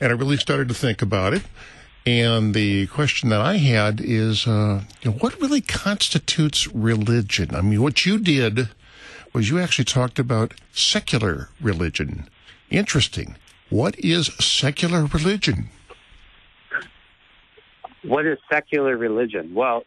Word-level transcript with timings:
and 0.00 0.12
I 0.12 0.14
really 0.14 0.36
started 0.36 0.68
to 0.68 0.74
think 0.74 1.02
about 1.02 1.34
it. 1.34 1.42
And 2.06 2.54
the 2.54 2.86
question 2.88 3.30
that 3.30 3.40
I 3.40 3.56
had 3.56 4.00
is, 4.00 4.46
uh, 4.46 4.82
you 5.02 5.10
know, 5.10 5.16
what 5.18 5.40
really 5.40 5.62
constitutes 5.62 6.66
religion? 6.74 7.54
I 7.54 7.62
mean, 7.62 7.80
what 7.80 8.04
you 8.04 8.18
did 8.18 8.68
was 9.32 9.48
you 9.48 9.58
actually 9.58 9.86
talked 9.86 10.18
about 10.18 10.54
secular 10.72 11.48
religion. 11.60 12.28
Interesting. 12.70 13.36
What 13.70 13.98
is 13.98 14.26
secular 14.38 15.06
religion? 15.06 15.70
What 18.02 18.26
is 18.26 18.38
secular 18.52 18.96
religion? 18.96 19.54
Well, 19.54 19.84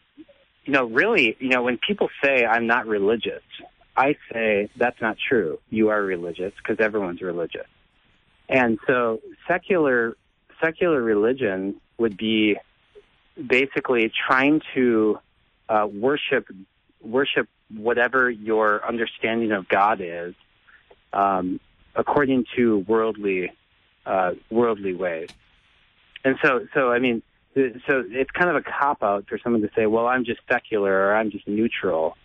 you 0.65 0.73
know, 0.73 0.85
really, 0.85 1.37
you 1.39 1.49
know, 1.49 1.61
when 1.61 1.77
people 1.77 2.09
say 2.23 2.45
I'm 2.45 2.65
not 2.65 2.87
religious, 2.87 3.43
I 3.95 4.15
say 4.31 4.69
that's 4.75 4.99
not 5.01 5.17
true. 5.29 5.59
You 5.69 5.89
are 5.89 6.01
religious 6.01 6.53
because 6.57 6.83
everyone's 6.83 7.21
religious. 7.21 7.67
And 8.49 8.79
so 8.87 9.21
secular 9.47 10.15
secular 10.63 11.01
religion 11.01 11.79
would 11.97 12.17
be 12.17 12.57
basically 13.45 14.11
trying 14.27 14.61
to 14.73 15.19
uh, 15.69 15.87
worship 15.91 16.47
worship 17.01 17.47
whatever 17.75 18.29
your 18.29 18.85
understanding 18.87 19.51
of 19.51 19.67
God 19.67 19.99
is, 20.01 20.33
um, 21.13 21.59
according 21.95 22.45
to 22.55 22.79
worldly 22.79 23.51
uh, 24.05 24.31
worldly 24.49 24.93
ways. 24.93 25.29
And 26.23 26.37
so, 26.41 26.67
so 26.73 26.91
I 26.91 26.99
mean, 26.99 27.21
so 27.55 28.03
it's 28.07 28.31
kind 28.31 28.49
of 28.49 28.55
a 28.55 28.61
cop 28.61 29.03
out 29.03 29.25
for 29.27 29.37
someone 29.43 29.61
to 29.61 29.69
say, 29.75 29.85
"Well, 29.85 30.07
I'm 30.07 30.25
just 30.25 30.39
secular 30.49 31.07
or 31.07 31.15
I'm 31.15 31.31
just 31.31 31.47
neutral." 31.47 32.15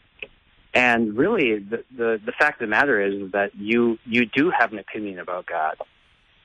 And 0.74 1.16
really, 1.16 1.58
the, 1.58 1.84
the 1.94 2.20
the 2.24 2.32
fact 2.32 2.62
of 2.62 2.68
the 2.68 2.70
matter 2.70 3.00
is 3.00 3.32
that 3.32 3.54
you 3.56 3.98
you 4.06 4.26
do 4.26 4.50
have 4.50 4.72
an 4.72 4.78
opinion 4.78 5.18
about 5.18 5.46
God 5.46 5.76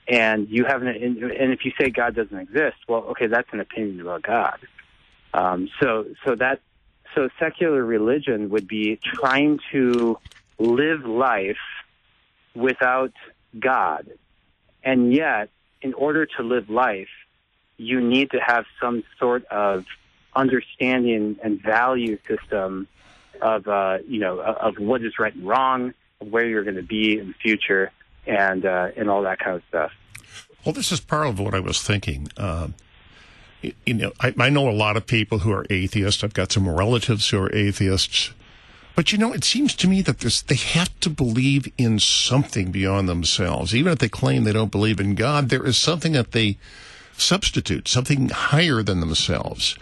and 0.07 0.47
you 0.49 0.65
have 0.65 0.81
an 0.81 0.87
and 0.87 1.53
if 1.53 1.65
you 1.65 1.71
say 1.79 1.89
God 1.89 2.15
doesn't 2.15 2.37
exist, 2.37 2.77
well, 2.87 3.03
okay, 3.11 3.27
that's 3.27 3.49
an 3.51 3.59
opinion 3.59 4.01
about 4.01 4.23
God. 4.23 4.59
Um, 5.33 5.69
so 5.81 6.05
so 6.25 6.35
that 6.35 6.61
so 7.13 7.29
secular 7.39 7.83
religion 7.83 8.49
would 8.49 8.67
be 8.67 8.99
trying 9.01 9.59
to 9.71 10.17
live 10.59 11.05
life 11.05 11.57
without 12.55 13.13
God, 13.59 14.09
and 14.83 15.13
yet 15.13 15.49
in 15.81 15.93
order 15.93 16.25
to 16.25 16.43
live 16.43 16.69
life, 16.69 17.09
you 17.77 18.01
need 18.01 18.31
to 18.31 18.39
have 18.39 18.65
some 18.81 19.03
sort 19.19 19.45
of 19.45 19.85
understanding 20.35 21.37
and 21.43 21.61
value 21.61 22.17
system 22.27 22.87
of 23.41 23.67
uh, 23.67 23.97
you 24.07 24.19
know 24.19 24.39
of 24.39 24.75
what 24.79 25.03
is 25.03 25.19
right 25.19 25.35
and 25.35 25.45
wrong, 25.47 25.93
of 26.21 26.27
where 26.27 26.45
you're 26.45 26.63
going 26.63 26.77
to 26.77 26.81
be 26.81 27.19
in 27.19 27.27
the 27.27 27.33
future, 27.33 27.91
and 28.27 28.65
uh, 28.65 28.89
and 28.95 29.09
all 29.09 29.23
that 29.23 29.39
kind 29.39 29.55
of 29.55 29.63
stuff. 29.69 29.91
Well, 30.65 30.73
this 30.73 30.91
is 30.91 30.99
part 30.99 31.27
of 31.27 31.39
what 31.39 31.53
I 31.53 31.59
was 31.59 31.81
thinking. 31.81 32.29
Uh, 32.35 32.69
you 33.85 33.93
know, 33.93 34.11
I, 34.19 34.33
I 34.37 34.49
know 34.49 34.69
a 34.69 34.71
lot 34.71 34.97
of 34.97 35.07
people 35.07 35.39
who 35.39 35.51
are 35.51 35.65
atheists. 35.69 36.23
I've 36.23 36.33
got 36.33 36.51
some 36.51 36.69
relatives 36.69 37.29
who 37.29 37.41
are 37.41 37.53
atheists. 37.55 38.31
But 38.95 39.11
you 39.11 39.17
know, 39.17 39.31
it 39.31 39.43
seems 39.43 39.75
to 39.75 39.87
me 39.87 40.01
that 40.01 40.19
this, 40.19 40.41
they 40.41 40.55
have 40.55 40.99
to 41.01 41.09
believe 41.09 41.71
in 41.77 41.99
something 41.99 42.71
beyond 42.71 43.07
themselves. 43.07 43.75
Even 43.75 43.93
if 43.93 43.99
they 43.99 44.09
claim 44.09 44.43
they 44.43 44.53
don't 44.53 44.71
believe 44.71 44.99
in 44.99 45.13
God, 45.15 45.49
there 45.49 45.65
is 45.65 45.77
something 45.77 46.13
that 46.13 46.31
they 46.31 46.57
substitute, 47.15 47.87
something 47.87 48.29
higher 48.29 48.81
than 48.81 48.99
themselves. 48.99 49.77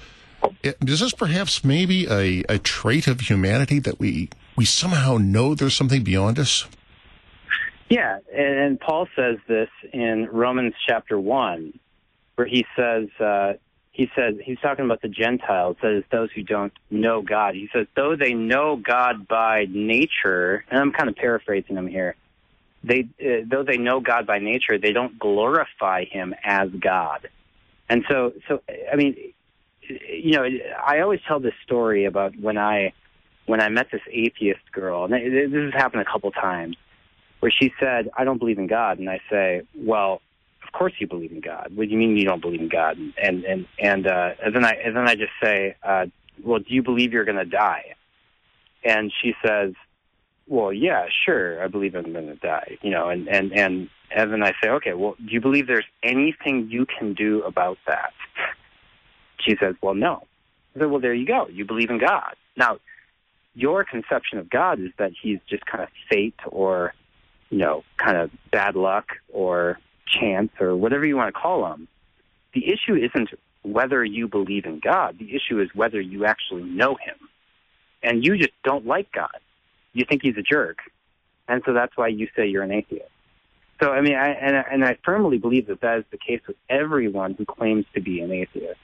Is 0.63 0.99
this 0.99 1.13
perhaps 1.13 1.63
maybe 1.63 2.07
a, 2.07 2.43
a 2.49 2.59
trait 2.59 3.07
of 3.07 3.21
humanity 3.21 3.80
that 3.80 3.99
we, 3.99 4.30
we 4.55 4.65
somehow 4.65 5.17
know 5.17 5.55
there's 5.55 5.75
something 5.75 6.03
beyond 6.03 6.37
us? 6.37 6.65
Yeah, 7.89 8.19
and 8.33 8.80
Paul 8.80 9.08
says 9.16 9.38
this 9.47 9.69
in 9.94 10.28
Romans 10.31 10.73
chapter 10.88 11.19
1, 11.19 11.78
where 12.36 12.47
he 12.47 12.65
says, 12.76 13.09
uh, 13.20 13.54
he 13.92 14.09
says, 14.15 14.36
he's 14.43 14.59
talking 14.59 14.86
about 14.86 15.02
the 15.02 15.08
Gentiles, 15.08 15.77
says 15.82 16.04
those 16.11 16.32
who 16.32 16.42
don't 16.42 16.73
know 16.89 17.21
God. 17.21 17.54
He 17.54 17.70
says, 17.71 17.86
though 17.95 18.15
they 18.15 18.33
know 18.33 18.76
God 18.76 19.27
by 19.27 19.67
nature, 19.70 20.65
and 20.70 20.80
I'm 20.80 20.92
kind 20.92 21.09
of 21.09 21.15
paraphrasing 21.15 21.77
him 21.77 21.87
here, 21.87 22.15
they, 22.83 23.08
uh, 23.21 23.45
though 23.48 23.64
they 23.64 23.77
know 23.77 23.99
God 23.99 24.26
by 24.26 24.39
nature, 24.39 24.77
they 24.80 24.92
don't 24.92 25.17
glorify 25.20 26.05
him 26.05 26.33
as 26.43 26.70
God. 26.71 27.30
And 27.88 28.04
so, 28.09 28.33
so, 28.48 28.61
I 28.92 28.95
mean, 28.95 29.15
you 29.88 30.32
know, 30.32 30.48
I 30.83 31.02
always 31.02 31.20
tell 31.27 31.39
this 31.39 31.54
story 31.64 32.05
about 32.05 32.36
when 32.39 32.58
I, 32.58 32.93
when 33.45 33.61
I 33.61 33.70
met 33.70 33.92
this 33.92 34.02
atheist 34.11 34.71
girl, 34.71 35.05
and 35.05 35.14
this 35.14 35.52
has 35.54 35.73
happened 35.73 36.02
a 36.02 36.05
couple 36.05 36.32
times 36.32 36.77
where 37.45 37.52
she 37.52 37.72
said, 37.80 38.10
I 38.17 38.23
don't 38.23 38.39
believe 38.39 38.58
in 38.58 38.66
God. 38.66 38.98
And 38.98 39.08
I 39.08 39.20
say, 39.30 39.61
well, 39.76 40.20
of 40.64 40.72
course 40.72 40.94
you 40.98 41.06
believe 41.06 41.32
in 41.32 41.42
God. 41.42 41.73
What 41.76 41.86
do 41.86 41.92
you 41.92 41.98
mean 42.00 42.17
you 42.17 42.26
don't 42.26 42.42
believe 42.42 42.60
in 42.60 42.70
God? 42.70 42.98
And, 43.22 43.44
and, 43.44 43.67
and, 43.78 44.08
uh, 44.08 44.32
and 44.44 44.56
then 44.56 44.66
I, 44.66 44.72
and 44.83 44.95
then 44.95 45.08
I 45.08 45.14
just 45.14 45.33
say, 45.44 45.76
uh, 45.83 46.08
well, 46.44 46.58
do 46.58 46.73
you 46.73 46.82
believe 46.82 47.14
you're 47.14 47.23
going 47.23 47.38
to 47.38 47.45
die? 47.45 47.94
And 48.83 49.14
she 49.22 49.36
says, 49.45 49.73
well, 50.48 50.73
yeah, 50.73 51.06
sure. 51.23 51.64
I 51.64 51.67
believe 51.67 51.94
I'm 51.94 52.11
going 52.14 52.26
to 52.26 52.36
die, 52.36 52.80
you 52.82 52.89
know, 52.89 53.10
and, 53.10 53.28
and, 53.28 53.54
and, 53.54 53.89
and 54.10 54.33
then 54.33 54.42
I 54.42 54.54
say, 54.60 54.70
okay, 54.70 54.94
well, 54.94 55.14
do 55.23 55.32
you 55.32 55.39
believe 55.39 55.67
there's 55.67 55.86
anything 56.02 56.70
you 56.72 56.88
can 56.88 57.14
do 57.14 57.44
about 57.44 57.77
that? 57.86 58.14
She 59.38 59.56
says, 59.60 59.76
well, 59.83 59.94
no. 59.94 60.23
I 60.76 60.80
said, 60.80 60.89
well, 60.89 61.00
there 61.00 61.14
you 61.14 61.27
go. 61.27 61.48
You 61.52 61.64
believe 61.64 61.92
in 61.92 62.00
God. 62.00 62.33
Now, 62.58 62.80
your 63.54 63.83
conception 63.83 64.39
of 64.39 64.50
God 64.50 64.80
is 64.80 64.89
that 64.98 65.12
he's 65.22 65.38
just 65.48 65.67
kind 65.67 65.83
of 65.83 65.89
fate 66.10 66.39
or 66.48 66.95
you 67.50 67.60
know, 67.60 67.83
kind 67.98 68.17
of 68.17 68.32
bad 68.52 68.76
luck 68.76 69.14
or 69.32 69.80
chance 70.08 70.52
or 70.60 70.76
whatever 70.76 71.06
you 71.06 71.16
want 71.16 71.33
to 71.33 71.39
call 71.39 71.64
them. 71.64 71.88
The 72.54 72.72
issue 72.72 72.95
isn't 72.95 73.30
whether 73.64 74.04
you 74.04 74.28
believe 74.28 74.66
in 74.66 74.80
God. 74.80 75.17
The 75.20 75.36
issue 75.36 75.60
is 75.60 75.70
whether 75.73 76.00
you 76.00 76.26
actually 76.26 76.64
know 76.64 76.95
Him. 76.95 77.16
And 78.04 78.23
you 78.23 78.38
just 78.38 78.54
don't 78.64 78.86
like 78.86 79.11
God. 79.11 79.38
You 79.94 80.06
think 80.08 80.22
He's 80.22 80.38
a 80.38 80.42
jerk. 80.42 80.78
And 81.48 81.61
so 81.66 81.73
that's 81.73 81.95
why 81.98 82.08
you 82.08 82.28
say 82.36 82.48
you're 82.48 82.64
an 82.64 82.72
atheist. 82.72 83.10
So, 83.82 83.92
I 83.92 84.02
mean, 84.02 84.16
I, 84.16 84.30
and, 84.30 84.66
and 84.72 84.86
I 84.86 84.98
firmly 85.04 85.38
believe 85.38 85.67
that 85.67 85.82
that 85.82 86.00
is 86.00 86.06
the 86.12 86.17
case 86.17 86.42
with 86.48 86.56
everyone 86.70 87.33
who 87.33 87.45
claims 87.45 87.86
to 87.94 88.02
be 88.02 88.22
an 88.22 88.32
atheist. 88.32 88.80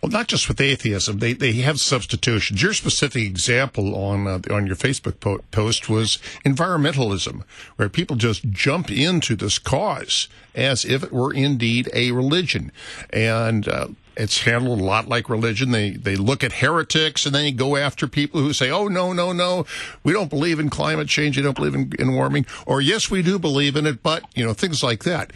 Well, 0.00 0.12
not 0.12 0.28
just 0.28 0.46
with 0.46 0.60
atheism, 0.60 1.18
they 1.18 1.32
they 1.32 1.52
have 1.54 1.80
substitutions. 1.80 2.62
Your 2.62 2.72
specific 2.72 3.24
example 3.24 3.96
on 3.96 4.28
uh, 4.28 4.40
on 4.48 4.66
your 4.66 4.76
Facebook 4.76 5.18
po- 5.18 5.40
post 5.50 5.88
was 5.88 6.18
environmentalism, 6.44 7.42
where 7.76 7.88
people 7.88 8.14
just 8.14 8.48
jump 8.50 8.92
into 8.92 9.34
this 9.34 9.58
cause 9.58 10.28
as 10.54 10.84
if 10.84 11.02
it 11.02 11.12
were 11.12 11.32
indeed 11.32 11.90
a 11.92 12.12
religion, 12.12 12.70
and 13.10 13.66
uh, 13.66 13.88
it's 14.16 14.42
handled 14.42 14.80
a 14.80 14.84
lot 14.84 15.08
like 15.08 15.28
religion. 15.28 15.72
They 15.72 15.90
they 15.90 16.14
look 16.14 16.44
at 16.44 16.54
heretics 16.54 17.26
and 17.26 17.34
then 17.34 17.42
they 17.42 17.52
go 17.52 17.76
after 17.76 18.06
people 18.06 18.40
who 18.40 18.52
say, 18.52 18.70
"Oh 18.70 18.86
no, 18.86 19.12
no, 19.12 19.32
no, 19.32 19.66
we 20.04 20.12
don't 20.12 20.30
believe 20.30 20.60
in 20.60 20.70
climate 20.70 21.08
change. 21.08 21.36
We 21.36 21.42
don't 21.42 21.56
believe 21.56 21.74
in, 21.74 21.92
in 21.98 22.14
warming," 22.14 22.46
or 22.66 22.80
"Yes, 22.80 23.10
we 23.10 23.22
do 23.22 23.36
believe 23.36 23.74
in 23.74 23.84
it," 23.84 24.04
but 24.04 24.22
you 24.36 24.44
know 24.44 24.52
things 24.52 24.80
like 24.80 25.02
that, 25.02 25.32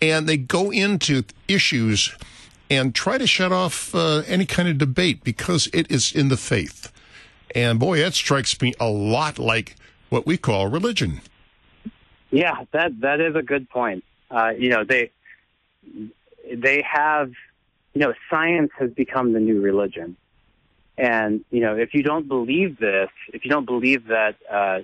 and 0.00 0.26
they 0.26 0.38
go 0.38 0.70
into 0.70 1.24
issues 1.48 2.14
and 2.70 2.94
try 2.94 3.18
to 3.18 3.26
shut 3.26 3.52
off 3.52 3.94
uh, 3.94 4.22
any 4.26 4.46
kind 4.46 4.68
of 4.68 4.78
debate 4.78 5.22
because 5.24 5.68
it 5.72 5.90
is 5.90 6.12
in 6.12 6.28
the 6.28 6.36
faith. 6.36 6.92
And 7.54 7.78
boy, 7.78 7.98
that 7.98 8.14
strikes 8.14 8.60
me 8.60 8.74
a 8.80 8.88
lot 8.88 9.38
like 9.38 9.76
what 10.08 10.26
we 10.26 10.36
call 10.36 10.68
religion. 10.68 11.20
Yeah, 12.30 12.64
that 12.72 13.00
that 13.00 13.20
is 13.20 13.36
a 13.36 13.42
good 13.42 13.70
point. 13.70 14.04
Uh, 14.30 14.50
you 14.58 14.68
know, 14.68 14.84
they 14.84 15.10
they 16.52 16.82
have, 16.82 17.30
you 17.94 18.00
know, 18.00 18.14
science 18.28 18.70
has 18.78 18.90
become 18.90 19.32
the 19.32 19.40
new 19.40 19.60
religion, 19.60 20.16
and 20.98 21.44
you 21.50 21.60
know, 21.60 21.76
if 21.76 21.94
you 21.94 22.02
don't 22.02 22.26
believe 22.26 22.78
this, 22.78 23.10
if 23.32 23.44
you 23.44 23.50
don't 23.50 23.64
believe 23.64 24.08
that 24.08 24.34
uh, 24.50 24.80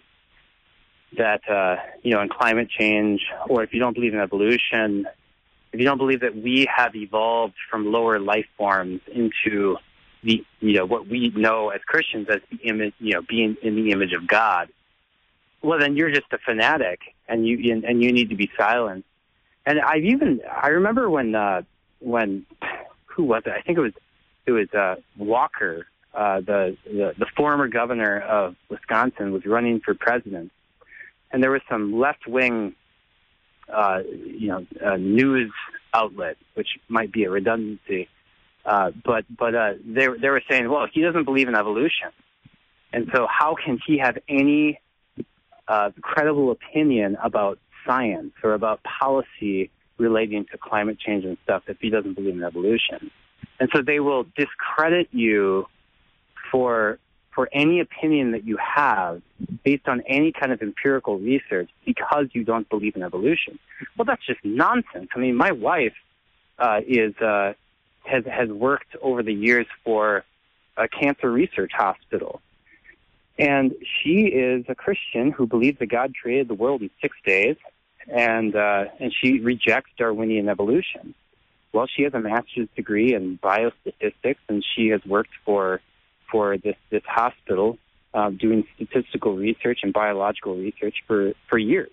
that 1.17 1.49
uh, 1.49 1.77
you 2.03 2.15
know 2.15 2.21
in 2.21 2.29
climate 2.29 2.69
change, 2.71 3.23
or 3.49 3.63
if 3.63 3.75
you 3.75 3.81
don't 3.81 3.95
believe 3.95 4.15
in 4.15 4.21
evolution, 4.21 5.07
if 5.73 5.81
you 5.81 5.87
don't 5.87 5.99
believe 5.99 6.21
that 6.21 6.37
we 6.37 6.69
have 6.75 6.95
evolved 6.95 7.55
from 7.71 7.91
lower 7.91 8.19
life 8.19 8.47
forms 8.57 9.01
into 9.13 9.77
the 10.23 10.45
you 10.61 10.75
know 10.75 10.87
what 10.87 11.09
we 11.09 11.31
know 11.35 11.71
as 11.71 11.81
Christians 11.87 12.29
as 12.31 12.41
the 12.51 12.59
image 12.69 12.95
you 12.99 13.15
know 13.15 13.23
being 13.29 13.57
in 13.63 13.75
the 13.75 13.91
image 13.91 14.13
of 14.13 14.27
God, 14.27 14.69
well 15.63 15.79
then 15.79 15.97
you're 15.97 16.11
just 16.11 16.33
a 16.33 16.39
fanatic 16.39 17.01
and 17.29 17.47
you 17.47 17.83
and 17.87 18.03
you 18.03 18.13
need 18.13 18.31
to 18.31 18.37
be 18.37 18.51
silent. 18.57 19.05
And 19.65 19.81
I've 19.81 20.05
even 20.05 20.41
I 20.51 20.69
remember 20.69 21.09
when 21.09 21.35
uh, 21.35 21.63
when 22.01 22.47
who 23.07 23.25
was 23.25 23.43
it? 23.47 23.53
I 23.53 23.63
think 23.63 23.79
it 23.79 23.83
was 23.83 23.93
it 24.47 24.53
was 24.53 24.69
uh, 24.75 24.97
Walker, 25.17 25.87
uh, 26.15 26.41
the, 26.41 26.77
the 26.85 27.15
the 27.19 27.27
former 27.37 27.69
governor 27.69 28.21
of 28.21 28.57
Wisconsin, 28.69 29.33
was 29.33 29.47
running 29.47 29.81
for 29.81 29.95
president, 29.95 30.53
and 31.31 31.43
there 31.43 31.51
was 31.51 31.63
some 31.69 31.99
left 31.99 32.27
wing 32.27 32.75
uh, 33.69 34.01
you 34.07 34.49
know, 34.49 34.67
a 34.81 34.99
news 34.99 35.53
outlet, 35.95 36.37
which 36.55 36.69
might 36.89 37.13
be 37.13 37.25
a 37.25 37.31
redundancy. 37.31 38.09
Uh, 38.65 38.93
but 39.05 39.25
but 39.37 39.55
uh, 39.55 39.73
they 39.85 40.07
they 40.21 40.29
were 40.29 40.43
saying, 40.49 40.71
well, 40.71 40.87
he 40.93 41.03
doesn't 41.03 41.25
believe 41.25 41.49
in 41.49 41.55
evolution, 41.55 42.11
and 42.93 43.11
so 43.15 43.27
how 43.29 43.55
can 43.55 43.79
he 43.87 43.99
have 43.99 44.17
any 44.29 44.81
uh, 45.69 45.91
credible 46.01 46.51
opinion 46.51 47.17
about 47.23 47.59
science 47.87 48.33
or 48.43 48.55
about 48.55 48.81
policy 48.85 49.71
relating 49.99 50.45
to 50.51 50.59
climate 50.59 50.99
change 50.99 51.25
and 51.25 51.37
stuff 51.45 51.63
if 51.67 51.79
he 51.81 51.91
doesn't 51.91 52.15
believe 52.15 52.35
in 52.35 52.43
evolution. 52.43 53.11
And 53.61 53.69
so 53.75 53.83
they 53.83 54.01
will 54.01 54.27
discredit 54.37 55.09
you 55.13 55.67
for 56.51 56.99
for 57.35 57.49
any 57.53 57.81
opinion 57.81 58.33
that 58.33 58.45
you 58.45 58.59
have 58.59 59.23
based 59.65 59.89
on 59.89 60.03
any 60.07 60.33
kind 60.33 60.53
of 60.53 60.61
empirical 60.63 61.19
research 61.19 61.71
because 61.85 62.27
you 62.33 62.45
don't 62.45 62.69
believe 62.69 62.95
in 62.95 63.03
evolution. 63.03 63.59
Well, 63.97 64.05
that's 64.05 64.25
just 64.27 64.41
nonsense. 64.45 65.09
I 65.15 65.19
mean, 65.19 65.37
my 65.37 65.53
wife 65.53 65.95
uh, 66.59 66.81
is 66.87 67.17
uh, 67.17 67.55
has 68.05 68.25
has 68.27 68.49
worked 68.49 68.95
over 69.01 69.23
the 69.23 69.33
years 69.33 69.67
for 69.85 70.25
a 70.77 70.89
cancer 70.89 71.31
research 71.31 71.73
hospital, 71.75 72.41
and 73.39 73.75
she 73.83 74.27
is 74.27 74.65
a 74.69 74.75
Christian 74.75 75.31
who 75.31 75.47
believes 75.47 75.79
that 75.79 75.87
God 75.87 76.13
created 76.21 76.49
the 76.49 76.55
world 76.55 76.83
in 76.83 76.91
six 77.01 77.17
days, 77.25 77.57
and 78.09 78.55
uh, 78.55 78.85
and 79.01 79.13
she 79.13 79.41
rejects 79.41 79.91
Darwinian 79.97 80.49
evolution. 80.49 81.15
Well, 81.73 81.87
she 81.87 82.03
has 82.03 82.13
a 82.13 82.21
master's 82.21 82.69
degree 82.77 83.15
in 83.15 83.39
biostatistics, 83.39 84.37
and 84.49 84.63
she 84.77 84.89
has 84.89 85.01
worked 85.07 85.33
for 85.47 85.81
for 86.33 86.57
this 86.57 86.77
this 86.91 87.03
hospital 87.07 87.79
uh, 88.15 88.31
doing 88.31 88.67
statistical 88.75 89.37
research 89.37 89.81
and 89.83 89.93
biological 89.93 90.57
research 90.57 90.97
for 91.07 91.35
for 91.49 91.59
years, 91.59 91.91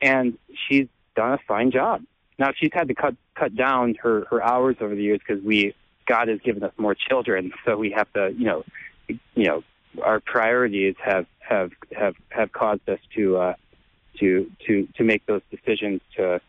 and 0.00 0.38
she's 0.68 0.86
done 1.16 1.32
a 1.32 1.38
fine 1.48 1.72
job. 1.72 2.02
Now 2.38 2.52
she's 2.56 2.70
had 2.72 2.88
to 2.88 2.94
cut 2.94 3.16
cut 3.34 3.56
down 3.56 3.96
her 4.02 4.26
her 4.30 4.42
hours 4.42 4.76
over 4.80 4.94
the 4.94 5.02
years 5.02 5.20
because 5.26 5.42
we 5.42 5.74
God 6.06 6.28
has 6.28 6.38
given 6.40 6.62
us 6.62 6.72
more 6.76 6.94
children, 6.94 7.52
so 7.64 7.76
we 7.76 7.90
have 7.90 8.12
to 8.12 8.32
you 8.36 8.44
know 8.44 8.64
you 9.08 9.46
know 9.46 9.64
our 10.02 10.20
priorities 10.20 10.94
have 11.02 11.26
have 11.38 11.72
have 11.96 12.14
have 12.30 12.52
caused 12.52 12.88
us 12.88 13.00
to 13.14 13.38
uh, 13.38 13.54
to 14.20 14.50
to 14.66 14.86
to 14.96 15.04
make 15.04 15.24
those 15.26 15.42
decisions 15.50 16.00
to 16.16 16.40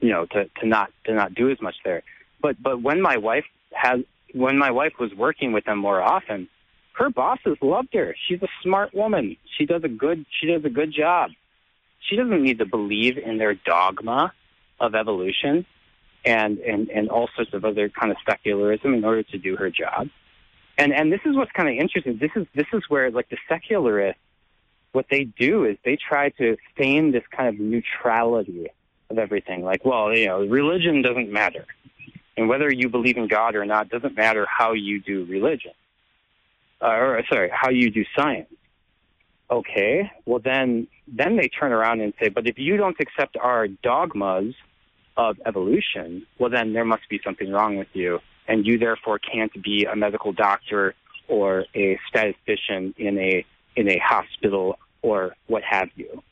you 0.00 0.10
know 0.10 0.26
to 0.26 0.48
to 0.60 0.66
not 0.66 0.90
to 1.04 1.14
not 1.14 1.34
do 1.34 1.50
as 1.50 1.60
much 1.60 1.76
there. 1.84 2.02
But 2.40 2.60
but 2.62 2.82
when 2.82 3.00
my 3.00 3.16
wife 3.16 3.46
has 3.72 4.00
when 4.36 4.58
my 4.58 4.70
wife 4.70 4.92
was 4.98 5.12
working 5.14 5.52
with 5.52 5.64
them 5.64 5.78
more 5.78 6.02
often, 6.02 6.48
her 6.92 7.10
bosses 7.10 7.56
loved 7.62 7.94
her. 7.94 8.14
She's 8.26 8.42
a 8.42 8.48
smart 8.62 8.94
woman. 8.94 9.36
She 9.56 9.66
does 9.66 9.82
a 9.84 9.88
good 9.88 10.24
she 10.40 10.46
does 10.46 10.64
a 10.64 10.70
good 10.70 10.92
job. 10.92 11.30
She 12.00 12.16
doesn't 12.16 12.42
need 12.42 12.58
to 12.58 12.66
believe 12.66 13.18
in 13.18 13.38
their 13.38 13.54
dogma 13.54 14.32
of 14.78 14.94
evolution 14.94 15.66
and, 16.24 16.58
and, 16.58 16.88
and 16.90 17.08
all 17.08 17.28
sorts 17.34 17.52
of 17.54 17.64
other 17.64 17.88
kind 17.88 18.12
of 18.12 18.18
secularism 18.28 18.94
in 18.94 19.04
order 19.04 19.22
to 19.24 19.38
do 19.38 19.56
her 19.56 19.70
job. 19.70 20.08
And 20.78 20.92
and 20.92 21.10
this 21.10 21.20
is 21.24 21.34
what's 21.34 21.52
kind 21.52 21.68
of 21.68 21.74
interesting. 21.74 22.18
This 22.18 22.32
is 22.36 22.46
this 22.54 22.66
is 22.72 22.82
where 22.88 23.10
like 23.10 23.28
the 23.30 23.38
secularists 23.48 24.20
what 24.92 25.06
they 25.10 25.24
do 25.24 25.64
is 25.64 25.76
they 25.84 25.96
try 25.96 26.30
to 26.30 26.56
feign 26.76 27.12
this 27.12 27.24
kind 27.30 27.48
of 27.48 27.60
neutrality 27.60 28.68
of 29.10 29.18
everything. 29.18 29.62
Like, 29.62 29.84
well, 29.84 30.14
you 30.16 30.26
know, 30.26 30.46
religion 30.46 31.02
doesn't 31.02 31.30
matter. 31.30 31.66
And 32.36 32.48
whether 32.48 32.70
you 32.70 32.88
believe 32.88 33.16
in 33.16 33.28
God 33.28 33.56
or 33.56 33.64
not 33.64 33.88
doesn't 33.88 34.16
matter 34.16 34.46
how 34.48 34.72
you 34.72 35.00
do 35.00 35.24
religion. 35.24 35.72
Uh, 36.82 36.86
or 36.86 37.22
sorry, 37.30 37.50
how 37.52 37.70
you 37.70 37.90
do 37.90 38.04
science. 38.14 38.48
Okay, 39.50 40.10
well 40.26 40.40
then, 40.40 40.88
then 41.06 41.36
they 41.36 41.48
turn 41.48 41.72
around 41.72 42.00
and 42.00 42.12
say, 42.20 42.28
but 42.28 42.46
if 42.46 42.58
you 42.58 42.76
don't 42.76 42.96
accept 43.00 43.36
our 43.36 43.68
dogmas 43.68 44.54
of 45.16 45.36
evolution, 45.46 46.26
well 46.38 46.50
then 46.50 46.72
there 46.72 46.84
must 46.84 47.08
be 47.08 47.20
something 47.24 47.50
wrong 47.50 47.76
with 47.76 47.88
you, 47.92 48.18
and 48.48 48.66
you 48.66 48.76
therefore 48.76 49.18
can't 49.18 49.52
be 49.62 49.86
a 49.90 49.96
medical 49.96 50.32
doctor 50.32 50.94
or 51.28 51.64
a 51.74 51.98
statistician 52.08 52.94
in 52.98 53.18
a 53.18 53.44
in 53.76 53.88
a 53.88 53.98
hospital 53.98 54.78
or 55.02 55.34
what 55.46 55.62
have 55.62 55.88
you. 55.96 56.22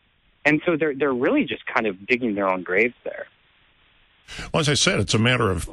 And 0.44 0.60
so 0.66 0.76
they're 0.76 0.94
they're 0.94 1.14
really 1.14 1.44
just 1.44 1.64
kind 1.66 1.86
of 1.86 2.06
digging 2.06 2.34
their 2.34 2.48
own 2.48 2.62
graves 2.62 2.94
there. 3.04 3.26
Well, 4.52 4.60
as 4.60 4.68
I 4.68 4.74
said, 4.74 5.00
it's 5.00 5.14
a 5.14 5.18
matter 5.18 5.50
of 5.50 5.70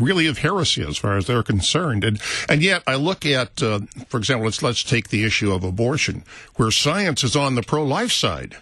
really 0.00 0.26
of 0.26 0.38
heresy 0.38 0.82
as 0.82 0.96
far 0.96 1.16
as 1.16 1.26
they're 1.26 1.42
concerned. 1.42 2.04
And 2.04 2.20
and 2.48 2.62
yet 2.62 2.82
I 2.86 2.94
look 2.96 3.26
at, 3.26 3.62
uh, 3.62 3.80
for 4.08 4.18
example, 4.18 4.44
let's 4.44 4.62
let's 4.62 4.82
take 4.82 5.08
the 5.08 5.24
issue 5.24 5.52
of 5.52 5.64
abortion, 5.64 6.24
where 6.56 6.70
science 6.70 7.24
is 7.24 7.36
on 7.36 7.54
the 7.54 7.62
pro-life 7.62 8.12
side, 8.12 8.56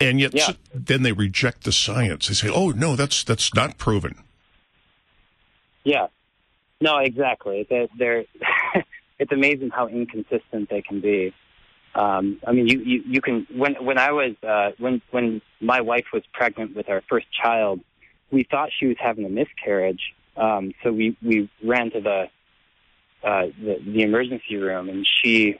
and 0.00 0.20
yet 0.20 0.34
yeah. 0.34 0.52
then 0.74 1.02
they 1.02 1.12
reject 1.12 1.64
the 1.64 1.72
science. 1.72 2.28
They 2.28 2.34
say, 2.34 2.48
"Oh 2.48 2.70
no, 2.70 2.96
that's 2.96 3.24
that's 3.24 3.54
not 3.54 3.78
proven." 3.78 4.16
Yeah, 5.84 6.08
no, 6.80 6.98
exactly. 6.98 7.66
They're, 7.68 7.86
they're 7.98 8.24
it's 9.18 9.32
amazing 9.32 9.70
how 9.70 9.88
inconsistent 9.88 10.68
they 10.68 10.82
can 10.82 11.00
be. 11.00 11.32
Um, 11.94 12.40
I 12.46 12.52
mean, 12.52 12.66
you, 12.68 12.80
you 12.80 13.02
you 13.06 13.20
can 13.22 13.46
when 13.54 13.74
when 13.82 13.96
I 13.96 14.12
was 14.12 14.34
uh, 14.46 14.72
when 14.78 15.00
when 15.12 15.40
my 15.60 15.80
wife 15.80 16.06
was 16.12 16.22
pregnant 16.34 16.76
with 16.76 16.90
our 16.90 17.02
first 17.08 17.26
child 17.32 17.80
we 18.30 18.46
thought 18.50 18.70
she 18.78 18.86
was 18.86 18.96
having 18.98 19.24
a 19.24 19.28
miscarriage. 19.28 20.14
Um, 20.36 20.72
so 20.82 20.92
we, 20.92 21.16
we 21.22 21.50
ran 21.64 21.90
to 21.92 22.00
the, 22.00 22.24
uh, 23.24 23.46
the, 23.58 23.76
the 23.84 24.02
emergency 24.02 24.56
room 24.56 24.88
and 24.88 25.06
she, 25.22 25.58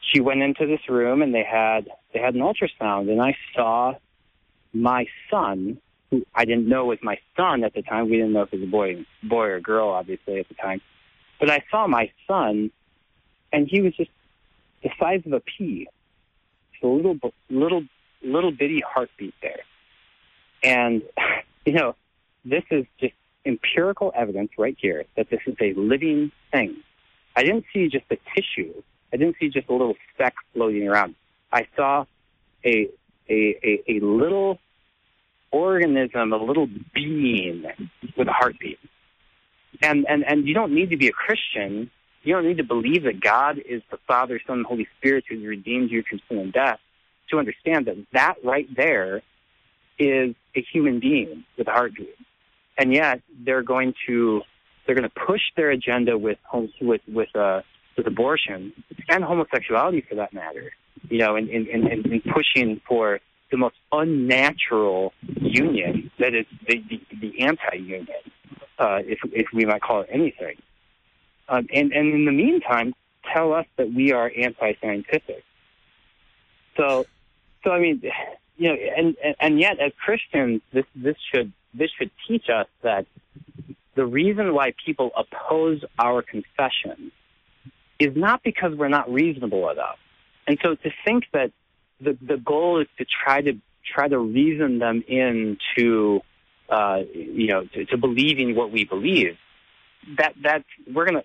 she 0.00 0.20
went 0.20 0.42
into 0.42 0.66
this 0.66 0.80
room 0.88 1.22
and 1.22 1.34
they 1.34 1.44
had, 1.44 1.88
they 2.14 2.20
had 2.20 2.34
an 2.34 2.40
ultrasound 2.40 3.10
and 3.10 3.20
I 3.20 3.36
saw 3.54 3.94
my 4.72 5.06
son, 5.30 5.78
who 6.10 6.24
I 6.34 6.44
didn't 6.44 6.68
know 6.68 6.86
was 6.86 6.98
my 7.02 7.18
son 7.36 7.64
at 7.64 7.74
the 7.74 7.82
time. 7.82 8.08
We 8.08 8.16
didn't 8.16 8.32
know 8.32 8.42
if 8.42 8.52
it 8.52 8.60
was 8.60 8.68
a 8.68 8.70
boy, 8.70 9.06
boy 9.22 9.46
or 9.46 9.60
girl, 9.60 9.90
obviously 9.90 10.40
at 10.40 10.48
the 10.48 10.54
time. 10.54 10.80
But 11.38 11.50
I 11.50 11.62
saw 11.70 11.86
my 11.86 12.10
son 12.26 12.70
and 13.52 13.68
he 13.68 13.80
was 13.80 13.94
just 13.96 14.10
the 14.82 14.90
size 14.98 15.22
of 15.26 15.32
a 15.32 15.40
pea. 15.40 15.88
Just 16.72 16.84
a 16.84 16.88
little, 16.88 17.18
little, 17.50 17.82
little 18.22 18.52
bitty 18.52 18.82
heartbeat 18.86 19.34
there. 19.42 19.60
And 20.62 21.02
you 21.64 21.72
know, 21.72 21.94
this 22.44 22.64
is 22.70 22.84
just 22.98 23.14
empirical 23.44 24.12
evidence 24.14 24.50
right 24.58 24.76
here 24.78 25.04
that 25.16 25.30
this 25.30 25.40
is 25.46 25.54
a 25.60 25.72
living 25.74 26.30
thing. 26.52 26.76
I 27.36 27.42
didn't 27.42 27.64
see 27.72 27.88
just 27.88 28.04
a 28.10 28.16
tissue. 28.34 28.82
I 29.12 29.16
didn't 29.16 29.36
see 29.40 29.48
just 29.48 29.68
a 29.68 29.72
little 29.72 29.96
speck 30.14 30.34
floating 30.52 30.86
around. 30.88 31.14
I 31.52 31.66
saw 31.76 32.04
a 32.64 32.90
a, 33.28 33.56
a, 33.62 33.82
a 33.88 34.00
little 34.00 34.58
organism, 35.52 36.32
a 36.32 36.36
little 36.36 36.68
being 36.94 37.64
with 38.16 38.28
a 38.28 38.32
heartbeat. 38.32 38.78
And, 39.82 40.04
and, 40.08 40.24
and 40.26 40.46
you 40.46 40.54
don't 40.54 40.74
need 40.74 40.90
to 40.90 40.96
be 40.96 41.08
a 41.08 41.12
Christian. 41.12 41.90
You 42.22 42.34
don't 42.34 42.46
need 42.46 42.58
to 42.58 42.64
believe 42.64 43.04
that 43.04 43.20
God 43.20 43.58
is 43.58 43.82
the 43.90 43.98
Father, 44.06 44.40
Son, 44.46 44.58
and 44.58 44.66
Holy 44.66 44.88
Spirit 44.98 45.24
who 45.28 45.40
redeemed 45.46 45.90
you 45.90 46.02
from 46.08 46.20
sin 46.28 46.38
and 46.38 46.52
death 46.52 46.80
to 47.30 47.38
understand 47.38 47.86
that 47.86 47.96
that 48.12 48.34
right 48.44 48.68
there 48.76 49.22
is 50.00 50.34
a 50.56 50.62
human 50.72 50.98
being 50.98 51.44
with 51.56 51.68
a 51.68 51.70
heartbeat, 51.70 52.16
and 52.78 52.92
yet 52.92 53.20
they're 53.44 53.62
going 53.62 53.94
to 54.06 54.42
they're 54.86 54.94
going 54.94 55.08
to 55.08 55.20
push 55.26 55.42
their 55.56 55.70
agenda 55.70 56.18
with 56.18 56.38
with 56.80 57.02
with 57.06 57.34
uh, 57.36 57.60
with 57.96 58.06
abortion 58.06 58.72
and 59.08 59.22
homosexuality 59.22 60.00
for 60.08 60.16
that 60.16 60.32
matter. 60.32 60.72
You 61.08 61.18
know, 61.18 61.36
and 61.36 61.48
in, 61.48 61.66
in, 61.66 61.86
in 61.86 62.20
pushing 62.32 62.80
for 62.86 63.20
the 63.50 63.56
most 63.56 63.76
unnatural 63.90 65.12
union 65.40 66.10
that 66.18 66.34
is 66.34 66.46
the, 66.68 66.82
the, 66.88 67.00
the 67.20 67.40
anti-union, 67.40 68.06
uh, 68.78 68.98
if 69.04 69.18
if 69.32 69.46
we 69.52 69.64
might 69.64 69.82
call 69.82 70.02
it 70.02 70.08
anything. 70.10 70.56
Um, 71.48 71.66
and 71.72 71.92
and 71.92 72.14
in 72.14 72.24
the 72.26 72.32
meantime, 72.32 72.94
tell 73.34 73.52
us 73.52 73.66
that 73.76 73.92
we 73.92 74.12
are 74.12 74.30
anti-scientific. 74.36 75.42
So, 76.76 77.06
so 77.64 77.70
I 77.70 77.80
mean, 77.80 78.02
you 78.60 78.68
know, 78.68 78.74
and, 78.74 79.16
and 79.40 79.58
yet 79.58 79.80
as 79.80 79.92
Christians, 80.04 80.60
this, 80.70 80.84
this 80.94 81.16
should, 81.32 81.50
this 81.72 81.90
should 81.98 82.10
teach 82.28 82.44
us 82.54 82.66
that 82.82 83.06
the 83.94 84.04
reason 84.04 84.52
why 84.52 84.74
people 84.84 85.10
oppose 85.16 85.82
our 85.98 86.20
confession 86.20 87.10
is 87.98 88.14
not 88.14 88.42
because 88.42 88.74
we're 88.74 88.88
not 88.88 89.10
reasonable 89.10 89.70
enough. 89.70 89.98
And 90.46 90.58
so 90.62 90.74
to 90.74 90.90
think 91.06 91.24
that 91.32 91.52
the, 92.02 92.18
the 92.20 92.36
goal 92.36 92.82
is 92.82 92.88
to 92.98 93.06
try 93.24 93.40
to 93.40 93.54
try 93.94 94.08
to 94.08 94.18
reason 94.18 94.78
them 94.78 95.02
into, 95.08 96.20
uh, 96.68 97.00
you 97.14 97.48
know, 97.48 97.64
to, 97.64 97.86
to 97.86 97.96
believing 97.96 98.54
what 98.54 98.70
we 98.70 98.84
believe, 98.84 99.38
that 100.18 100.34
that 100.42 100.64
we're 100.92 101.06
gonna 101.06 101.24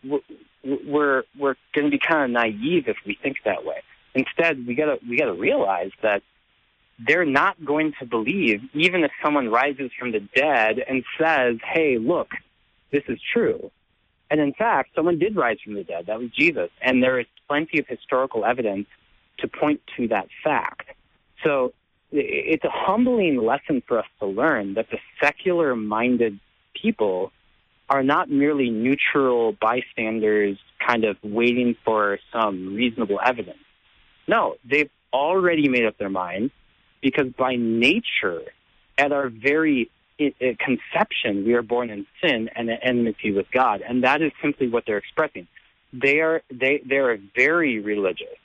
we're 0.64 1.24
we're 1.38 1.56
gonna 1.74 1.90
be 1.90 2.00
kind 2.00 2.24
of 2.24 2.30
naive 2.32 2.88
if 2.88 2.98
we 3.06 3.18
think 3.22 3.38
that 3.46 3.66
way. 3.66 3.82
Instead, 4.14 4.66
we 4.66 4.76
gotta 4.76 5.00
we 5.08 5.18
gotta 5.18 5.34
realize 5.34 5.92
that 6.02 6.24
they're 7.00 7.26
not 7.26 7.64
going 7.64 7.94
to 8.00 8.06
believe, 8.06 8.62
even 8.74 9.04
if 9.04 9.12
someone 9.24 9.50
rises 9.50 9.92
from 9.98 10.12
the 10.12 10.22
dead 10.36 10.80
and 10.88 11.04
says, 11.20 11.58
hey, 11.64 11.98
look, 11.98 12.30
this 12.92 13.04
is 13.08 13.20
true. 13.34 13.72
And 14.30 14.40
in 14.40 14.54
fact, 14.54 14.92
someone 14.96 15.20
did 15.20 15.36
rise 15.36 15.58
from 15.64 15.76
the 15.76 15.84
dead. 15.84 16.06
That 16.08 16.20
was 16.20 16.32
Jesus. 16.32 16.70
And 16.82 17.04
there 17.04 17.20
is 17.20 17.28
plenty 17.48 17.80
of 17.80 17.88
historical 17.88 18.46
evidence 18.46 18.88
to 19.40 19.48
point 19.48 19.82
to 19.98 20.08
that 20.08 20.28
fact. 20.44 20.88
So 21.44 21.74
it's 22.12 22.64
a 22.64 22.70
humbling 22.72 23.38
lesson 23.38 23.84
for 23.86 24.00
us 24.00 24.06
to 24.20 24.26
learn 24.26 24.76
that 24.76 24.90
the 24.90 24.98
secular 25.22 25.76
minded 25.76 26.40
people 26.82 27.32
are 27.90 28.04
not 28.04 28.30
merely 28.30 28.70
neutral 28.70 29.52
bystanders 29.62 30.58
kind 30.86 31.04
of 31.04 31.18
waiting 31.22 31.76
for 31.84 32.20
some 32.32 32.74
reasonable 32.74 33.20
evidence. 33.24 33.60
No, 34.28 34.56
they've 34.64 34.90
already 35.14 35.68
made 35.68 35.86
up 35.86 35.98
their 35.98 36.10
minds 36.10 36.52
because 37.06 37.28
by 37.38 37.56
nature, 37.56 38.42
at 38.98 39.12
our 39.12 39.30
very 39.30 39.92
conception, 40.18 41.46
we 41.46 41.54
are 41.54 41.62
born 41.62 41.92
in 41.92 42.08
sin 42.20 42.50
and 42.56 42.68
an 42.68 42.80
enmity 42.82 43.32
with 43.32 43.46
God, 43.52 43.84
and 43.88 44.04
that 44.04 44.24
is 44.24 44.32
simply 44.42 44.68
what 44.68 44.86
they're 44.88 44.98
expressing. 44.98 45.48
They 45.94 46.22
are 46.22 46.42
they 46.50 46.82
they 46.84 46.98
are 46.98 47.20
very 47.36 47.80
religious. 47.80 48.40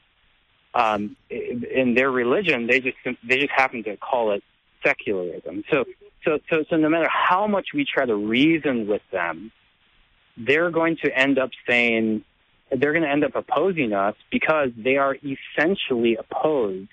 Um, 0.75 1.17
in 1.31 1.95
their 1.95 2.11
religion, 2.11 2.67
they 2.67 2.81
just 2.81 2.99
they 3.27 3.39
just 3.39 3.51
happen 3.51 3.83
to 3.85 3.97
call 3.97 4.33
it 4.33 4.45
secularism. 4.85 5.65
So 5.71 5.87
so 6.27 6.39
so 6.51 6.65
so 6.69 6.77
no 6.77 6.91
matter 6.91 7.09
how 7.09 7.47
much 7.47 7.69
we 7.73 7.87
try 7.87 8.05
to 8.05 8.15
reason 8.15 8.87
with 8.87 9.03
them, 9.11 9.53
they're 10.37 10.71
going 10.71 10.99
to 11.03 11.19
end 11.19 11.39
up 11.39 11.51
saying 11.67 12.25
they're 12.71 12.93
going 12.93 13.05
to 13.05 13.11
end 13.11 13.25
up 13.25 13.35
opposing 13.35 13.95
us 13.95 14.17
because 14.31 14.69
they 14.77 14.99
are 14.99 15.17
essentially 15.17 16.17
opposed 16.17 16.91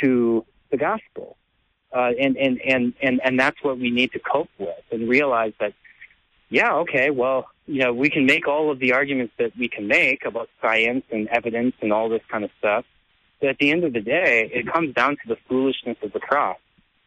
to 0.00 0.44
the 0.70 0.76
gospel. 0.76 1.36
Uh, 1.92 2.10
and, 2.20 2.36
and, 2.36 2.60
and, 2.60 2.94
and, 3.00 3.20
and 3.24 3.40
that's 3.40 3.56
what 3.62 3.78
we 3.78 3.90
need 3.90 4.12
to 4.12 4.18
cope 4.18 4.50
with 4.58 4.84
and 4.90 5.08
realize 5.08 5.52
that, 5.60 5.72
yeah, 6.50 6.74
okay, 6.74 7.10
well, 7.10 7.48
you 7.66 7.82
know, 7.82 7.92
we 7.92 8.10
can 8.10 8.26
make 8.26 8.46
all 8.46 8.70
of 8.70 8.78
the 8.78 8.92
arguments 8.92 9.32
that 9.38 9.56
we 9.56 9.68
can 9.68 9.88
make 9.88 10.24
about 10.24 10.48
science 10.60 11.04
and 11.10 11.28
evidence 11.28 11.74
and 11.80 11.92
all 11.92 12.08
this 12.08 12.22
kind 12.30 12.44
of 12.44 12.50
stuff. 12.58 12.84
But 13.40 13.50
at 13.50 13.58
the 13.58 13.70
end 13.70 13.84
of 13.84 13.92
the 13.92 14.00
day, 14.00 14.50
it 14.52 14.70
comes 14.70 14.94
down 14.94 15.12
to 15.12 15.28
the 15.28 15.36
foolishness 15.48 15.96
of 16.02 16.12
the 16.12 16.20
cross. 16.20 16.58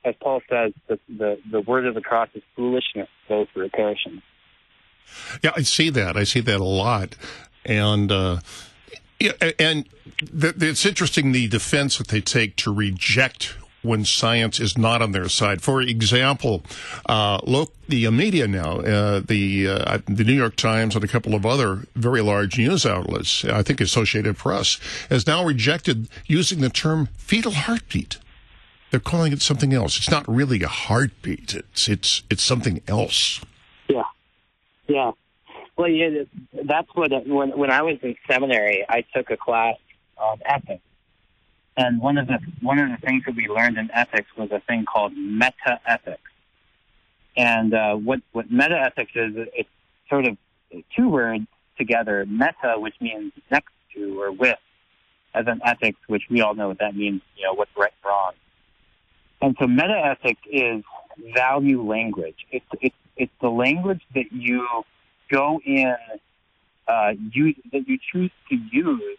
As 0.03 0.15
Paul 0.21 0.41
says, 0.49 0.73
the, 0.87 0.99
the, 1.09 1.39
the 1.51 1.61
word 1.61 1.85
of 1.85 1.93
the 1.93 2.01
cross 2.01 2.29
is 2.33 2.41
foolishness 2.55 3.09
to 3.27 3.29
those 3.29 3.47
who 3.53 3.61
are 3.61 3.69
perishing. 3.69 4.21
Yeah, 5.43 5.51
I 5.55 5.63
see 5.63 5.89
that. 5.89 6.15
I 6.17 6.23
see 6.23 6.39
that 6.39 6.59
a 6.59 6.63
lot. 6.63 7.15
And, 7.65 8.11
uh, 8.11 8.39
yeah, 9.19 9.51
and 9.59 9.87
it's 10.21 10.85
interesting 10.85 11.31
the 11.31 11.47
defense 11.47 11.97
that 11.97 12.07
they 12.07 12.21
take 12.21 12.55
to 12.57 12.73
reject 12.73 13.55
when 13.81 14.03
science 14.03 14.59
is 14.59 14.77
not 14.77 15.01
on 15.01 15.11
their 15.11 15.29
side. 15.29 15.61
For 15.61 15.81
example, 15.81 16.63
uh, 17.05 17.39
look, 17.43 17.73
the 17.87 18.09
media 18.11 18.47
now, 18.47 18.79
uh, 18.79 19.21
the 19.21 19.67
uh, 19.67 19.99
the 20.05 20.23
New 20.23 20.33
York 20.33 20.55
Times 20.55 20.95
and 20.95 21.03
a 21.03 21.07
couple 21.07 21.33
of 21.33 21.45
other 21.45 21.87
very 21.95 22.21
large 22.21 22.57
news 22.57 22.85
outlets, 22.85 23.45
I 23.45 23.63
think 23.63 23.81
Associated 23.81 24.37
Press, 24.37 24.79
has 25.09 25.25
now 25.25 25.45
rejected 25.45 26.09
using 26.25 26.61
the 26.61 26.69
term 26.69 27.07
fetal 27.17 27.51
heartbeat. 27.53 28.17
They're 28.91 28.99
calling 28.99 29.31
it 29.31 29.41
something 29.41 29.73
else. 29.73 29.97
It's 29.97 30.09
not 30.09 30.27
really 30.27 30.63
a 30.63 30.67
heartbeat. 30.67 31.53
It's 31.53 31.87
it's 31.87 32.23
it's 32.29 32.43
something 32.43 32.81
else. 32.87 33.41
Yeah, 33.87 34.03
yeah. 34.87 35.11
Well, 35.79 35.87
yeah, 35.87 36.23
that's 36.65 36.89
what 36.93 37.11
when 37.25 37.57
when 37.57 37.71
I 37.71 37.81
was 37.81 37.97
in 38.03 38.15
seminary, 38.29 38.85
I 38.87 39.05
took 39.15 39.31
a 39.31 39.37
class 39.37 39.77
on 40.17 40.39
ethics 40.45 40.83
and 41.79 42.01
one 42.01 42.17
of 42.17 42.27
the 42.27 42.39
one 42.61 42.77
of 42.77 42.89
the 42.89 42.97
things 42.97 43.23
that 43.25 43.35
we 43.35 43.47
learned 43.47 43.77
in 43.77 43.89
ethics 43.93 44.27
was 44.37 44.51
a 44.51 44.59
thing 44.59 44.85
called 44.85 45.13
meta 45.15 45.79
ethics. 45.87 46.29
And 47.37 47.73
uh, 47.73 47.95
what 47.95 48.19
what 48.33 48.51
meta 48.51 48.77
ethics 48.77 49.13
is, 49.15 49.33
it's 49.53 49.69
sort 50.09 50.27
of 50.27 50.37
two 50.95 51.07
words 51.07 51.45
together. 51.77 52.25
Meta, 52.27 52.75
which 52.75 52.95
means 52.99 53.31
next 53.49 53.71
to 53.95 54.21
or 54.21 54.31
with, 54.33 54.59
as 55.33 55.45
an 55.47 55.61
ethics, 55.63 55.99
which 56.07 56.23
we 56.29 56.41
all 56.41 56.53
know 56.53 56.67
what 56.67 56.79
that 56.79 56.97
means. 56.97 57.21
You 57.37 57.45
know 57.45 57.53
what's 57.53 57.71
right 57.77 57.93
wrong. 58.03 58.33
And 59.41 59.55
so 59.57 59.65
meta 59.65 59.97
ethics 60.05 60.41
is 60.51 60.83
value 61.33 61.81
language. 61.81 62.45
It's 62.51 62.65
it's 62.81 62.95
it's 63.15 63.33
the 63.41 63.49
language 63.49 64.01
that 64.15 64.33
you 64.33 64.67
go 65.29 65.59
in, 65.65 65.95
uh, 66.87 67.13
that 67.71 67.83
you 67.87 67.97
choose 68.11 68.31
to 68.49 68.55
use, 68.71 69.17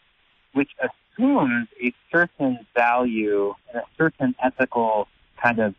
which 0.52 0.70
assumes 0.80 1.68
a 1.82 1.94
certain 2.10 2.58
value 2.74 3.54
and 3.68 3.82
a 3.82 3.86
certain 3.96 4.34
ethical 4.42 5.06
kind 5.42 5.58
of 5.60 5.74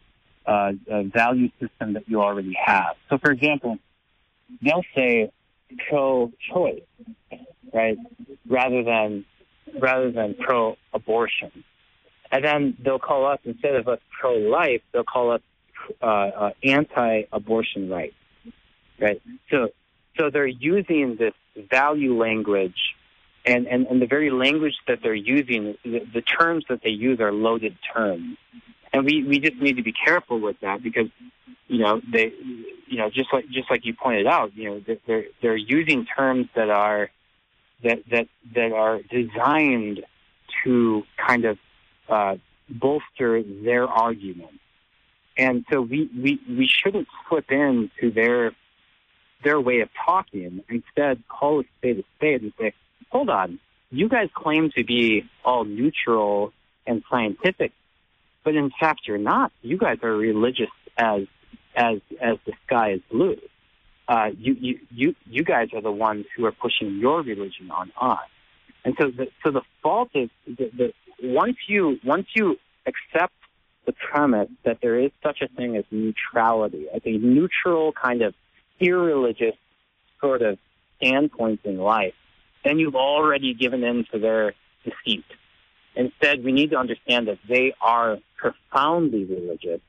uh, 0.46 0.72
value 0.88 1.50
system 1.60 1.94
that 1.94 2.08
you 2.08 2.22
already 2.22 2.56
have. 2.66 2.96
So, 3.10 3.18
for 3.18 3.32
example, 3.32 3.78
they'll 4.62 4.84
say 4.96 5.32
pro-choice, 5.90 6.82
right, 7.74 7.98
rather 8.48 8.84
than 8.84 9.26
rather 9.80 10.12
than 10.12 10.34
pro-abortion, 10.34 11.64
and 12.32 12.44
then 12.44 12.78
they'll 12.84 13.00
call 13.00 13.26
us 13.26 13.40
instead 13.46 13.76
of 13.76 13.88
us 13.88 14.00
pro-life, 14.20 14.82
they'll 14.92 15.04
call 15.04 15.32
us 15.32 15.42
uh, 16.02 16.06
uh, 16.06 16.52
anti-abortion 16.64 17.90
rights, 17.90 18.16
right? 19.00 19.22
So, 19.50 19.70
so 20.22 20.30
they're 20.30 20.46
using 20.46 21.16
this 21.18 21.34
value 21.72 22.16
language 22.16 22.96
and, 23.44 23.66
and, 23.66 23.88
and 23.88 24.00
the 24.00 24.06
very 24.06 24.30
language 24.30 24.76
that 24.88 25.00
they're 25.02 25.16
using, 25.16 25.76
the, 25.84 26.02
the 26.14 26.22
terms 26.22 26.64
that 26.70 26.82
they 26.84 26.92
use 26.92 27.20
are 27.20 27.32
loaded 27.32 27.76
terms. 27.92 28.38
And 28.94 29.04
we, 29.04 29.24
we 29.24 29.40
just 29.40 29.60
need 29.60 29.78
to 29.78 29.84
be 29.84 29.94
careful 29.94 30.40
with 30.40 30.58
that 30.62 30.84
because, 30.84 31.08
you 31.68 31.80
know, 31.80 32.02
they, 32.14 32.34
you 32.86 32.98
know, 32.98 33.10
just 33.10 33.34
like, 33.34 33.50
just 33.50 33.72
like 33.72 33.84
you 33.84 33.96
pointed 33.96 34.28
out, 34.28 34.56
you 34.56 34.70
know, 34.70 34.98
they're, 35.08 35.26
they're 35.42 35.56
using 35.56 36.06
terms 36.06 36.48
that 36.56 36.70
are, 36.70 37.10
that, 37.84 38.04
that, 38.12 38.28
that 38.54 38.74
are 38.74 39.00
designed 39.10 40.02
to 40.64 41.02
kind 41.18 41.46
of, 41.46 41.58
uh, 42.10 42.36
bolster 42.70 43.42
their 43.42 43.88
argument. 43.88 44.60
And 45.36 45.66
so 45.72 45.82
we, 45.82 46.10
we, 46.16 46.40
we 46.48 46.68
shouldn't 46.68 47.08
slip 47.28 47.50
into 47.50 48.12
their, 48.14 48.52
their 49.44 49.60
way 49.60 49.82
of 49.82 49.90
talking. 50.06 50.64
Instead, 50.70 51.24
call 51.28 51.62
a 51.62 51.64
spade 51.78 52.00
a 52.00 52.04
spade 52.18 52.42
and 52.42 52.54
say, 52.60 52.74
hold 53.10 53.30
on, 53.30 53.60
you 53.90 54.08
guys 54.08 54.30
claim 54.34 54.72
to 54.78 54.84
be 54.84 55.24
all 55.44 55.66
neutral 55.66 56.54
and 56.88 57.04
scientific, 57.10 57.72
but 58.44 58.56
in 58.56 58.72
fact 58.80 59.02
you're 59.06 59.18
not. 59.18 59.52
You 59.62 59.78
guys 59.78 59.98
are 60.04 60.16
religious 60.16 60.70
as 60.98 61.24
as 61.76 62.00
as 62.22 62.38
the 62.46 62.54
sky 62.66 62.94
is 62.94 63.02
blue. 63.12 63.38
Uh, 64.08 64.30
you, 64.38 64.56
you 64.60 64.80
you 64.90 65.16
you 65.30 65.44
guys 65.44 65.70
are 65.74 65.82
the 65.82 65.92
ones 65.92 66.26
who 66.36 66.46
are 66.46 66.52
pushing 66.52 66.98
your 67.00 67.22
religion 67.22 67.70
on 67.72 67.92
us. 68.00 68.20
And 68.84 68.96
so 69.00 69.12
the 69.12 69.28
so 69.44 69.52
the 69.52 69.62
fault 69.84 70.10
is 70.16 70.30
the, 70.48 70.72
the 70.76 70.94
once 71.24 71.58
you 71.68 72.00
once 72.04 72.28
you 72.36 72.58
accept 72.86 73.34
the 73.86 73.94
premise 73.94 74.50
that 74.64 74.80
there 74.82 75.00
is 75.00 75.12
such 75.24 75.42
a 75.42 75.48
thing 75.48 75.76
as 75.76 75.86
neutrality, 75.92 76.86
as 76.94 77.02
a 77.06 77.18
neutral 77.18 77.94
kind 77.94 78.22
of 78.22 78.34
irreligious 78.82 79.56
sort 80.20 80.42
of 80.42 80.58
standpoint 80.98 81.62
in 81.64 81.78
life, 81.78 82.14
then 82.64 82.80
you've 82.80 82.96
already 82.96 83.54
given 83.54 83.84
in 83.84 84.06
to 84.12 84.20
their 84.20 84.54
deceit. 84.84 85.26
Instead, 85.96 86.44
we 86.44 86.52
need 86.52 86.72
to 86.72 86.78
understand 86.78 87.28
that 87.28 87.40
they 87.48 87.74
are 87.82 88.18
profoundly 88.38 89.26
religious. 89.26 89.82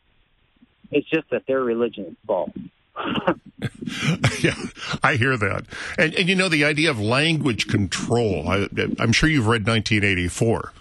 It's 0.91 1.09
just 1.09 1.31
that 1.31 1.47
their 1.47 1.63
religion 1.63 2.07
is 2.07 2.17
false. 2.27 2.51
yeah, 4.41 4.55
I 5.03 5.17
hear 5.17 5.37
that. 5.37 5.65
And, 5.97 6.15
and 6.15 6.29
you 6.29 6.35
know, 6.35 6.49
the 6.49 6.65
idea 6.65 6.91
of 6.91 7.01
language 7.01 7.69
control, 7.69 8.49
I, 8.49 8.69
am 8.99 9.13
sure 9.13 9.29
you've 9.29 9.47
read 9.47 9.67
1984. 9.67 10.73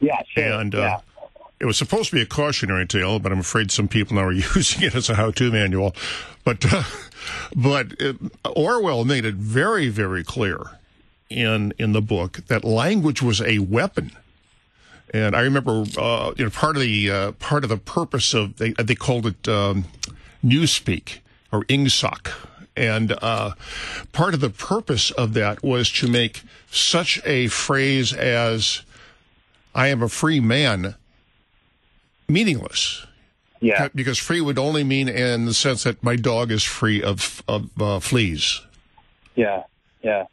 Yeah, 0.00 0.22
sure. 0.32 0.44
And 0.44 0.74
uh, 0.74 0.78
yeah. 0.78 1.00
It 1.60 1.66
was 1.66 1.76
supposed 1.76 2.10
to 2.10 2.16
be 2.16 2.22
a 2.22 2.26
cautionary 2.26 2.86
tale, 2.86 3.18
but 3.18 3.32
I'm 3.32 3.40
afraid 3.40 3.70
some 3.70 3.88
people 3.88 4.16
now 4.16 4.24
are 4.24 4.32
using 4.54 4.82
it 4.82 4.94
as 4.94 5.08
a 5.10 5.14
how 5.14 5.30
to 5.32 5.50
manual. 5.50 5.94
But, 6.44 6.72
uh, 6.72 6.84
but 7.54 7.92
it, 8.00 8.16
Orwell 8.44 9.04
made 9.04 9.24
it 9.24 9.34
very, 9.34 9.88
very 9.88 10.24
clear 10.24 10.78
in 11.28 11.74
in 11.78 11.92
the 11.92 12.00
book 12.00 12.40
that 12.46 12.64
language 12.64 13.22
was 13.22 13.40
a 13.40 13.58
weapon. 13.58 14.12
And 15.12 15.34
I 15.34 15.40
remember, 15.40 15.84
uh, 15.98 16.32
you 16.36 16.44
know, 16.44 16.50
part 16.50 16.76
of 16.76 16.82
the 16.82 17.10
uh, 17.10 17.32
part 17.32 17.64
of 17.64 17.70
the 17.70 17.76
purpose 17.76 18.34
of 18.34 18.56
they 18.56 18.72
they 18.72 18.94
called 18.94 19.26
it 19.26 19.48
um, 19.48 19.86
newspeak 20.44 21.18
or 21.50 21.64
ingsoc, 21.64 22.32
and 22.76 23.12
uh, 23.22 23.52
part 24.12 24.34
of 24.34 24.40
the 24.40 24.50
purpose 24.50 25.10
of 25.10 25.32
that 25.34 25.62
was 25.62 25.90
to 25.92 26.08
make 26.08 26.42
such 26.70 27.20
a 27.24 27.48
phrase 27.48 28.12
as 28.12 28.82
"I 29.74 29.88
am 29.88 30.02
a 30.02 30.08
free 30.08 30.40
man" 30.40 30.94
meaningless. 32.28 33.06
Yeah, 33.60 33.88
because 33.92 34.18
free 34.18 34.40
would 34.40 34.58
only 34.58 34.84
mean 34.84 35.08
in 35.08 35.44
the 35.44 35.54
sense 35.54 35.82
that 35.82 36.02
my 36.02 36.14
dog 36.14 36.52
is 36.52 36.62
free 36.62 37.02
of 37.02 37.42
of 37.48 37.70
uh, 37.80 37.98
fleas. 37.98 38.60
Yeah, 39.34 39.64
yeah. 40.02 40.26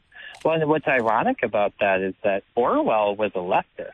Well, 0.43 0.59
what's 0.67 0.87
ironic 0.87 1.41
about 1.41 1.73
that 1.79 2.01
is 2.01 2.13
that 2.23 2.43
Orwell 2.53 3.15
was 3.15 3.31
a 3.33 3.39
leftist, 3.39 3.93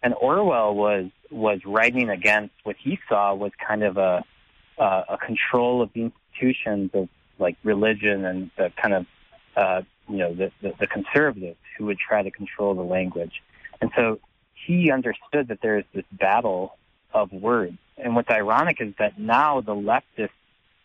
and 0.00 0.14
Orwell 0.14 0.74
was 0.76 1.10
was 1.30 1.60
writing 1.64 2.08
against 2.08 2.54
what 2.62 2.76
he 2.76 3.00
saw 3.08 3.34
was 3.34 3.50
kind 3.66 3.82
of 3.82 3.96
a 3.96 4.24
uh, 4.78 5.02
a 5.08 5.18
control 5.18 5.82
of 5.82 5.92
the 5.92 6.12
institutions 6.12 6.90
of 6.94 7.08
like 7.38 7.56
religion 7.64 8.24
and 8.24 8.50
the 8.56 8.70
kind 8.80 8.94
of 8.94 9.06
uh, 9.56 9.82
you 10.08 10.18
know 10.18 10.34
the, 10.34 10.52
the 10.60 10.72
the 10.78 10.86
conservatives 10.86 11.58
who 11.76 11.86
would 11.86 11.98
try 11.98 12.22
to 12.22 12.30
control 12.30 12.74
the 12.74 12.82
language, 12.82 13.42
and 13.80 13.90
so 13.96 14.20
he 14.54 14.92
understood 14.92 15.48
that 15.48 15.58
there 15.62 15.78
is 15.78 15.84
this 15.92 16.04
battle 16.12 16.76
of 17.14 17.32
words. 17.32 17.78
And 17.98 18.14
what's 18.16 18.30
ironic 18.30 18.80
is 18.80 18.94
that 18.98 19.18
now 19.18 19.60
the 19.60 19.74
leftists 19.74 20.30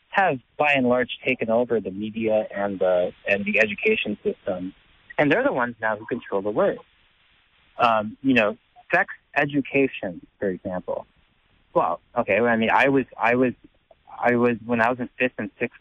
have, 0.09 0.39
by 0.57 0.73
and 0.73 0.87
large, 0.87 1.19
taken 1.25 1.49
over 1.49 1.79
the 1.79 1.91
media 1.91 2.47
and 2.53 2.79
the 2.79 3.11
and 3.27 3.45
the 3.45 3.59
education 3.59 4.17
system 4.23 4.73
and 5.17 5.31
they're 5.31 5.43
the 5.43 5.53
ones 5.53 5.75
now 5.81 5.97
who 5.97 6.05
control 6.05 6.41
the 6.41 6.49
words. 6.49 6.79
Um, 7.77 8.17
you 8.21 8.33
know, 8.33 8.57
sex 8.93 9.13
education, 9.35 10.25
for 10.39 10.49
example. 10.49 11.05
well, 11.73 11.99
okay. 12.17 12.39
I 12.39 12.55
mean, 12.55 12.69
I 12.71 12.89
was, 12.89 13.05
I 13.19 13.35
was, 13.35 13.53
I 14.19 14.35
was 14.35 14.57
when 14.65 14.81
I 14.81 14.89
was 14.89 14.99
in 14.99 15.09
fifth 15.19 15.33
and 15.37 15.51
sixth 15.59 15.79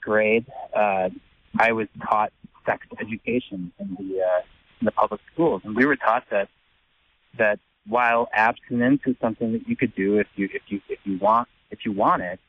grade. 0.00 0.46
Uh, 0.74 1.10
I 1.58 1.72
was 1.72 1.88
taught 2.02 2.32
sex 2.66 2.86
education 2.98 3.72
in 3.78 3.96
the 3.98 4.22
uh, 4.22 4.42
in 4.80 4.84
the 4.84 4.92
public 4.92 5.20
schools, 5.32 5.62
and 5.64 5.74
we 5.74 5.86
were 5.86 5.96
taught 5.96 6.24
that 6.30 6.48
that 7.38 7.58
while 7.86 8.28
abstinence 8.32 9.02
is 9.06 9.16
something 9.20 9.52
that 9.52 9.68
you 9.68 9.76
could 9.76 9.94
do 9.94 10.18
if 10.18 10.26
you 10.36 10.48
if 10.52 10.62
you 10.68 10.80
if 10.88 10.98
you 11.04 11.18
want 11.18 11.48
if 11.70 11.84
you 11.84 11.92
want 11.92 12.22
it, 12.22 12.40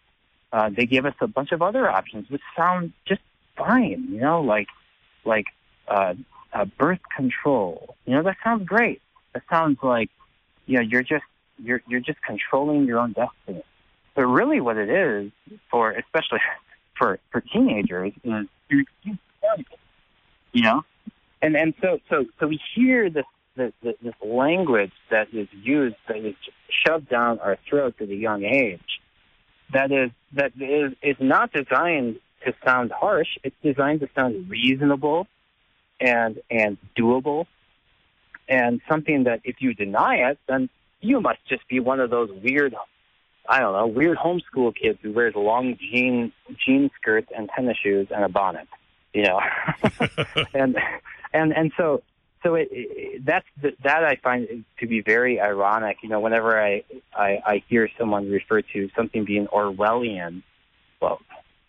uh, 0.52 0.70
they 0.70 0.86
give 0.86 1.06
us 1.06 1.14
a 1.22 1.28
bunch 1.28 1.52
of 1.52 1.62
other 1.62 1.90
options 1.90 2.30
which 2.30 2.42
sound 2.56 2.94
just 3.06 3.22
fine. 3.56 4.08
You 4.10 4.20
know, 4.20 4.42
like 4.42 4.68
like 5.26 5.46
uh, 5.88 6.14
uh, 6.54 6.66
birth 6.66 7.02
control. 7.16 7.96
You 8.06 8.16
know, 8.16 8.24
that 8.24 8.38
sounds 8.44 8.68
great. 8.68 9.02
That 9.34 9.44
sounds 9.50 9.78
like 9.82 10.10
you 10.66 10.78
know 10.78 10.82
you're 10.82 11.04
just 11.04 11.24
you're 11.60 11.82
you're 11.88 12.02
just 12.02 12.22
controlling 12.22 12.86
your 12.86 13.00
own 13.00 13.14
destiny. 13.14 13.64
But 14.16 14.26
really, 14.26 14.60
what 14.60 14.78
it 14.78 14.90
is 14.90 15.32
for 15.70 15.92
especially 15.92 16.40
for 16.98 17.20
for 17.32 17.42
teenagers 17.42 18.14
is 18.24 18.48
you 18.70 18.86
you 20.54 20.64
know, 20.64 20.84
and 21.42 21.56
and 21.56 21.74
so 21.82 22.00
so 22.10 22.26
so 22.40 22.48
we 22.48 22.60
hear 22.76 23.10
this 23.10 23.26
this, 23.56 23.74
this 23.82 24.14
language 24.24 24.92
that 25.10 25.28
is 25.34 25.48
used 25.52 25.96
that 26.08 26.18
is 26.18 26.36
shoved 26.70 27.10
down 27.10 27.40
our 27.40 27.58
throats 27.70 27.98
at 28.02 28.10
a 28.10 28.16
young 28.16 28.44
age. 28.44 29.00
That 29.74 29.92
is 29.92 30.12
that 30.34 30.52
is 30.60 30.94
is 31.02 31.18
not 31.20 31.52
designed 31.52 32.20
to 32.46 32.54
sound 32.66 32.92
harsh. 32.92 33.38
It's 33.44 33.56
designed 33.64 34.02
to 34.02 34.10
sound 34.16 34.50
reasonable 34.50 35.28
and 36.00 36.40
and 36.50 36.78
doable, 36.98 37.46
and 38.50 38.82
something 38.90 39.26
that 39.26 39.42
if 39.44 39.58
you 39.60 39.74
deny 39.74 40.30
it, 40.30 40.40
then 40.48 40.70
you 41.00 41.22
must 41.22 41.40
just 41.48 41.68
be 41.68 41.80
one 41.80 42.00
of 42.00 42.10
those 42.10 42.30
weird, 42.44 42.76
I 43.48 43.60
don't 43.60 43.74
know, 43.74 43.88
weird 43.88 44.18
homeschool 44.18 44.76
kids 44.76 45.00
who 45.02 45.12
wears 45.12 45.36
long 45.36 45.78
jean 45.78 46.32
jean 46.66 46.90
skirts 47.00 47.32
and 47.36 47.50
tennis 47.56 47.78
shoes 47.82 48.08
and 48.14 48.24
a 48.24 48.30
bonnet, 48.30 48.68
you 49.14 49.24
know, 49.24 49.40
and 50.54 50.78
and 51.34 51.54
and 51.54 51.72
so 51.78 52.04
so 52.44 52.56
it, 52.56 52.70
it, 52.72 53.26
that's 53.26 53.46
the, 53.62 53.72
that 53.84 54.04
I 54.04 54.16
find 54.16 54.66
to 54.80 54.88
be 54.88 55.02
very 55.02 55.40
ironic. 55.40 55.98
You 56.02 56.10
know, 56.10 56.20
whenever 56.20 56.60
I, 56.62 56.84
I 57.14 57.42
I 57.46 57.64
hear 57.68 57.90
someone 57.98 58.30
refer 58.30 58.62
to 58.62 58.90
something 58.96 59.26
being 59.26 59.48
Orwellian, 59.48 60.44
well, 61.02 61.22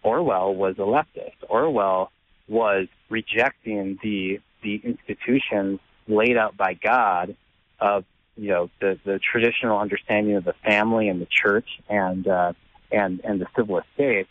Orwell 0.02 0.55
was 0.55 0.76
a 0.79 0.83
leftist. 0.83 1.37
Orwell 1.49 2.11
was 2.49 2.88
rejecting 3.09 3.99
the 4.02 4.41
the 4.62 4.81
institutions 4.85 5.81
laid 6.09 6.37
out 6.37 6.57
by 6.57 6.75
God 6.75 7.37
of 7.81 8.05
you 8.37 8.49
know 8.49 8.71
the 8.81 8.99
the 9.05 9.19
traditional 9.19 9.79
understanding 9.79 10.37
of 10.37 10.45
the 10.45 10.55
family 10.64 11.09
and 11.09 11.21
the 11.21 11.26
church 11.26 11.69
and 11.88 12.26
uh, 12.26 12.52
and 12.91 13.21
and 13.25 13.41
the 13.41 13.47
civil 13.57 13.79
estate, 13.79 14.26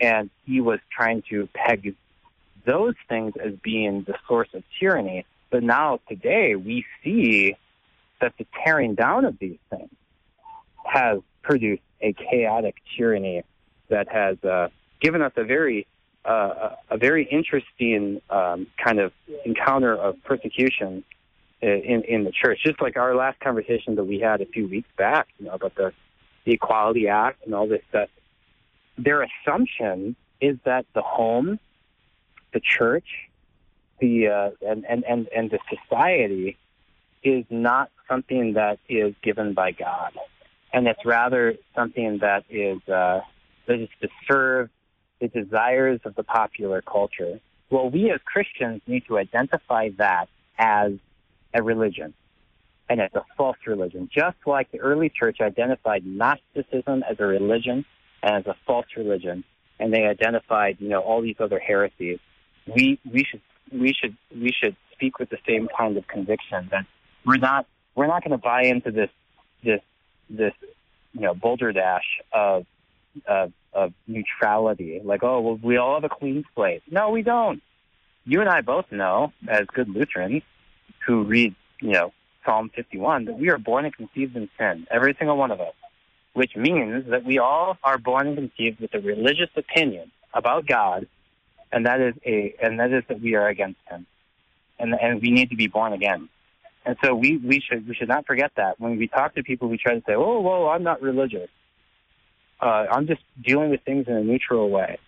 and 0.00 0.30
he 0.44 0.60
was 0.60 0.80
trying 0.90 1.22
to 1.30 1.48
peg 1.54 1.94
those 2.64 2.94
things 3.08 3.34
as 3.42 3.54
being 3.62 4.04
the 4.06 4.14
source 4.28 4.48
of 4.54 4.62
tyranny. 4.78 5.24
But 5.52 5.62
now 5.62 6.00
today 6.08 6.56
we 6.56 6.84
see 7.04 7.54
that 8.22 8.32
the 8.38 8.46
tearing 8.64 8.94
down 8.94 9.26
of 9.26 9.38
these 9.38 9.58
things 9.68 9.90
has 10.84 11.20
produced 11.42 11.82
a 12.00 12.14
chaotic 12.14 12.76
tyranny 12.96 13.42
that 13.90 14.08
has 14.10 14.42
uh, 14.42 14.68
given 15.00 15.20
us 15.20 15.32
a 15.36 15.44
very 15.44 15.86
uh, 16.24 16.76
a 16.88 16.96
very 16.96 17.24
interesting 17.24 18.22
um, 18.30 18.66
kind 18.82 18.98
of 18.98 19.12
encounter 19.44 19.94
of 19.94 20.16
persecution 20.24 21.04
in 21.60 22.02
in 22.08 22.24
the 22.24 22.32
church. 22.32 22.60
Just 22.64 22.80
like 22.80 22.96
our 22.96 23.14
last 23.14 23.38
conversation 23.40 23.96
that 23.96 24.04
we 24.04 24.20
had 24.20 24.40
a 24.40 24.46
few 24.46 24.66
weeks 24.66 24.88
back, 24.96 25.28
you 25.38 25.46
know, 25.46 25.52
about 25.52 25.74
the 25.74 25.92
the 26.44 26.52
Equality 26.52 27.08
Act 27.08 27.44
and 27.44 27.54
all 27.54 27.68
this 27.68 27.82
stuff. 27.90 28.08
Their 28.96 29.22
assumption 29.22 30.16
is 30.40 30.56
that 30.64 30.86
the 30.94 31.02
home, 31.02 31.58
the 32.54 32.60
church, 32.60 33.28
the 34.02 34.28
uh, 34.28 34.50
and, 34.68 34.84
and 34.84 35.04
and 35.04 35.28
and 35.34 35.50
the 35.50 35.60
society 35.70 36.58
is 37.22 37.44
not 37.48 37.90
something 38.10 38.54
that 38.54 38.78
is 38.88 39.14
given 39.22 39.54
by 39.54 39.70
God, 39.70 40.12
and 40.72 40.86
it's 40.88 41.06
rather 41.06 41.54
something 41.74 42.18
that 42.20 42.44
is 42.50 42.78
uh, 42.88 43.20
that 43.66 43.80
is 43.80 43.88
to 44.02 44.08
serve 44.28 44.68
the 45.20 45.28
desires 45.28 46.00
of 46.04 46.16
the 46.16 46.24
popular 46.24 46.82
culture. 46.82 47.40
Well, 47.70 47.88
we 47.88 48.10
as 48.10 48.20
Christians 48.24 48.82
need 48.86 49.04
to 49.06 49.18
identify 49.18 49.90
that 49.96 50.26
as 50.58 50.92
a 51.54 51.62
religion 51.62 52.12
and 52.90 53.00
as 53.00 53.10
a 53.14 53.22
false 53.36 53.56
religion, 53.66 54.10
just 54.12 54.36
like 54.46 54.72
the 54.72 54.80
early 54.80 55.08
church 55.08 55.38
identified 55.40 56.04
Gnosticism 56.04 57.04
as 57.08 57.16
a 57.20 57.24
religion 57.24 57.84
and 58.22 58.34
as 58.34 58.46
a 58.46 58.56
false 58.66 58.86
religion, 58.96 59.44
and 59.78 59.94
they 59.94 60.02
identified, 60.02 60.78
you 60.80 60.88
know, 60.88 61.00
all 61.00 61.22
these 61.22 61.36
other 61.38 61.60
heresies. 61.60 62.18
We 62.66 62.98
we 63.10 63.24
should 63.24 63.40
we 63.70 63.92
should 63.92 64.16
we 64.34 64.52
should 64.52 64.76
speak 64.92 65.18
with 65.18 65.30
the 65.30 65.38
same 65.46 65.68
kind 65.76 65.96
of 65.96 66.06
conviction 66.06 66.68
that 66.70 66.86
we're 67.24 67.36
not 67.36 67.66
we're 67.94 68.06
not 68.06 68.22
going 68.22 68.32
to 68.32 68.38
buy 68.38 68.62
into 68.62 68.90
this 68.90 69.10
this 69.62 69.80
this 70.28 70.54
you 71.12 71.20
know 71.20 71.34
boulder 71.34 71.72
dash 71.72 72.20
of 72.32 72.66
of, 73.26 73.52
of 73.72 73.92
neutrality. 74.06 75.00
Like, 75.02 75.22
oh, 75.22 75.40
well, 75.40 75.58
we 75.62 75.76
all 75.76 75.94
have 75.94 76.04
a 76.04 76.14
clean 76.14 76.44
slate. 76.54 76.82
No, 76.90 77.10
we 77.10 77.22
don't. 77.22 77.62
You 78.24 78.40
and 78.40 78.48
I 78.48 78.60
both 78.60 78.90
know, 78.90 79.32
as 79.48 79.66
good 79.72 79.88
Lutherans 79.88 80.42
who 81.06 81.24
read, 81.24 81.54
you 81.80 81.90
know, 81.90 82.12
Psalm 82.44 82.70
51, 82.74 83.26
that 83.26 83.38
we 83.38 83.50
are 83.50 83.58
born 83.58 83.84
and 83.84 83.94
conceived 83.94 84.36
in 84.36 84.48
sin, 84.58 84.86
every 84.90 85.14
single 85.18 85.36
one 85.36 85.50
of 85.50 85.60
us, 85.60 85.74
which 86.32 86.56
means 86.56 87.10
that 87.10 87.24
we 87.24 87.38
all 87.38 87.76
are 87.82 87.98
born 87.98 88.28
and 88.28 88.36
conceived 88.36 88.80
with 88.80 88.94
a 88.94 89.00
religious 89.00 89.50
opinion 89.56 90.10
about 90.34 90.66
God, 90.66 91.06
and 91.72 91.86
that 91.86 92.00
is 92.00 92.14
a, 92.24 92.54
and 92.62 92.78
that 92.80 92.92
is 92.92 93.04
that 93.08 93.20
we 93.20 93.34
are 93.34 93.48
against 93.48 93.80
Him, 93.88 94.06
and 94.78 94.94
and 94.94 95.20
we 95.20 95.30
need 95.30 95.50
to 95.50 95.56
be 95.56 95.66
born 95.66 95.92
again. 95.92 96.28
And 96.84 96.96
so 97.04 97.14
we, 97.14 97.36
we 97.36 97.60
should 97.60 97.88
we 97.88 97.94
should 97.94 98.08
not 98.08 98.26
forget 98.26 98.52
that 98.56 98.80
when 98.80 98.98
we 98.98 99.06
talk 99.06 99.34
to 99.36 99.42
people, 99.42 99.68
we 99.68 99.78
try 99.78 99.94
to 99.94 100.02
say, 100.06 100.14
"Oh, 100.14 100.40
well, 100.40 100.68
I'm 100.68 100.82
not 100.82 101.00
religious." 101.00 101.48
uh, 102.62 102.86
I'm 102.90 103.06
just 103.06 103.22
dealing 103.42 103.70
with 103.70 103.82
things 103.82 104.06
in 104.06 104.14
a 104.14 104.22
neutral 104.22 104.70
way. 104.70 104.98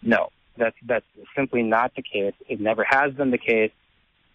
No, 0.00 0.30
that's 0.56 0.76
that's 0.86 1.04
simply 1.36 1.62
not 1.62 1.92
the 1.96 2.02
case. 2.02 2.34
It 2.48 2.60
never 2.60 2.84
has 2.88 3.12
been 3.12 3.30
the 3.30 3.38
case. 3.38 3.72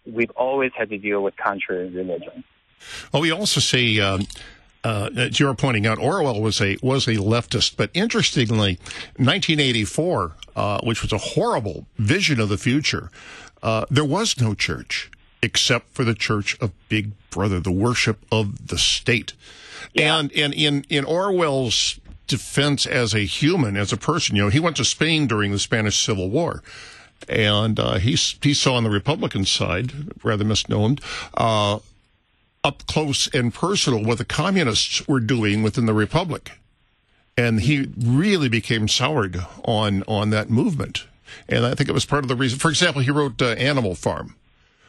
We've 0.06 0.30
always 0.30 0.72
had 0.76 0.90
to 0.90 0.98
deal 0.98 1.22
with 1.22 1.36
contrary 1.36 1.88
religion. 1.88 2.44
Well, 3.12 3.22
we 3.22 3.30
also 3.30 3.60
see. 3.60 4.00
Um, 4.00 4.26
uh, 4.84 5.10
as 5.16 5.38
you're 5.38 5.54
pointing 5.54 5.86
out, 5.86 5.98
Orwell 5.98 6.40
was 6.40 6.60
a 6.60 6.76
was 6.82 7.06
a 7.06 7.16
leftist, 7.16 7.76
but 7.76 7.90
interestingly, 7.94 8.78
1984, 9.16 10.32
uh, 10.56 10.80
which 10.82 11.02
was 11.02 11.12
a 11.12 11.18
horrible 11.18 11.86
vision 11.98 12.40
of 12.40 12.48
the 12.48 12.58
future, 12.58 13.10
uh, 13.62 13.84
there 13.90 14.04
was 14.04 14.40
no 14.40 14.54
church 14.54 15.10
except 15.42 15.94
for 15.94 16.04
the 16.04 16.14
Church 16.14 16.58
of 16.60 16.72
Big 16.88 17.12
Brother, 17.30 17.60
the 17.60 17.70
worship 17.70 18.24
of 18.30 18.68
the 18.68 18.78
state. 18.78 19.32
Yeah. 19.92 20.18
And 20.18 20.32
and 20.32 20.54
in 20.54 20.84
in 20.88 21.04
Orwell's 21.04 21.98
defense 22.30 22.86
as 22.86 23.12
a 23.12 23.20
human, 23.20 23.76
as 23.76 23.92
a 23.92 23.96
person. 23.96 24.36
You 24.36 24.44
know, 24.44 24.48
he 24.48 24.60
went 24.60 24.76
to 24.76 24.84
Spain 24.84 25.26
during 25.26 25.50
the 25.50 25.58
Spanish 25.58 25.98
Civil 25.98 26.30
War. 26.30 26.62
And 27.28 27.78
uh, 27.78 27.94
he, 27.98 28.12
he 28.12 28.54
saw 28.54 28.74
on 28.76 28.84
the 28.84 28.90
Republican 28.90 29.44
side, 29.44 29.92
rather 30.22 30.44
misnomed, 30.44 31.00
uh, 31.34 31.80
up 32.62 32.86
close 32.86 33.26
and 33.34 33.54
personal 33.54 34.04
what 34.04 34.18
the 34.18 34.24
communists 34.24 35.06
were 35.08 35.20
doing 35.20 35.62
within 35.62 35.86
the 35.86 35.94
Republic. 35.94 36.52
And 37.36 37.60
he 37.60 37.88
really 37.96 38.48
became 38.48 38.88
soured 38.88 39.38
on, 39.64 40.02
on 40.06 40.30
that 40.30 40.50
movement. 40.50 41.06
And 41.48 41.64
I 41.64 41.74
think 41.74 41.88
it 41.88 41.92
was 41.92 42.04
part 42.04 42.24
of 42.24 42.28
the 42.28 42.36
reason. 42.36 42.58
For 42.58 42.68
example, 42.68 43.02
he 43.02 43.10
wrote 43.10 43.40
uh, 43.40 43.50
Animal 43.50 43.94
Farm. 43.94 44.34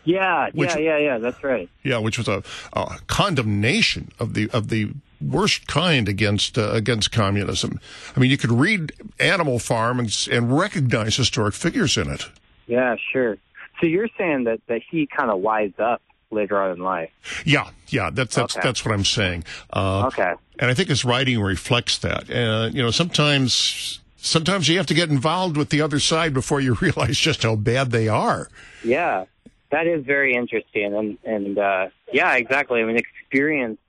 Yeah, 0.03 0.49
which, 0.53 0.71
yeah, 0.71 0.79
yeah, 0.79 0.97
yeah. 0.97 1.17
That's 1.19 1.43
right. 1.43 1.69
Yeah, 1.83 1.99
which 1.99 2.17
was 2.17 2.27
a, 2.27 2.43
a 2.73 2.97
condemnation 3.05 4.11
of 4.19 4.33
the 4.33 4.49
of 4.49 4.69
the 4.69 4.93
worst 5.21 5.67
kind 5.67 6.09
against 6.09 6.57
uh, 6.57 6.71
against 6.71 7.11
communism. 7.11 7.79
I 8.15 8.19
mean, 8.19 8.31
you 8.31 8.37
could 8.37 8.51
read 8.51 8.93
Animal 9.19 9.59
Farm 9.59 9.99
and, 9.99 10.27
and 10.31 10.57
recognize 10.57 11.15
historic 11.15 11.53
figures 11.53 11.97
in 11.97 12.09
it. 12.09 12.25
Yeah, 12.65 12.95
sure. 13.11 13.37
So 13.79 13.85
you're 13.85 14.09
saying 14.17 14.45
that 14.45 14.61
that 14.67 14.81
he 14.89 15.05
kind 15.05 15.29
of 15.29 15.39
wised 15.39 15.79
up 15.79 16.01
later 16.31 16.61
on 16.61 16.71
in 16.71 16.79
life. 16.79 17.11
Yeah, 17.45 17.69
yeah, 17.89 18.09
that's 18.11 18.35
that's 18.35 18.57
okay. 18.57 18.67
that's 18.67 18.85
what 18.85 18.93
I'm 18.93 19.05
saying. 19.05 19.43
Uh, 19.71 20.07
okay. 20.07 20.33
And 20.59 20.69
I 20.69 20.73
think 20.73 20.89
his 20.89 21.03
writing 21.03 21.39
reflects 21.39 21.97
that. 21.99 22.29
Uh, 22.29 22.69
you 22.71 22.81
know, 22.81 22.91
sometimes 22.91 23.99
sometimes 24.17 24.69
you 24.69 24.77
have 24.77 24.85
to 24.87 24.93
get 24.93 25.09
involved 25.09 25.57
with 25.57 25.69
the 25.69 25.81
other 25.81 25.99
side 25.99 26.33
before 26.33 26.61
you 26.61 26.73
realize 26.81 27.17
just 27.17 27.43
how 27.43 27.55
bad 27.55 27.91
they 27.91 28.07
are. 28.07 28.47
Yeah, 28.83 29.25
that 29.71 29.87
is 29.87 30.05
very 30.05 30.35
interesting, 30.35 30.93
and 30.95 31.17
and 31.23 31.57
uh, 31.57 31.87
yeah, 32.11 32.35
exactly. 32.35 32.81
I 32.81 32.85
mean, 32.85 32.97
experience 32.97 33.79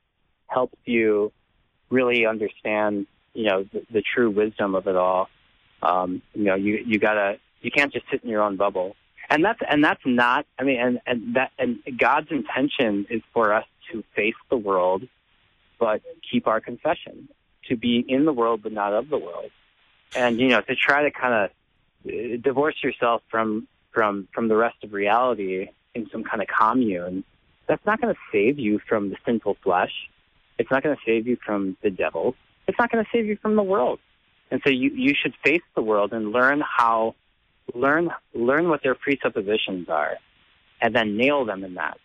helps 0.48 0.78
you 0.85 1.33
really 1.90 2.26
understand, 2.26 3.07
you 3.35 3.44
know, 3.44 3.64
the, 3.64 3.83
the 3.90 4.02
true 4.02 4.31
wisdom 4.31 4.74
of 4.74 4.87
it 4.87 4.96
all. 4.96 5.28
Um, 5.83 6.22
you 6.35 6.44
know, 6.44 6.55
you 6.55 6.83
you 6.87 6.98
gotta 6.98 7.38
you 7.61 7.70
can't 7.70 7.92
just 7.92 8.07
sit 8.11 8.22
in 8.22 8.31
your 8.31 8.42
own 8.42 8.57
bubble, 8.57 8.96
and 9.33 9.45
that's 9.45 9.61
and 9.68 9.83
that's 9.83 10.03
not. 10.05 10.47
I 10.59 10.62
mean, 10.64 10.79
and 10.81 11.01
and 11.07 11.37
that 11.37 11.51
and 11.59 11.79
God's 11.99 12.31
intention 12.31 13.07
is 13.09 13.23
for 13.33 13.53
us 13.55 13.64
to 13.90 14.05
face 14.14 14.35
the 14.51 14.57
world, 14.57 15.03
but 15.79 16.03
keep 16.31 16.47
our 16.47 16.61
confession. 16.61 17.29
to 17.68 17.77
be 17.77 18.05
in 18.09 18.25
the 18.25 18.33
world 18.33 18.61
but 18.62 18.73
not 18.73 18.92
of 18.92 19.09
the 19.09 19.18
world. 19.18 19.51
And 20.14 20.38
you 20.40 20.49
know, 20.49 20.61
to 20.61 20.75
try 20.75 21.03
to 21.05 21.11
kind 21.11 21.35
of 21.45 21.51
uh, 22.07 22.37
divorce 22.42 22.77
yourself 22.83 23.23
from 23.31 23.66
from 23.92 24.29
from 24.35 24.49
the 24.49 24.57
rest 24.57 24.79
of 24.85 24.92
reality 24.92 25.68
in 25.95 26.09
some 26.11 26.25
kind 26.25 26.42
of 26.42 26.49
commune, 26.49 27.25
that's 27.66 27.85
not 27.87 28.01
going 28.01 28.14
to 28.14 28.21
save 28.33 28.59
you 28.59 28.81
from 28.88 29.11
the 29.11 29.16
sinful 29.25 29.57
flesh. 29.62 29.92
It's 30.59 30.71
not 30.71 30.83
going 30.83 30.97
to 30.97 31.03
save 31.07 31.27
you 31.27 31.37
from 31.45 31.77
the 31.83 31.90
devil. 31.90 32.35
It's 32.68 32.79
not 32.79 32.90
going 32.90 33.05
to 33.05 33.11
save 33.12 33.27
you 33.27 33.37
from 33.40 33.57
the 33.57 33.62
world. 33.62 33.99
And 34.51 34.61
so 34.64 34.71
you 34.71 34.90
you 34.90 35.14
should 35.21 35.35
face 35.45 35.62
the 35.75 35.83
world 35.83 36.12
and 36.12 36.33
learn 36.33 36.62
how 36.79 37.14
learn 37.75 38.11
learn 38.35 38.69
what 38.69 38.83
their 38.83 38.95
presuppositions 38.95 39.89
are, 39.89 40.17
and 40.81 40.95
then 40.95 41.17
nail 41.17 41.45
them 41.45 41.65
in 41.65 41.75
that 41.75 41.99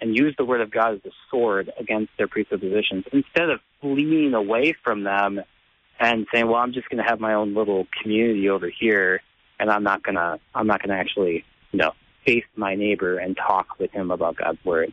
and 0.00 0.16
use 0.16 0.34
the 0.38 0.44
word 0.44 0.60
of 0.60 0.70
God 0.70 0.94
as 0.94 1.00
a 1.04 1.10
sword 1.30 1.72
against 1.78 2.12
their 2.16 2.28
presuppositions 2.28 3.04
instead 3.12 3.50
of 3.50 3.60
fleeing 3.80 4.34
away 4.34 4.74
from 4.84 5.04
them 5.04 5.40
and 5.98 6.26
saying, 6.32 6.46
"Well, 6.46 6.56
I'm 6.56 6.72
just 6.72 6.88
going 6.88 7.02
to 7.02 7.08
have 7.08 7.20
my 7.20 7.34
own 7.34 7.54
little 7.54 7.86
community 8.00 8.48
over 8.48 8.68
here, 8.68 9.20
and 9.58 9.70
I'm 9.70 9.82
not 9.82 10.02
gonna 10.02 10.38
I'm 10.54 10.66
not 10.66 10.82
gonna 10.82 10.98
actually 10.98 11.44
you 11.72 11.78
know 11.78 11.92
face 12.24 12.44
my 12.56 12.74
neighbor 12.74 13.18
and 13.18 13.36
talk 13.36 13.78
with 13.78 13.90
him 13.90 14.10
about 14.10 14.36
God's 14.36 14.64
word." 14.64 14.92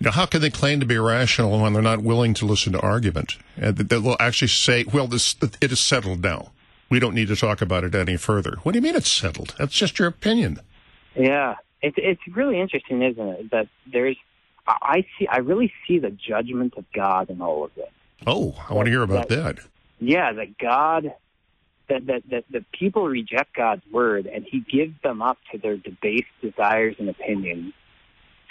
Now, 0.00 0.12
how 0.12 0.26
can 0.26 0.40
they 0.40 0.50
claim 0.50 0.78
to 0.78 0.86
be 0.86 0.96
rational 0.96 1.60
when 1.60 1.72
they're 1.72 1.82
not 1.82 2.02
willing 2.02 2.32
to 2.34 2.46
listen 2.46 2.72
to 2.72 2.80
argument? 2.80 3.36
And 3.56 3.76
they'll 3.76 4.16
actually 4.20 4.48
say, 4.48 4.84
"Well, 4.84 5.08
this 5.08 5.34
it 5.60 5.72
is 5.72 5.80
settled 5.80 6.22
now. 6.22 6.52
We 6.90 6.98
don't 6.98 7.14
need 7.14 7.28
to 7.28 7.36
talk 7.36 7.60
about 7.60 7.84
it 7.84 7.94
any 7.94 8.16
further." 8.16 8.56
What 8.62 8.72
do 8.72 8.78
you 8.78 8.82
mean 8.82 8.96
it's 8.96 9.10
settled? 9.10 9.54
That's 9.58 9.74
just 9.74 9.98
your 9.98 10.08
opinion. 10.08 10.60
Yeah, 11.14 11.56
it's 11.82 11.96
it's 11.98 12.20
really 12.36 12.60
interesting, 12.60 13.02
isn't 13.02 13.28
it? 13.28 13.50
That 13.50 13.68
there's 13.90 14.16
I 14.66 15.04
see 15.18 15.26
I 15.26 15.38
really 15.38 15.72
see 15.86 15.98
the 15.98 16.10
judgment 16.10 16.74
of 16.76 16.84
God 16.94 17.30
in 17.30 17.40
all 17.40 17.64
of 17.64 17.74
this. 17.74 17.88
Oh, 18.26 18.54
I 18.68 18.74
want 18.74 18.86
to 18.86 18.90
hear 18.90 19.02
about 19.02 19.28
that, 19.28 19.56
that. 19.56 19.64
Yeah, 20.00 20.32
that 20.32 20.58
God 20.58 21.12
that, 21.88 22.06
that 22.06 22.22
that 22.30 22.44
that 22.50 22.70
people 22.72 23.08
reject 23.08 23.54
God's 23.54 23.82
word 23.90 24.26
and 24.26 24.44
He 24.44 24.60
gives 24.60 24.94
them 25.02 25.22
up 25.22 25.38
to 25.52 25.58
their 25.58 25.76
debased 25.76 26.26
desires 26.42 26.96
and 26.98 27.08
opinions. 27.08 27.72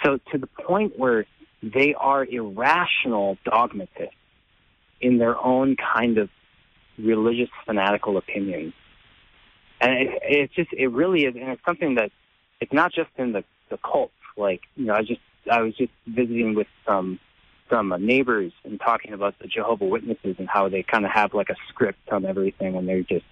So 0.04 0.18
to 0.32 0.38
the 0.38 0.46
point 0.46 0.98
where 0.98 1.26
they 1.62 1.94
are 1.94 2.24
irrational 2.24 3.36
dogmatists 3.44 4.14
in 5.00 5.18
their 5.18 5.36
own 5.38 5.76
kind 5.76 6.18
of 6.18 6.30
religious 6.98 7.48
fanatical 7.66 8.16
opinions. 8.16 8.74
And 9.80 9.92
it, 9.92 10.22
it's 10.22 10.54
just, 10.54 10.72
it 10.72 10.88
really 10.88 11.24
is, 11.24 11.34
and 11.36 11.50
it's 11.50 11.64
something 11.64 11.94
that 11.96 12.10
it's 12.60 12.72
not 12.72 12.92
just 12.92 13.10
in 13.16 13.32
the 13.32 13.44
the 13.70 13.78
cults. 13.78 14.12
Like 14.36 14.62
you 14.76 14.86
know, 14.86 14.94
I 14.94 15.02
just 15.02 15.20
I 15.50 15.62
was 15.62 15.74
just 15.76 15.92
visiting 16.06 16.54
with 16.54 16.66
some 16.86 17.20
some 17.70 17.92
uh, 17.92 17.98
neighbors 17.98 18.52
and 18.64 18.80
talking 18.80 19.12
about 19.12 19.38
the 19.40 19.46
Jehovah 19.46 19.84
Witnesses 19.84 20.36
and 20.38 20.48
how 20.48 20.68
they 20.68 20.82
kind 20.82 21.04
of 21.04 21.10
have 21.12 21.34
like 21.34 21.50
a 21.50 21.56
script 21.68 22.08
on 22.10 22.24
everything, 22.24 22.76
and 22.76 22.88
they're 22.88 23.02
just 23.02 23.24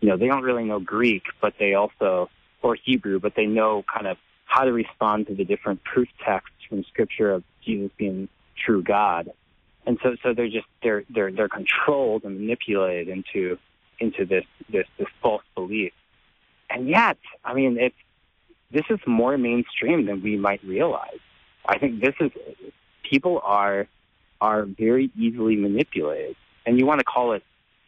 you 0.00 0.08
know 0.08 0.16
they 0.16 0.26
don't 0.26 0.42
really 0.42 0.64
know 0.64 0.80
Greek, 0.80 1.24
but 1.40 1.54
they 1.58 1.74
also 1.74 2.30
or 2.62 2.76
Hebrew, 2.82 3.20
but 3.20 3.34
they 3.36 3.46
know 3.46 3.84
kind 3.92 4.06
of 4.06 4.16
how 4.44 4.64
to 4.64 4.72
respond 4.72 5.26
to 5.28 5.34
the 5.34 5.44
different 5.44 5.82
proof 5.84 6.08
texts 6.24 6.56
from 6.68 6.84
Scripture 6.84 7.32
of 7.32 7.44
Jesus 7.64 7.90
being 7.96 8.28
true 8.64 8.82
God. 8.82 9.30
And 9.90 9.98
so, 10.04 10.14
so 10.22 10.32
they're 10.32 10.46
just 10.46 10.68
they're 10.84 11.02
they're 11.12 11.32
they're 11.32 11.48
controlled 11.48 12.22
and 12.22 12.38
manipulated 12.38 13.08
into 13.08 13.58
into 13.98 14.24
this 14.24 14.44
this 14.72 14.86
this 15.00 15.08
false 15.20 15.42
belief. 15.56 15.92
And 16.70 16.88
yet, 16.88 17.18
I 17.44 17.54
mean, 17.54 17.76
it's 17.76 17.96
this 18.70 18.84
is 18.88 19.00
more 19.04 19.36
mainstream 19.36 20.06
than 20.06 20.22
we 20.22 20.36
might 20.36 20.62
realize. 20.62 21.18
I 21.66 21.78
think 21.78 22.00
this 22.00 22.14
is 22.20 22.30
people 23.02 23.40
are 23.42 23.88
are 24.40 24.64
very 24.64 25.10
easily 25.18 25.56
manipulated, 25.56 26.36
and 26.64 26.78
you 26.78 26.86
want 26.86 27.00
to 27.00 27.04
call 27.04 27.32
it. 27.32 27.42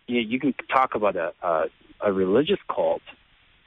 You, 0.08 0.22
know, 0.22 0.28
you 0.28 0.40
can 0.40 0.54
talk 0.72 0.96
about 0.96 1.14
a, 1.14 1.32
a 1.40 1.66
a 2.00 2.12
religious 2.12 2.58
cult 2.66 3.02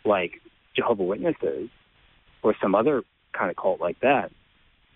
like 0.03 0.41
Jehovah 0.75 1.03
Witnesses 1.03 1.69
or 2.43 2.53
some 2.61 2.75
other 2.75 3.05
kind 3.31 3.49
of 3.49 3.55
cult 3.55 3.79
like 3.79 4.01
that. 4.01 4.29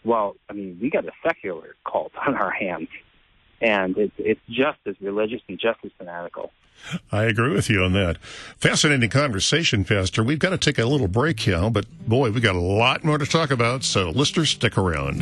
Well, 0.03 0.35
I 0.49 0.53
mean, 0.53 0.77
we 0.81 0.89
got 0.89 1.05
a 1.05 1.13
secular 1.25 1.75
cult 1.89 2.11
on 2.27 2.35
our 2.35 2.51
hands, 2.51 2.89
and 3.61 3.97
it's 3.97 4.13
it's 4.17 4.41
just 4.49 4.79
as 4.85 4.95
religious 5.01 5.41
and 5.47 5.59
just 5.59 5.79
as 5.83 5.91
fanatical. 5.97 6.51
I 7.11 7.23
agree 7.23 7.53
with 7.53 7.69
you 7.69 7.83
on 7.83 7.93
that. 7.93 8.17
Fascinating 8.57 9.09
conversation, 9.09 9.83
Pastor. 9.83 10.23
We've 10.23 10.39
got 10.39 10.51
to 10.51 10.57
take 10.57 10.79
a 10.79 10.85
little 10.85 11.09
break 11.09 11.45
now, 11.45 11.69
but 11.69 11.85
boy, 12.07 12.31
we've 12.31 12.43
got 12.43 12.55
a 12.55 12.59
lot 12.59 13.03
more 13.03 13.17
to 13.17 13.25
talk 13.25 13.51
about, 13.51 13.83
so 13.83 14.09
listeners, 14.09 14.51
stick 14.51 14.77
around. 14.77 15.19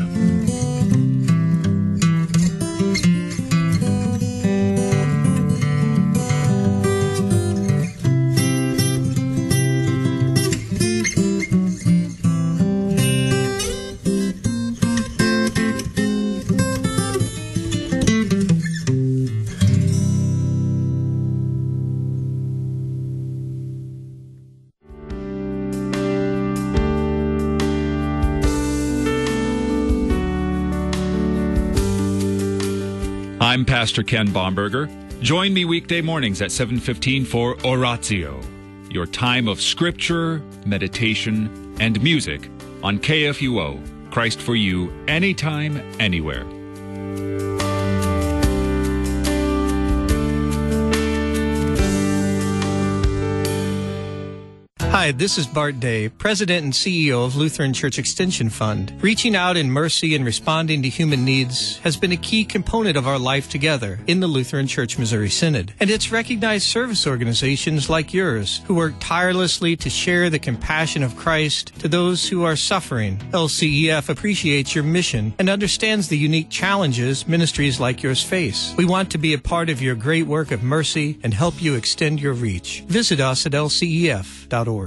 Pastor 33.88 34.04
Ken 34.04 34.28
Bomberger. 34.28 34.90
Join 35.22 35.54
me 35.54 35.64
weekday 35.64 36.02
mornings 36.02 36.42
at 36.42 36.52
7:15 36.52 37.24
for 37.24 37.56
Oratio, 37.66 38.38
your 38.90 39.06
time 39.06 39.48
of 39.48 39.62
scripture, 39.62 40.42
meditation, 40.66 41.74
and 41.80 42.04
music 42.04 42.50
on 42.84 43.00
KFUO. 43.00 43.80
Christ 44.12 44.42
for 44.42 44.58
you 44.58 44.92
anytime 45.08 45.82
anywhere. 46.02 46.57
Hi, 54.98 55.12
this 55.12 55.38
is 55.38 55.46
Bart 55.46 55.80
Day, 55.80 56.10
President 56.10 56.64
and 56.64 56.74
CEO 56.74 57.24
of 57.24 57.36
Lutheran 57.36 57.72
Church 57.72 58.00
Extension 58.00 58.50
Fund. 58.50 58.92
Reaching 59.00 59.36
out 59.36 59.56
in 59.56 59.70
mercy 59.70 60.16
and 60.16 60.26
responding 60.26 60.82
to 60.82 60.90
human 60.90 61.24
needs 61.24 61.78
has 61.84 61.96
been 61.96 62.12
a 62.12 62.18
key 62.18 62.44
component 62.44 62.98
of 62.98 63.06
our 63.06 63.20
life 63.20 63.48
together 63.48 64.00
in 64.08 64.22
the 64.22 64.28
Lutheran 64.28 64.66
Church 64.66 64.98
Missouri 64.98 65.30
Synod. 65.30 65.72
And 65.80 65.92
it's 65.92 66.12
recognized 66.12 66.66
service 66.66 67.06
organizations 67.06 67.92
like 67.92 68.12
yours 68.12 68.62
who 68.66 68.74
work 68.74 68.96
tirelessly 69.00 69.76
to 69.76 69.90
share 69.92 70.32
the 70.32 70.40
compassion 70.40 71.04
of 71.04 71.16
Christ 71.16 71.80
to 71.80 71.88
those 71.88 72.28
who 72.28 72.44
are 72.44 72.56
suffering. 72.56 73.20
LCEF 73.34 74.10
appreciates 74.10 74.74
your 74.74 74.84
mission 74.84 75.32
and 75.38 75.48
understands 75.48 76.08
the 76.08 76.18
unique 76.18 76.50
challenges 76.50 77.28
ministries 77.28 77.80
like 77.80 78.02
yours 78.02 78.24
face. 78.24 78.74
We 78.76 78.86
want 78.86 79.12
to 79.12 79.20
be 79.20 79.36
a 79.36 79.38
part 79.38 79.70
of 79.70 79.80
your 79.80 79.94
great 79.94 80.26
work 80.26 80.50
of 80.50 80.64
mercy 80.64 81.20
and 81.22 81.36
help 81.36 81.62
you 81.62 81.76
extend 81.76 82.20
your 82.20 82.34
reach. 82.34 82.84
Visit 82.88 83.20
us 83.20 83.46
at 83.46 83.52
lcef.org. 83.52 84.87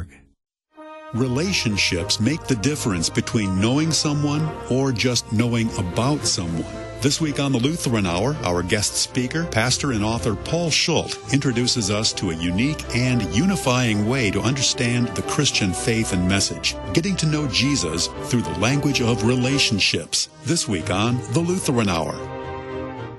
Relationships 1.15 2.21
make 2.21 2.45
the 2.45 2.55
difference 2.55 3.11
between 3.11 3.61
knowing 3.61 3.91
someone 3.91 4.49
or 4.71 4.93
just 4.93 5.33
knowing 5.33 5.69
about 5.77 6.25
someone. 6.25 6.73
This 7.01 7.21
week 7.21 7.41
on 7.41 7.51
the 7.51 7.59
Lutheran 7.59 8.07
Hour, 8.07 8.37
our 8.45 8.63
guest 8.63 8.95
speaker, 8.95 9.45
pastor 9.47 9.91
and 9.91 10.05
author 10.05 10.37
Paul 10.37 10.71
Schuldt 10.71 11.19
introduces 11.33 11.91
us 11.91 12.13
to 12.13 12.31
a 12.31 12.37
unique 12.37 12.85
and 12.95 13.25
unifying 13.35 14.09
way 14.09 14.31
to 14.31 14.41
understand 14.41 15.09
the 15.09 15.23
Christian 15.23 15.73
faith 15.73 16.13
and 16.13 16.29
message, 16.29 16.77
getting 16.93 17.17
to 17.17 17.27
know 17.27 17.49
Jesus 17.49 18.07
through 18.27 18.43
the 18.43 18.59
language 18.61 19.01
of 19.01 19.25
relationships. 19.25 20.29
This 20.45 20.69
week 20.69 20.91
on 20.91 21.19
the 21.33 21.41
Lutheran 21.41 21.89
Hour. 21.89 22.15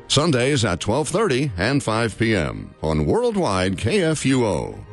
Sundays 0.07 0.63
at 0.63 0.79
12:30 0.79 1.51
and 1.57 1.83
5 1.83 2.17
p.m. 2.17 2.73
on 2.81 3.05
Worldwide 3.05 3.75
KFUO. 3.75 4.90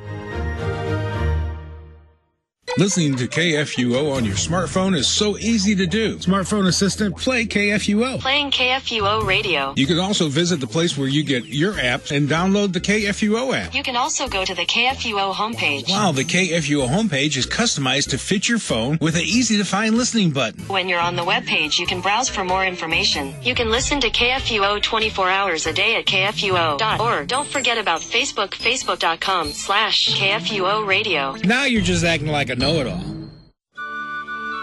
Listening 2.76 3.16
to 3.16 3.26
KFUO 3.26 4.14
on 4.14 4.24
your 4.24 4.36
smartphone 4.36 4.94
is 4.96 5.08
so 5.08 5.36
easy 5.38 5.74
to 5.74 5.86
do. 5.86 6.16
Smartphone 6.18 6.68
assistant, 6.68 7.16
play 7.16 7.44
KFUO. 7.44 8.20
Playing 8.20 8.52
KFUO 8.52 9.26
radio. 9.26 9.72
You 9.76 9.86
can 9.86 9.98
also 9.98 10.28
visit 10.28 10.60
the 10.60 10.66
place 10.66 10.96
where 10.96 11.08
you 11.08 11.24
get 11.24 11.46
your 11.46 11.72
apps 11.72 12.14
and 12.14 12.28
download 12.28 12.72
the 12.72 12.80
KFUO 12.80 13.56
app. 13.56 13.74
You 13.74 13.82
can 13.82 13.96
also 13.96 14.28
go 14.28 14.44
to 14.44 14.54
the 14.54 14.64
KFUO 14.66 15.34
homepage. 15.34 15.88
Wow, 15.88 16.12
the 16.12 16.22
KFUO 16.24 16.86
homepage 16.88 17.36
is 17.36 17.46
customized 17.46 18.10
to 18.10 18.18
fit 18.18 18.48
your 18.48 18.58
phone 18.58 18.98
with 19.00 19.16
an 19.16 19.22
easy 19.22 19.56
to 19.56 19.64
find 19.64 19.96
listening 19.96 20.30
button. 20.30 20.62
When 20.68 20.88
you're 20.88 21.00
on 21.00 21.16
the 21.16 21.24
webpage, 21.24 21.80
you 21.80 21.86
can 21.86 22.00
browse 22.00 22.28
for 22.28 22.44
more 22.44 22.64
information. 22.64 23.34
You 23.42 23.54
can 23.56 23.70
listen 23.70 24.00
to 24.02 24.10
KFUO 24.10 24.82
24 24.82 25.28
hours 25.28 25.66
a 25.66 25.72
day 25.72 25.96
at 25.96 26.06
KFUO.org. 26.06 27.26
Don't 27.26 27.48
forget 27.48 27.78
about 27.78 28.02
Facebook, 28.02 28.50
facebook.com 28.50 29.52
slash 29.52 30.14
KFUO 30.14 30.86
radio. 30.86 31.32
Now 31.44 31.64
you're 31.64 31.82
just 31.82 32.04
acting 32.04 32.28
like 32.28 32.50
a 32.50 32.56
know 32.68 32.80
it 32.80 32.86
all. 32.86 33.04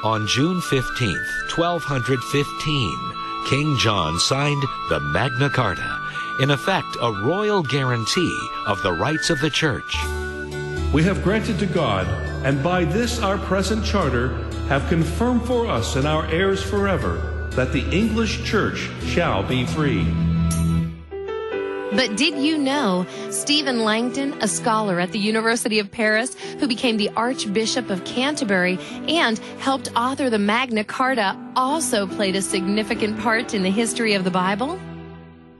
On 0.03 0.27
June 0.27 0.61
15th, 0.61 1.57
1215, 1.57 3.47
King 3.47 3.77
John 3.79 4.19
signed 4.19 4.61
the 4.89 4.99
Magna 4.99 5.49
Carta. 5.49 6.01
in 6.41 6.51
effect 6.51 6.97
a 7.01 7.11
royal 7.23 7.63
guarantee 7.63 8.49
of 8.67 8.81
the 8.83 8.91
rights 8.91 9.29
of 9.29 9.39
the 9.39 9.49
church. 9.49 9.95
We 10.93 11.01
have 11.03 11.23
granted 11.23 11.59
to 11.59 11.65
God, 11.65 12.07
and 12.45 12.61
by 12.61 12.83
this 12.83 13.21
our 13.21 13.37
present 13.37 13.85
charter, 13.85 14.35
have 14.67 14.89
confirmed 14.89 15.45
for 15.45 15.67
us 15.67 15.95
and 15.95 16.05
our 16.05 16.25
heirs 16.25 16.61
forever, 16.61 17.47
that 17.51 17.71
the 17.71 17.89
English 17.89 18.43
church 18.43 18.89
shall 19.05 19.43
be 19.43 19.65
free. 19.65 20.05
But 21.95 22.17
did 22.17 22.37
you 22.37 22.57
know 22.57 23.05
Stephen 23.29 23.85
Langton, 23.85 24.33
a 24.41 24.49
scholar 24.49 24.99
at 24.99 25.13
the 25.13 25.19
University 25.19 25.79
of 25.79 25.89
Paris 25.89 26.35
who 26.59 26.67
became 26.67 26.97
the 26.97 27.09
Archbishop 27.15 27.89
of 27.89 28.03
Canterbury 28.03 28.77
and 29.07 29.37
helped 29.59 29.89
author 29.95 30.29
the 30.29 30.37
Magna 30.37 30.83
Carta, 30.83 31.37
also 31.55 32.05
played 32.05 32.35
a 32.35 32.41
significant 32.41 33.17
part 33.19 33.53
in 33.53 33.63
the 33.63 33.71
history 33.71 34.13
of 34.13 34.25
the 34.25 34.31
Bible? 34.31 34.77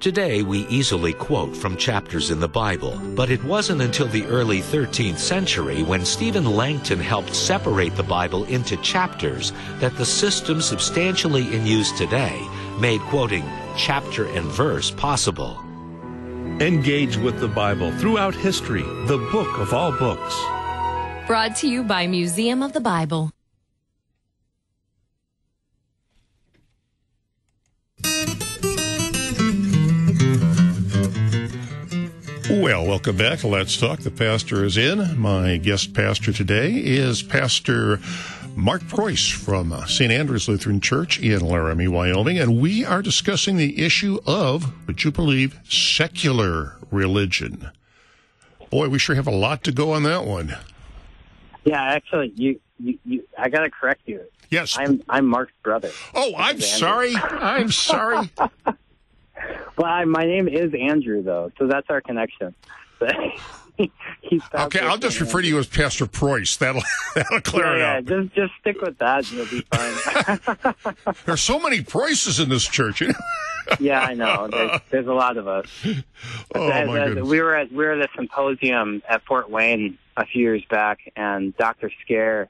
Today, 0.01 0.43
we 0.43 0.67
easily 0.67 1.13
quote 1.13 1.55
from 1.55 1.77
chapters 1.77 2.29
in 2.29 2.41
the 2.41 2.49
Bible, 2.49 2.99
but 3.15 3.29
it 3.29 3.41
wasn't 3.45 3.81
until 3.81 4.07
the 4.07 4.25
early 4.25 4.59
13th 4.59 5.17
century 5.17 5.83
when 5.83 6.03
Stephen 6.03 6.45
Langton 6.45 6.99
helped 6.99 7.33
separate 7.33 7.95
the 7.95 8.03
Bible 8.03 8.43
into 8.43 8.75
chapters 8.77 9.53
that 9.79 9.95
the 9.95 10.05
system 10.05 10.61
substantially 10.61 11.55
in 11.55 11.65
use 11.65 11.93
today 11.93 12.45
made 12.77 12.99
quoting 13.03 13.45
chapter 13.77 14.27
and 14.27 14.45
verse 14.47 14.91
possible. 14.91 15.64
Engage 16.61 17.17
with 17.17 17.39
the 17.41 17.49
Bible 17.49 17.91
throughout 17.97 18.33
history, 18.33 18.83
the 19.07 19.17
book 19.31 19.57
of 19.59 19.73
all 19.73 19.91
books. 19.91 20.35
Brought 21.27 21.55
to 21.57 21.67
you 21.67 21.83
by 21.83 22.07
Museum 22.07 22.63
of 22.63 22.71
the 22.71 22.79
Bible. 22.79 23.31
Well, 32.49 32.85
welcome 32.85 33.17
back 33.17 33.39
to 33.39 33.47
Let's 33.47 33.75
Talk. 33.75 33.99
The 33.99 34.11
pastor 34.11 34.63
is 34.63 34.77
in. 34.77 35.19
My 35.19 35.57
guest 35.57 35.93
pastor 35.93 36.31
today 36.31 36.71
is 36.73 37.21
Pastor 37.21 37.99
Mark 38.55 38.87
Preuss 38.87 39.29
from 39.29 39.73
uh, 39.73 39.85
St. 39.85 40.11
Andrew's 40.11 40.47
Lutheran 40.47 40.79
Church 40.79 41.19
in 41.19 41.41
Laramie, 41.41 41.89
Wyoming, 41.89 42.39
and 42.39 42.61
we 42.61 42.85
are 42.85 43.01
discussing 43.01 43.57
the 43.57 43.83
issue 43.83 44.19
of, 44.25 44.71
would 44.87 45.03
you 45.03 45.11
believe, 45.11 45.59
secular 45.67 46.77
religion. 46.89 47.69
Boy, 48.69 48.87
we 48.87 48.97
sure 48.97 49.15
have 49.15 49.27
a 49.27 49.35
lot 49.35 49.63
to 49.65 49.73
go 49.73 49.91
on 49.91 50.03
that 50.03 50.25
one. 50.25 50.55
Yeah, 51.65 51.83
actually, 51.83 52.31
you, 52.35 52.61
you, 52.79 52.97
you 53.03 53.27
I 53.37 53.49
got 53.49 53.61
to 53.61 53.69
correct 53.69 54.01
you. 54.05 54.21
Yes, 54.49 54.77
I'm 54.77 55.03
I'm 55.09 55.25
Mark's 55.25 55.53
brother. 55.61 55.91
Oh, 56.13 56.33
I'm 56.37 56.61
sorry. 56.61 57.13
I'm 57.15 57.71
sorry. 57.71 58.29
well, 58.37 58.77
I, 59.85 60.05
my 60.05 60.23
name 60.23 60.47
is 60.47 60.73
Andrew, 60.73 61.21
though, 61.21 61.51
so 61.57 61.67
that's 61.67 61.89
our 61.89 61.99
connection. 61.99 62.55
okay, 64.53 64.79
I'll 64.79 64.97
just 64.97 65.19
refer 65.19 65.41
to 65.41 65.47
you 65.47 65.57
as 65.59 65.67
Pastor 65.67 66.05
Preuss. 66.05 66.57
That'll 66.57 66.81
that'll 67.15 67.41
clear 67.41 67.77
yeah, 67.77 67.97
it 67.97 68.09
yeah, 68.09 68.15
up. 68.17 68.23
Just 68.23 68.35
just 68.35 68.53
stick 68.61 68.81
with 68.81 68.97
that, 68.99 69.29
and 69.29 69.37
you'll 69.37 69.45
be 69.47 69.65
fine. 69.71 71.15
There's 71.25 71.41
so 71.41 71.59
many 71.59 71.81
Preusses 71.81 72.39
in 72.39 72.49
this 72.49 72.65
church. 72.65 73.01
You 73.01 73.07
know? 73.09 73.13
yeah, 73.79 74.01
I 74.01 74.13
know. 74.13 74.47
There's, 74.47 74.81
there's 74.91 75.07
a 75.07 75.13
lot 75.13 75.37
of 75.37 75.47
us. 75.47 75.65
Oh, 76.53 76.69
As- 76.69 76.87
my 76.87 76.99
as- 76.99 77.09
goodness. 77.09 77.27
we 77.29 77.41
were 77.41 77.55
at 77.55 77.71
we 77.71 77.83
were 77.85 77.91
at 77.91 78.01
a 78.01 78.09
symposium 78.15 79.01
at 79.09 79.23
Fort 79.25 79.49
Wayne 79.49 79.97
a 80.17 80.25
few 80.25 80.41
years 80.41 80.63
back, 80.69 80.99
and 81.15 81.55
Dr. 81.57 81.91
Scaer 82.03 82.49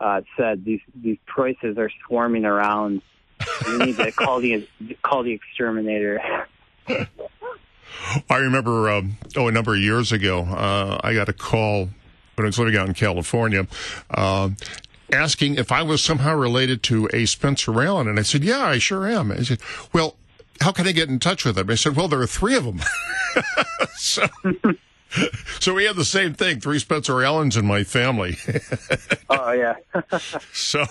uh, 0.00 0.22
said 0.36 0.64
these 0.64 0.80
these 0.94 1.18
Preusses 1.26 1.78
are 1.78 1.90
swarming 2.06 2.44
around. 2.44 3.02
We 3.66 3.78
need 3.78 3.96
to 3.96 4.12
call 4.12 4.40
the 4.40 4.68
call 5.02 5.22
the 5.22 5.32
exterminator. 5.32 6.20
I 8.28 8.36
remember, 8.38 8.90
um, 8.90 9.18
oh, 9.36 9.48
a 9.48 9.52
number 9.52 9.74
of 9.74 9.80
years 9.80 10.12
ago, 10.12 10.42
uh, 10.42 11.00
I 11.02 11.14
got 11.14 11.28
a 11.28 11.32
call 11.32 11.88
when 12.36 12.46
I 12.46 12.48
was 12.48 12.58
living 12.58 12.76
out 12.76 12.88
in 12.88 12.94
California, 12.94 13.66
uh, 14.10 14.50
asking 15.12 15.56
if 15.56 15.70
I 15.70 15.82
was 15.82 16.02
somehow 16.02 16.34
related 16.34 16.82
to 16.84 17.08
a 17.12 17.26
Spencer 17.26 17.82
Allen. 17.82 18.08
And 18.08 18.18
I 18.18 18.22
said, 18.22 18.42
yeah, 18.44 18.64
I 18.64 18.78
sure 18.78 19.06
am. 19.06 19.30
I 19.30 19.42
said, 19.42 19.60
well, 19.92 20.16
how 20.60 20.72
can 20.72 20.86
I 20.86 20.92
get 20.92 21.08
in 21.08 21.18
touch 21.18 21.44
with 21.44 21.58
him? 21.58 21.70
I 21.70 21.74
said, 21.74 21.96
well, 21.96 22.08
there 22.08 22.20
are 22.20 22.26
three 22.26 22.56
of 22.56 22.64
them. 22.64 22.80
so, 23.96 24.26
so 25.60 25.74
we 25.74 25.84
had 25.84 25.96
the 25.96 26.04
same 26.04 26.34
thing, 26.34 26.60
three 26.60 26.78
Spencer 26.78 27.22
Allens 27.22 27.56
in 27.56 27.66
my 27.66 27.84
family. 27.84 28.36
oh 29.30 29.52
yeah. 29.52 29.74
so, 30.52 30.84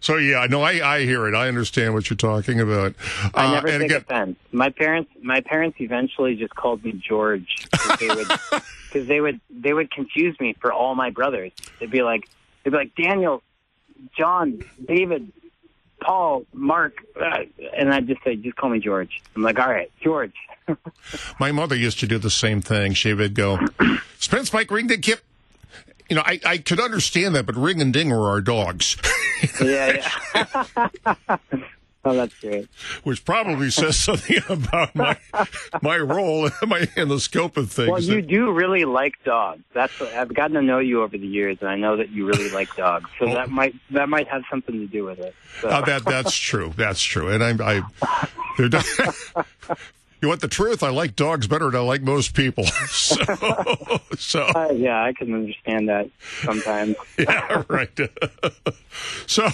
so 0.00 0.16
yeah, 0.16 0.46
no, 0.48 0.62
I, 0.62 0.96
I 0.96 1.00
hear 1.04 1.26
it. 1.28 1.34
I 1.34 1.48
understand 1.48 1.94
what 1.94 2.08
you're 2.10 2.16
talking 2.16 2.60
about. 2.60 2.94
I 3.34 3.46
Uh, 3.46 3.52
never 3.52 3.68
and 3.68 3.80
take 3.82 3.90
again, 3.90 4.00
offense. 4.02 4.38
My 4.52 4.70
parents, 4.70 5.10
my 5.22 5.40
parents 5.40 5.76
eventually 5.80 6.36
just 6.36 6.54
called 6.54 6.84
me 6.84 6.92
George 6.92 7.66
because 7.70 7.98
they 7.98 8.08
would, 8.08 8.28
because 8.92 9.08
they 9.08 9.20
would, 9.20 9.40
they 9.50 9.72
would 9.72 9.90
confuse 9.90 10.38
me 10.40 10.54
for 10.60 10.72
all 10.72 10.94
my 10.94 11.10
brothers. 11.10 11.52
They'd 11.80 11.90
be 11.90 12.02
like, 12.02 12.28
they'd 12.64 12.70
be 12.70 12.76
like 12.76 12.94
Daniel, 12.94 13.42
John, 14.16 14.62
David, 14.86 15.32
Paul, 16.00 16.44
Mark, 16.52 16.94
uh, 17.20 17.38
and 17.76 17.92
I'd 17.92 18.06
just 18.06 18.22
say, 18.22 18.36
just 18.36 18.56
call 18.56 18.70
me 18.70 18.78
George. 18.78 19.20
I'm 19.34 19.42
like, 19.42 19.58
all 19.58 19.68
right, 19.68 19.90
George. 20.02 20.34
My 21.40 21.50
mother 21.50 21.74
used 21.74 21.98
to 22.00 22.06
do 22.06 22.18
the 22.18 22.30
same 22.30 22.60
thing. 22.60 22.92
She 22.92 23.12
would 23.14 23.34
go, 23.34 23.58
Spence, 24.18 24.52
Mike, 24.52 24.70
Ring, 24.70 24.86
Ding, 24.86 25.00
Kip. 25.00 25.20
You 26.08 26.16
know, 26.16 26.22
I, 26.24 26.40
I 26.44 26.58
could 26.58 26.80
understand 26.80 27.34
that, 27.34 27.46
but 27.46 27.54
Ring 27.54 27.80
and 27.82 27.92
Ding 27.92 28.10
were 28.10 28.28
our 28.28 28.40
dogs, 28.40 28.96
yeah, 29.62 30.04
yeah. 30.34 31.36
oh, 32.04 32.14
that's 32.14 32.34
great. 32.40 32.66
which 33.02 33.24
probably 33.24 33.70
says 33.70 33.96
something 34.02 34.38
about 34.48 34.94
my 34.94 35.18
my 35.82 35.98
role 35.98 36.46
in, 36.46 36.52
my, 36.66 36.86
the 36.96 37.20
scope 37.20 37.56
of 37.58 37.70
things. 37.70 37.90
Well, 37.90 38.00
you 38.00 38.22
do 38.22 38.50
really 38.52 38.86
like 38.86 39.22
dogs. 39.24 39.62
That's 39.74 39.98
what, 40.00 40.12
I've 40.14 40.32
gotten 40.32 40.54
to 40.54 40.62
know 40.62 40.78
you 40.78 41.02
over 41.02 41.18
the 41.18 41.26
years, 41.26 41.58
and 41.60 41.68
I 41.68 41.76
know 41.76 41.96
that 41.96 42.10
you 42.10 42.26
really 42.26 42.50
like 42.50 42.74
dogs. 42.74 43.10
So 43.18 43.26
that 43.26 43.50
might 43.50 43.74
that 43.90 44.08
might 44.08 44.28
have 44.28 44.44
something 44.50 44.78
to 44.78 44.86
do 44.86 45.04
with 45.04 45.18
it. 45.18 45.34
So. 45.60 45.68
Uh, 45.68 45.84
that 45.84 46.04
that's 46.06 46.34
true. 46.34 46.72
That's 46.74 47.02
true. 47.02 47.28
And 47.28 47.44
I'm 47.44 47.60
I 47.60 47.82
they're 48.56 48.70
you 50.20 50.28
want 50.28 50.40
the 50.40 50.48
truth? 50.48 50.82
I 50.82 50.90
like 50.90 51.16
dogs 51.16 51.46
better 51.46 51.70
than 51.70 51.80
I 51.80 51.84
like 51.84 52.02
most 52.02 52.34
people. 52.34 52.64
So, 52.88 53.16
so 54.16 54.42
Uh, 54.42 54.72
yeah, 54.74 55.02
I 55.02 55.12
can 55.12 55.32
understand 55.32 55.88
that 55.88 56.10
sometimes. 56.42 56.96
yeah, 57.18 57.62
right. 57.68 57.90
so, 59.26 59.48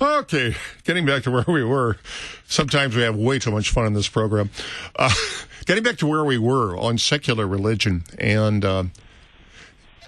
okay, 0.00 0.54
getting 0.84 1.06
back 1.06 1.22
to 1.24 1.30
where 1.30 1.44
we 1.46 1.62
were. 1.64 1.98
Sometimes 2.46 2.96
we 2.96 3.02
have 3.02 3.16
way 3.16 3.38
too 3.38 3.50
much 3.50 3.70
fun 3.70 3.86
in 3.86 3.92
this 3.94 4.08
program. 4.08 4.50
Uh, 4.96 5.12
getting 5.66 5.82
back 5.84 5.96
to 5.98 6.06
where 6.06 6.24
we 6.24 6.38
were 6.38 6.76
on 6.76 6.98
secular 6.98 7.46
religion 7.46 8.04
and. 8.18 8.64
Uh, 8.64 8.84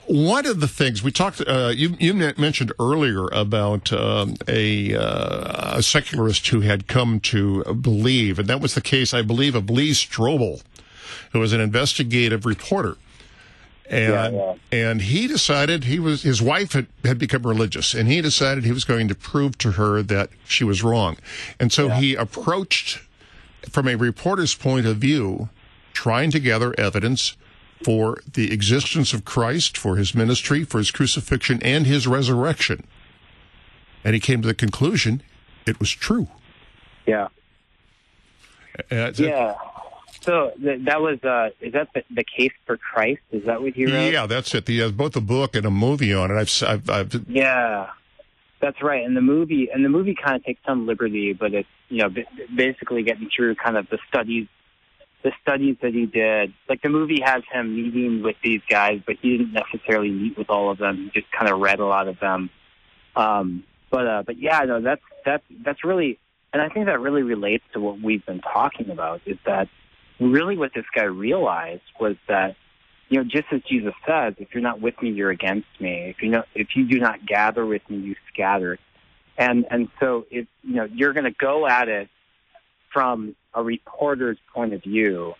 one 0.07 0.47
of 0.47 0.61
the 0.61 0.69
things 0.69 1.03
we 1.03 1.11
talked, 1.11 1.40
uh, 1.47 1.73
you, 1.75 1.97
you 1.99 2.14
mentioned 2.14 2.73
earlier 2.79 3.27
about 3.29 3.93
um, 3.93 4.35
a, 4.49 4.95
uh, 4.95 5.79
a 5.79 5.83
secularist 5.83 6.47
who 6.49 6.61
had 6.61 6.87
come 6.87 7.21
to 7.21 7.64
believe, 7.75 8.38
and 8.38 8.49
that 8.49 8.61
was 8.61 8.75
the 8.75 8.81
case, 8.81 9.14
I 9.14 9.23
believe, 9.23 9.55
of 9.55 9.71
Lee 9.71 9.93
Strobel, 9.93 10.62
who 11.33 11.40
was 11.40 11.53
an 11.53 11.61
investigative 11.61 12.47
reporter. 12.47 12.97
And 13.90 14.35
Yeah, 14.35 14.55
and 14.73 15.03
he 15.03 15.27
decided 15.27 15.85
he 15.85 15.99
was 15.99 16.23
his 16.23 16.40
wife 16.40 16.73
had, 16.73 16.87
had 17.05 17.19
become 17.19 17.47
religious, 17.47 17.93
and 17.93 18.09
he 18.09 18.23
decided 18.23 18.64
he 18.64 18.73
was 18.73 18.85
going 18.85 19.09
to 19.09 19.14
prove 19.14 19.59
to 19.59 19.73
her 19.73 20.03
that 20.03 20.31
she 20.47 20.64
was 20.64 20.83
wrong, 20.83 21.19
and 21.61 21.71
so 21.71 21.90
he 21.90 22.14
approached 22.14 23.01
from 23.71 23.87
a 23.87 23.95
reporter's 23.95 24.55
point 24.55 24.87
of 24.87 24.97
view, 24.97 25.51
trying 25.93 26.31
to 26.31 26.40
gather 26.40 26.75
evidence 26.81 27.37
for 27.85 28.18
the 28.33 28.53
existence 28.53 29.12
of 29.12 29.25
Christ, 29.25 29.77
for 29.77 29.97
his 29.97 30.14
ministry, 30.14 30.64
for 30.64 30.79
his 30.79 30.90
crucifixion, 30.90 31.62
and 31.62 31.87
his 31.87 32.07
resurrection. 32.07 32.85
And 34.03 34.14
he 34.14 34.20
came 34.20 34.42
to 34.42 34.49
the 34.49 34.55
conclusion 34.55 35.23
it 35.66 35.79
was 35.81 35.90
true. 35.90 36.29
Yeah. 37.07 37.29
Uh, 38.90 39.12
Yeah. 39.16 39.55
So 40.20 40.53
th- 40.62 40.85
that 40.85 41.03
was 41.03 41.23
uh, 41.23 41.51
is 41.61 41.75
that 41.75 41.88
the, 41.94 42.03
the 42.11 42.25
case 42.25 42.53
for 42.64 42.79
Christ? 42.79 43.20
Is 43.31 43.44
that 43.44 43.61
what 43.61 43.77
you 43.77 43.88
wrote? 43.92 44.11
yeah, 44.12 44.27
that's 44.27 44.55
it. 44.55 44.66
He 44.66 44.79
has 44.79 44.92
both 44.92 45.14
a 45.16 45.20
book 45.20 45.55
and 45.55 45.66
a 45.66 45.70
movie 45.70 46.14
on 46.14 46.31
it. 46.31 46.35
I've, 46.35 46.62
I've, 46.66 46.90
I've 46.90 47.29
Yeah, 47.29 47.90
that's 48.61 48.83
right. 48.83 49.05
And 49.05 49.14
the 49.14 49.20
movie 49.20 49.68
and 49.73 49.85
the 49.85 49.90
movie 49.90 50.14
kind 50.14 50.37
of 50.37 50.44
takes 50.44 50.61
some 50.64 50.87
liberty, 50.87 51.35
but 51.35 51.53
it's 51.53 51.68
you 51.90 51.99
know 52.03 52.09
b- 52.09 52.25
basically 52.55 53.03
getting 53.03 53.29
through 53.35 53.57
kind 53.57 53.77
of 53.77 53.87
the 53.90 53.99
studies, 54.09 54.47
the 55.25 55.33
studies 55.43 55.77
that 55.83 55.95
he 55.95 56.07
did. 56.07 56.53
Like 56.69 56.83
the 56.83 56.91
movie 56.91 57.21
has 57.25 57.43
him 57.51 57.75
meeting 57.75 58.23
with 58.23 58.37
these 58.45 58.61
guys, 58.69 59.01
but 59.05 59.17
he 59.21 59.39
didn't 59.39 59.55
necessarily 59.55 60.11
meet 60.11 60.39
with 60.39 60.51
all 60.51 60.71
of 60.71 60.79
them. 60.79 61.11
He 61.13 61.21
just 61.21 61.33
kind 61.33 61.51
of 61.51 61.59
read 61.59 61.81
a 61.81 61.87
lot 61.87 62.07
of 62.07 62.21
them. 62.21 62.51
Um, 63.17 63.65
but 63.91 64.07
uh, 64.07 64.23
but 64.25 64.39
yeah, 64.39 64.61
no, 64.61 64.81
that's 64.81 65.03
that's 65.25 65.45
that's 65.65 65.83
really, 65.83 66.19
and 66.53 66.61
I 66.61 66.69
think 66.69 66.87
that 66.87 67.01
really 67.01 67.23
relates 67.23 67.65
to 67.73 67.81
what 67.81 68.01
we've 68.01 68.25
been 68.27 68.41
talking 68.41 68.91
about. 68.91 69.23
Is 69.25 69.39
that 69.47 69.69
really 70.21 70.59
what 70.59 70.73
this 70.75 70.85
guy 70.95 71.05
realized 71.05 71.83
was 71.99 72.17
that 72.29 72.55
you 73.09 73.19
know, 73.19 73.25
just 73.25 73.47
as 73.51 73.63
Jesus 73.63 73.95
says, 74.07 74.35
if 74.39 74.49
you're 74.53 74.63
not 74.63 74.81
with 74.81 75.01
me, 75.01 75.11
you're 75.11 75.31
against 75.31 75.69
me. 75.81 76.11
If 76.11 76.23
you 76.23 76.31
know, 76.31 76.45
if 76.55 76.77
you 76.77 76.87
do 76.87 76.99
not 76.99 77.25
gather 77.25 77.65
with 77.65 77.83
me, 77.89 77.99
you 77.99 78.17
scatter. 78.33 78.79
And 79.39 79.65
and 79.71 79.89
so 80.01 80.27
if 80.31 80.47
you 80.63 80.75
know, 80.75 80.85
you're 80.85 81.15
going 81.15 81.25
to 81.25 81.31
go 81.39 81.67
at 81.67 81.89
it 81.89 82.09
from 82.94 83.37
a 83.52 83.62
reporter's 83.62 84.38
point 84.54 84.72
of 84.72 84.83
view, 84.83 85.35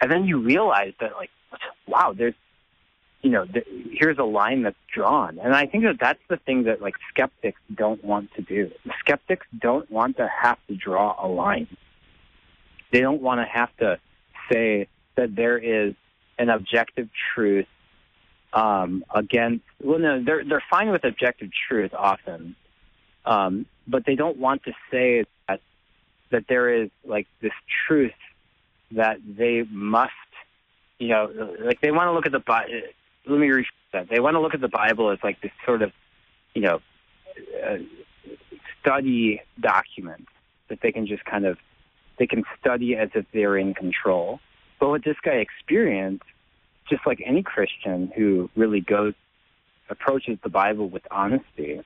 and 0.00 0.10
then 0.10 0.24
you 0.24 0.40
realize 0.40 0.94
that 1.00 1.12
like, 1.12 1.30
wow, 1.86 2.12
there's 2.16 2.34
you 3.24 3.30
know, 3.30 3.46
th- 3.46 3.66
here's 3.90 4.18
a 4.18 4.24
line 4.24 4.64
that's 4.64 4.76
drawn. 4.94 5.38
And 5.38 5.54
I 5.54 5.64
think 5.64 5.84
that 5.84 5.96
that's 5.98 6.20
the 6.28 6.36
thing 6.36 6.64
that 6.64 6.82
like 6.82 6.94
skeptics 7.08 7.58
don't 7.74 8.04
want 8.04 8.34
to 8.34 8.42
do. 8.42 8.70
Skeptics 9.00 9.46
don't 9.58 9.90
want 9.90 10.18
to 10.18 10.28
have 10.28 10.58
to 10.68 10.76
draw 10.76 11.16
a 11.18 11.26
line. 11.26 11.66
They 12.92 13.00
don't 13.00 13.22
want 13.22 13.40
to 13.40 13.46
have 13.46 13.74
to 13.78 13.98
say 14.52 14.88
that 15.16 15.34
there 15.34 15.56
is 15.56 15.94
an 16.38 16.50
objective 16.50 17.08
truth 17.34 17.66
um, 18.52 19.06
against. 19.14 19.64
Well, 19.82 19.98
no, 19.98 20.22
they're 20.22 20.44
they're 20.44 20.62
fine 20.70 20.90
with 20.90 21.04
objective 21.04 21.48
truth 21.66 21.92
often, 21.94 22.56
um, 23.24 23.64
but 23.86 24.04
they 24.04 24.16
don't 24.16 24.36
want 24.36 24.64
to 24.64 24.72
say 24.90 25.24
that 26.30 26.44
there 26.48 26.82
is 26.82 26.90
like 27.04 27.26
this 27.40 27.52
truth 27.86 28.12
that 28.92 29.18
they 29.26 29.64
must, 29.70 30.12
you 30.98 31.08
know, 31.08 31.56
like 31.60 31.80
they 31.80 31.90
want 31.90 32.08
to 32.08 32.12
look 32.12 32.26
at 32.26 32.32
the 32.32 32.38
Bible. 32.38 32.72
let 33.26 33.38
me 33.38 33.48
rephrase 33.48 33.66
that. 33.92 34.08
They 34.08 34.20
want 34.20 34.34
to 34.34 34.40
look 34.40 34.54
at 34.54 34.60
the 34.60 34.68
Bible 34.68 35.10
as 35.10 35.18
like 35.22 35.40
this 35.40 35.52
sort 35.64 35.82
of, 35.82 35.92
you 36.54 36.62
know, 36.62 36.80
uh, 37.66 37.78
study 38.80 39.40
document 39.60 40.28
that 40.68 40.80
they 40.80 40.92
can 40.92 41.06
just 41.06 41.24
kind 41.24 41.46
of 41.46 41.58
they 42.18 42.26
can 42.26 42.44
study 42.60 42.96
as 42.96 43.10
if 43.14 43.26
they're 43.32 43.56
in 43.56 43.74
control. 43.74 44.40
But 44.78 44.88
what 44.88 45.04
this 45.04 45.16
guy 45.22 45.36
experienced, 45.36 46.24
just 46.88 47.06
like 47.06 47.22
any 47.24 47.42
Christian 47.42 48.12
who 48.14 48.50
really 48.54 48.80
goes 48.80 49.14
approaches 49.88 50.38
the 50.42 50.48
Bible 50.48 50.88
with 50.88 51.02
honesty, 51.10 51.80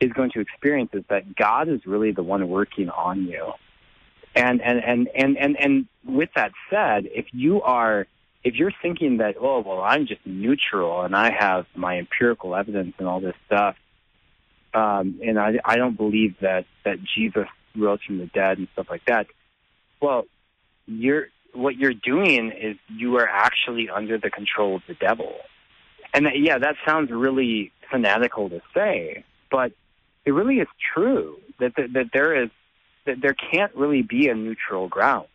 is 0.00 0.12
going 0.12 0.30
to 0.32 0.40
experience 0.40 0.90
is 0.92 1.04
that 1.08 1.34
God 1.36 1.68
is 1.68 1.86
really 1.86 2.12
the 2.12 2.22
one 2.22 2.48
working 2.48 2.88
on 2.90 3.26
you. 3.26 3.52
And 4.34 4.60
and 4.60 4.82
and 4.84 5.08
and 5.14 5.38
and, 5.38 5.56
and 5.58 5.86
with 6.04 6.30
that 6.36 6.52
said, 6.70 7.08
if 7.12 7.26
you 7.32 7.62
are 7.62 8.06
if 8.46 8.54
you're 8.54 8.72
thinking 8.80 9.16
that, 9.16 9.34
oh, 9.40 9.58
well, 9.58 9.80
I'm 9.80 10.06
just 10.06 10.20
neutral 10.24 11.02
and 11.02 11.16
I 11.16 11.32
have 11.32 11.66
my 11.74 11.98
empirical 11.98 12.54
evidence 12.54 12.94
and 12.98 13.08
all 13.08 13.18
this 13.18 13.34
stuff, 13.46 13.74
um, 14.72 15.20
and 15.20 15.36
I, 15.36 15.58
I 15.64 15.74
don't 15.74 15.96
believe 15.96 16.36
that, 16.42 16.64
that 16.84 16.98
Jesus 17.02 17.48
rose 17.74 17.98
from 18.06 18.18
the 18.18 18.26
dead 18.26 18.58
and 18.58 18.68
stuff 18.72 18.86
like 18.88 19.04
that, 19.06 19.26
well, 20.00 20.26
you're, 20.86 21.26
what 21.54 21.74
you're 21.74 21.92
doing 21.92 22.52
is 22.52 22.76
you 22.88 23.16
are 23.16 23.28
actually 23.28 23.90
under 23.90 24.16
the 24.16 24.30
control 24.30 24.76
of 24.76 24.82
the 24.86 24.94
devil. 24.94 25.34
And 26.14 26.26
that, 26.26 26.38
yeah, 26.38 26.58
that 26.58 26.76
sounds 26.86 27.10
really 27.10 27.72
fanatical 27.90 28.48
to 28.50 28.60
say, 28.72 29.24
but 29.50 29.72
it 30.26 30.32
really 30.32 30.56
is 30.56 30.68
true 30.94 31.38
that, 31.60 31.74
that, 31.76 31.92
that 31.94 32.10
there 32.12 32.42
is, 32.42 32.50
that 33.06 33.20
there 33.22 33.34
can't 33.34 33.74
really 33.74 34.02
be 34.02 34.28
a 34.28 34.34
neutral 34.34 34.88
ground. 34.88 35.28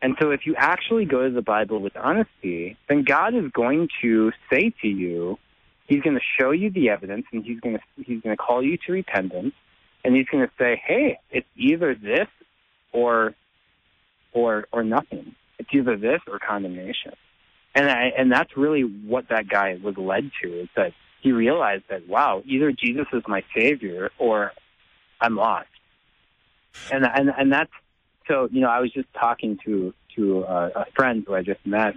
And 0.00 0.16
so 0.20 0.30
if 0.30 0.46
you 0.46 0.54
actually 0.56 1.04
go 1.04 1.24
to 1.28 1.34
the 1.34 1.42
Bible 1.42 1.80
with 1.80 1.96
honesty, 1.96 2.78
then 2.88 3.02
God 3.02 3.34
is 3.34 3.50
going 3.52 3.88
to 4.00 4.32
say 4.50 4.72
to 4.80 4.88
you, 4.88 5.38
He's 5.86 6.02
going 6.02 6.14
to 6.14 6.22
show 6.38 6.52
you 6.52 6.70
the 6.70 6.90
evidence 6.90 7.26
and 7.32 7.44
He's 7.44 7.60
going 7.60 7.76
to, 7.76 7.82
He's 7.96 8.22
going 8.22 8.34
to 8.34 8.42
call 8.42 8.62
you 8.62 8.78
to 8.86 8.92
repentance. 8.92 9.52
And 10.04 10.16
He's 10.16 10.26
going 10.26 10.46
to 10.46 10.52
say, 10.58 10.80
hey, 10.82 11.18
it's 11.30 11.48
either 11.56 11.94
this 11.94 12.28
or, 12.92 13.34
or, 14.32 14.66
or 14.72 14.84
nothing. 14.84 15.34
It's 15.58 15.68
either 15.72 15.96
this 15.96 16.20
or 16.26 16.38
condemnation. 16.38 17.12
And 17.74 17.90
I, 17.90 18.12
and 18.16 18.32
that's 18.32 18.56
really 18.56 18.82
what 18.82 19.28
that 19.28 19.48
guy 19.48 19.78
was 19.82 19.96
led 19.98 20.30
to 20.42 20.60
is 20.62 20.68
that 20.76 20.92
he 21.20 21.32
realized 21.32 21.84
that, 21.90 22.08
wow, 22.08 22.42
either 22.46 22.72
Jesus 22.72 23.06
is 23.12 23.22
my 23.26 23.44
savior 23.54 24.10
or 24.18 24.52
I'm 25.20 25.36
lost. 25.36 25.68
And, 26.90 27.04
and, 27.04 27.30
and 27.36 27.52
that's, 27.52 27.70
so 28.30 28.48
you 28.52 28.60
know, 28.60 28.68
I 28.68 28.80
was 28.80 28.92
just 28.92 29.12
talking 29.12 29.58
to 29.64 29.92
to 30.16 30.42
a, 30.42 30.66
a 30.68 30.86
friend 30.94 31.24
who 31.26 31.34
I 31.34 31.42
just 31.42 31.64
met, 31.66 31.94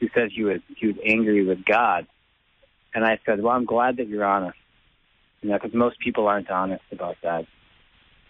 who 0.00 0.08
says 0.14 0.30
he 0.34 0.44
was 0.44 0.60
he 0.76 0.86
was 0.86 0.96
angry 1.04 1.44
with 1.44 1.64
God, 1.64 2.06
and 2.94 3.04
I 3.04 3.18
said, 3.26 3.42
"Well, 3.42 3.54
I'm 3.54 3.64
glad 3.64 3.96
that 3.96 4.08
you're 4.08 4.24
honest, 4.24 4.58
you 5.42 5.50
know, 5.50 5.58
because 5.58 5.74
most 5.74 5.98
people 5.98 6.28
aren't 6.28 6.50
honest 6.50 6.84
about 6.92 7.16
that, 7.22 7.46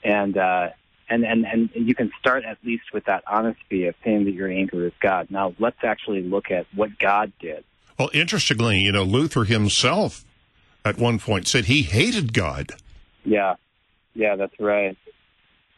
and 0.02 0.36
uh, 0.36 0.68
and 1.08 1.24
and 1.24 1.44
and 1.44 1.70
you 1.74 1.94
can 1.94 2.10
start 2.18 2.44
at 2.44 2.58
least 2.64 2.84
with 2.92 3.04
that 3.04 3.22
honesty 3.26 3.86
of 3.86 3.94
saying 4.04 4.24
that 4.24 4.32
you're 4.32 4.50
angry 4.50 4.84
with 4.84 4.98
God. 5.00 5.28
Now, 5.30 5.54
let's 5.58 5.82
actually 5.82 6.22
look 6.22 6.50
at 6.50 6.66
what 6.74 6.98
God 6.98 7.32
did. 7.38 7.64
Well, 7.98 8.10
interestingly, 8.12 8.80
you 8.80 8.92
know, 8.92 9.04
Luther 9.04 9.44
himself 9.44 10.24
at 10.84 10.98
one 10.98 11.18
point 11.18 11.48
said 11.48 11.64
he 11.64 11.82
hated 11.82 12.32
God. 12.32 12.72
Yeah, 13.24 13.54
yeah, 14.14 14.36
that's 14.36 14.58
right. 14.60 14.96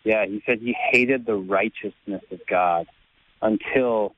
Yeah, 0.04 0.26
he 0.26 0.42
said 0.46 0.58
he 0.60 0.76
hated 0.90 1.26
the 1.26 1.34
righteousness 1.34 2.22
of 2.30 2.40
God 2.46 2.86
until 3.40 4.14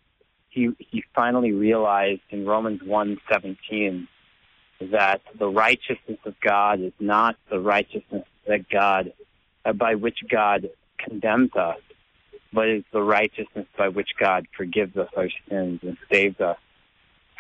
he 0.48 0.70
he 0.78 1.04
finally 1.14 1.52
realized 1.52 2.22
in 2.30 2.46
Romans 2.46 2.80
1:17 2.82 4.08
that 4.90 5.20
the 5.38 5.48
righteousness 5.48 6.18
of 6.24 6.40
God 6.40 6.80
is 6.80 6.92
not 6.98 7.36
the 7.50 7.60
righteousness 7.60 8.24
that 8.46 8.68
God 8.68 9.12
uh, 9.64 9.72
by 9.72 9.94
which 9.94 10.18
God 10.28 10.70
condemns 10.98 11.54
us, 11.54 11.80
but 12.52 12.68
is 12.68 12.84
the 12.92 13.02
righteousness 13.02 13.66
by 13.76 13.88
which 13.88 14.10
God 14.18 14.46
forgives 14.56 14.96
us 14.96 15.08
our 15.16 15.28
sins 15.48 15.80
and 15.82 15.96
saves 16.10 16.40
us 16.40 16.56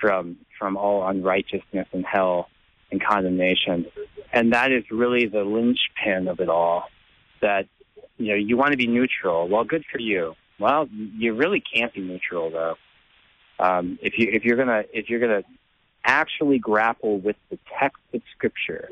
from 0.00 0.38
from 0.58 0.76
all 0.76 1.06
unrighteousness 1.06 1.88
and 1.92 2.04
hell 2.04 2.48
and 2.90 3.02
condemnation. 3.02 3.86
And 4.32 4.52
that 4.52 4.72
is 4.72 4.84
really 4.90 5.26
the 5.26 5.42
linchpin 5.42 6.28
of 6.28 6.40
it 6.40 6.48
all. 6.48 6.84
That 7.40 7.66
you 8.18 8.28
know, 8.28 8.34
you 8.34 8.56
want 8.56 8.72
to 8.72 8.76
be 8.76 8.86
neutral. 8.86 9.48
Well, 9.48 9.64
good 9.64 9.84
for 9.90 9.98
you. 9.98 10.34
Well, 10.58 10.88
you 10.92 11.34
really 11.34 11.60
can't 11.60 11.92
be 11.92 12.00
neutral 12.00 12.50
though. 12.50 12.76
Um, 13.58 13.98
if 14.02 14.18
you 14.18 14.28
if 14.32 14.44
you're 14.44 14.56
gonna 14.56 14.84
if 14.92 15.08
you're 15.08 15.20
gonna 15.20 15.42
actually 16.04 16.58
grapple 16.58 17.18
with 17.18 17.36
the 17.50 17.58
text 17.78 18.00
of 18.14 18.22
Scripture 18.36 18.88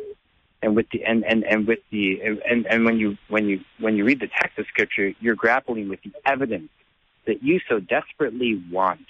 and 0.62 0.75
with 0.77 0.87
the 0.90 1.05
and, 1.05 1.25
and, 1.25 1.44
and 1.44 1.66
with 1.66 1.81
the 1.90 2.21
and, 2.21 2.66
and 2.66 2.85
when 2.85 2.99
you 2.99 3.16
when 3.29 3.47
you 3.47 3.61
when 3.79 3.97
you 3.97 4.05
read 4.05 4.21
the 4.21 4.29
text 4.29 4.59
of 4.59 4.66
Scripture, 4.66 5.12
you're 5.21 5.35
grappling 5.35 5.88
with 5.88 6.01
the 6.03 6.12
evidence 6.27 6.71
that 7.27 7.42
you 7.42 7.61
so 7.68 7.79
desperately 7.81 8.62
want. 8.71 9.07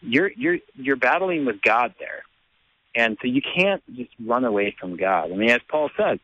You're 0.00 0.30
you're 0.32 0.58
you're 0.74 0.96
battling 0.96 1.44
with 1.44 1.60
God 1.62 1.94
there, 1.98 2.22
and 2.94 3.16
so 3.20 3.28
you 3.28 3.42
can't 3.42 3.82
just 3.94 4.10
run 4.24 4.44
away 4.44 4.74
from 4.78 4.96
God. 4.96 5.32
I 5.32 5.36
mean, 5.36 5.50
as 5.50 5.60
Paul 5.68 5.90
says, 5.96 6.18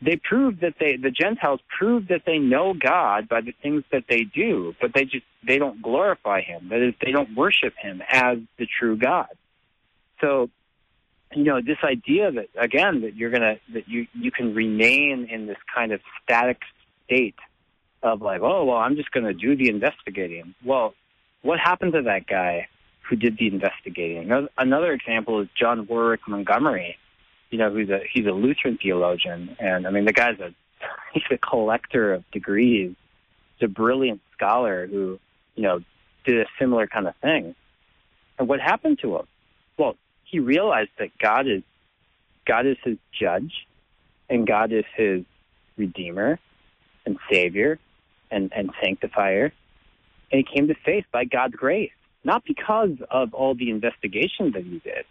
they 0.00 0.16
prove 0.16 0.60
that 0.60 0.74
they 0.80 0.96
the 0.96 1.10
Gentiles 1.10 1.60
prove 1.78 2.08
that 2.08 2.22
they 2.26 2.38
know 2.38 2.74
God 2.74 3.28
by 3.28 3.40
the 3.40 3.52
things 3.62 3.84
that 3.92 4.04
they 4.08 4.24
do, 4.24 4.74
but 4.80 4.92
they 4.94 5.04
just 5.04 5.24
they 5.46 5.58
don't 5.58 5.80
glorify 5.80 6.40
him. 6.40 6.68
That 6.70 6.80
is, 6.80 6.94
they 7.00 7.12
don't 7.12 7.36
worship 7.36 7.74
him 7.80 8.02
as 8.10 8.38
the 8.58 8.66
true 8.66 8.96
God. 8.96 9.28
So, 10.20 10.50
you 11.34 11.44
know, 11.44 11.60
this 11.60 11.78
idea 11.84 12.32
that 12.32 12.48
again 12.58 13.02
that 13.02 13.14
you're 13.14 13.30
gonna 13.30 13.58
that 13.74 13.88
you 13.88 14.06
you 14.14 14.32
can 14.32 14.54
remain 14.54 15.28
in 15.30 15.46
this 15.46 15.58
kind 15.72 15.92
of 15.92 16.00
static 16.22 16.62
state 17.04 17.36
of 18.02 18.22
like, 18.22 18.40
oh 18.40 18.64
well, 18.64 18.78
I'm 18.78 18.96
just 18.96 19.12
gonna 19.12 19.34
do 19.34 19.54
the 19.54 19.68
investigating. 19.68 20.54
Well, 20.64 20.94
what 21.42 21.60
happened 21.60 21.92
to 21.92 22.02
that 22.02 22.26
guy 22.26 22.68
who 23.08 23.16
did 23.16 23.36
the 23.38 23.46
investigating? 23.48 24.48
Another 24.56 24.92
example 24.92 25.40
is 25.40 25.48
John 25.54 25.86
Warwick 25.86 26.26
Montgomery 26.26 26.98
you 27.52 27.58
know, 27.58 27.70
who's 27.70 27.90
a 27.90 28.00
he's 28.10 28.26
a 28.26 28.32
Lutheran 28.32 28.78
theologian, 28.82 29.54
and 29.60 29.86
I 29.86 29.90
mean 29.90 30.06
the 30.06 30.12
guy's 30.12 30.40
a 30.40 30.52
he's 31.12 31.22
a 31.30 31.38
collector 31.38 32.14
of 32.14 32.28
degrees. 32.32 32.96
He's 33.56 33.66
a 33.66 33.70
brilliant 33.70 34.20
scholar 34.32 34.86
who, 34.86 35.20
you 35.54 35.62
know, 35.62 35.80
did 36.24 36.40
a 36.40 36.46
similar 36.58 36.86
kind 36.86 37.06
of 37.06 37.14
thing. 37.16 37.54
And 38.38 38.48
what 38.48 38.60
happened 38.60 38.98
to 39.02 39.16
him? 39.16 39.26
Well, 39.78 39.96
he 40.24 40.40
realized 40.40 40.90
that 40.98 41.16
God 41.18 41.46
is 41.46 41.62
God 42.46 42.66
is 42.66 42.78
his 42.82 42.96
judge, 43.12 43.66
and 44.30 44.46
God 44.46 44.72
is 44.72 44.86
his 44.96 45.22
redeemer 45.76 46.38
and 47.04 47.18
savior 47.30 47.78
and, 48.30 48.50
and 48.56 48.70
sanctifier. 48.82 49.52
And 50.32 50.38
he 50.38 50.56
came 50.56 50.68
to 50.68 50.74
faith 50.74 51.04
by 51.12 51.26
God's 51.26 51.54
grace, 51.54 51.92
not 52.24 52.44
because 52.44 52.96
of 53.10 53.34
all 53.34 53.54
the 53.54 53.70
investigation 53.70 54.52
that 54.52 54.64
he 54.64 54.78
did, 54.78 55.04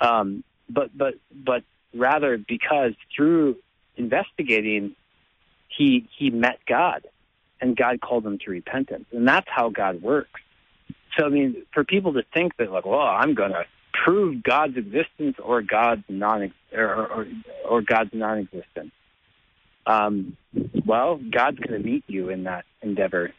um, 0.00 0.44
but 0.68 0.96
but 0.96 1.14
but 1.32 1.62
rather 1.94 2.36
because 2.36 2.92
through 3.14 3.56
investigating, 3.96 4.96
he 5.68 6.08
he 6.16 6.30
met 6.30 6.58
God, 6.66 7.06
and 7.60 7.76
God 7.76 8.00
called 8.00 8.26
him 8.26 8.38
to 8.44 8.50
repentance, 8.50 9.06
and 9.12 9.26
that's 9.26 9.48
how 9.48 9.70
God 9.70 10.02
works. 10.02 10.40
So 11.16 11.26
I 11.26 11.28
mean, 11.28 11.62
for 11.72 11.84
people 11.84 12.14
to 12.14 12.22
think 12.34 12.56
that 12.56 12.70
like, 12.70 12.84
well, 12.84 13.00
I'm 13.00 13.34
to 13.52 13.64
prove 14.04 14.42
God's 14.42 14.76
existence 14.76 15.36
or 15.42 15.62
God's 15.62 16.04
non 16.08 16.52
or, 16.72 17.06
or, 17.06 17.26
or 17.68 17.82
God's 17.82 18.10
non-existence. 18.12 18.90
Um, 19.86 20.36
well, 20.86 21.16
God's 21.16 21.58
going 21.58 21.80
to 21.80 21.86
meet 21.86 22.04
you 22.06 22.30
in 22.30 22.44
that 22.44 22.64
endeavor, 22.82 23.32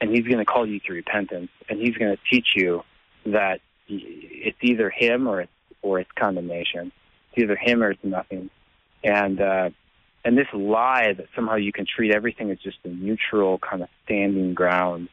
and 0.00 0.10
He's 0.10 0.24
going 0.24 0.38
to 0.38 0.44
call 0.44 0.66
you 0.66 0.80
to 0.80 0.92
repentance, 0.92 1.50
and 1.68 1.80
He's 1.80 1.96
going 1.96 2.16
to 2.16 2.22
teach 2.30 2.48
you 2.54 2.82
that 3.26 3.60
it's 3.88 4.58
either 4.60 4.90
Him 4.90 5.28
or 5.28 5.42
it's 5.42 5.52
or 5.82 6.00
it's 6.00 6.10
condemnation. 6.12 6.92
It's 7.32 7.42
either 7.42 7.56
him 7.56 7.82
or 7.82 7.90
it's 7.90 8.04
nothing. 8.04 8.50
And 9.04 9.40
uh, 9.40 9.70
and 10.24 10.36
this 10.36 10.48
lie 10.52 11.12
that 11.12 11.26
somehow 11.34 11.56
you 11.56 11.72
can 11.72 11.86
treat 11.86 12.12
everything 12.12 12.50
as 12.50 12.58
just 12.58 12.78
a 12.84 12.88
neutral 12.88 13.58
kind 13.58 13.82
of 13.82 13.88
standing 14.04 14.54
ground, 14.54 15.08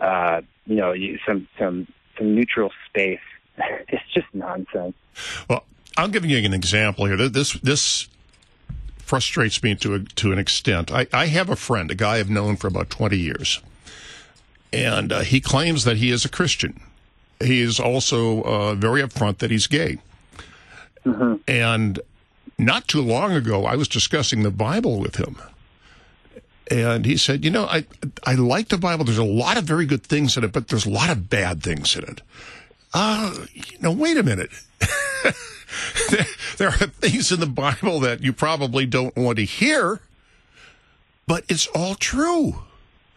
uh, 0.00 0.42
you 0.66 0.76
know, 0.76 0.94
some 1.26 1.48
some 1.58 1.86
some 2.18 2.34
neutral 2.34 2.70
space. 2.88 3.20
it's 3.88 4.02
just 4.12 4.26
nonsense. 4.32 4.94
Well, 5.48 5.64
I'll 5.96 6.08
give 6.08 6.24
you 6.24 6.38
an 6.38 6.54
example 6.54 7.06
here. 7.06 7.28
This 7.28 7.52
this 7.54 8.08
frustrates 8.98 9.62
me 9.62 9.74
to 9.76 9.94
a, 9.94 9.98
to 10.00 10.32
an 10.32 10.38
extent. 10.38 10.90
I, 10.90 11.06
I 11.12 11.26
have 11.26 11.50
a 11.50 11.56
friend, 11.56 11.90
a 11.90 11.94
guy 11.94 12.16
I've 12.16 12.30
known 12.30 12.56
for 12.56 12.66
about 12.66 12.90
twenty 12.90 13.18
years, 13.18 13.60
and 14.72 15.12
uh, 15.12 15.20
he 15.20 15.40
claims 15.40 15.84
that 15.84 15.98
he 15.98 16.10
is 16.10 16.24
a 16.24 16.28
Christian. 16.28 16.80
He 17.40 17.60
is 17.60 17.78
also 17.80 18.42
uh, 18.42 18.74
very 18.74 19.02
upfront 19.02 19.38
that 19.38 19.50
he's 19.50 19.66
gay. 19.66 19.98
Mm-hmm. 21.04 21.34
And 21.48 22.00
not 22.58 22.88
too 22.88 23.02
long 23.02 23.32
ago, 23.32 23.64
I 23.66 23.76
was 23.76 23.88
discussing 23.88 24.42
the 24.42 24.50
Bible 24.50 24.98
with 24.98 25.16
him. 25.16 25.36
And 26.70 27.04
he 27.04 27.16
said, 27.16 27.44
you 27.44 27.50
know, 27.50 27.64
I, 27.66 27.84
I 28.24 28.34
like 28.34 28.68
the 28.68 28.78
Bible. 28.78 29.04
There's 29.04 29.18
a 29.18 29.24
lot 29.24 29.58
of 29.58 29.64
very 29.64 29.84
good 29.84 30.04
things 30.04 30.36
in 30.36 30.44
it, 30.44 30.52
but 30.52 30.68
there's 30.68 30.86
a 30.86 30.90
lot 30.90 31.10
of 31.10 31.28
bad 31.28 31.62
things 31.62 31.96
in 31.96 32.04
it. 32.04 32.22
Uh, 32.94 33.34
you 33.52 33.78
know, 33.80 33.90
wait 33.90 34.16
a 34.16 34.22
minute. 34.22 34.50
there, 36.10 36.26
there 36.58 36.68
are 36.68 36.86
things 36.86 37.32
in 37.32 37.40
the 37.40 37.46
Bible 37.46 38.00
that 38.00 38.22
you 38.22 38.32
probably 38.32 38.86
don't 38.86 39.16
want 39.16 39.36
to 39.38 39.44
hear, 39.44 40.00
but 41.26 41.44
it's 41.48 41.66
all 41.68 41.94
true. 41.94 42.62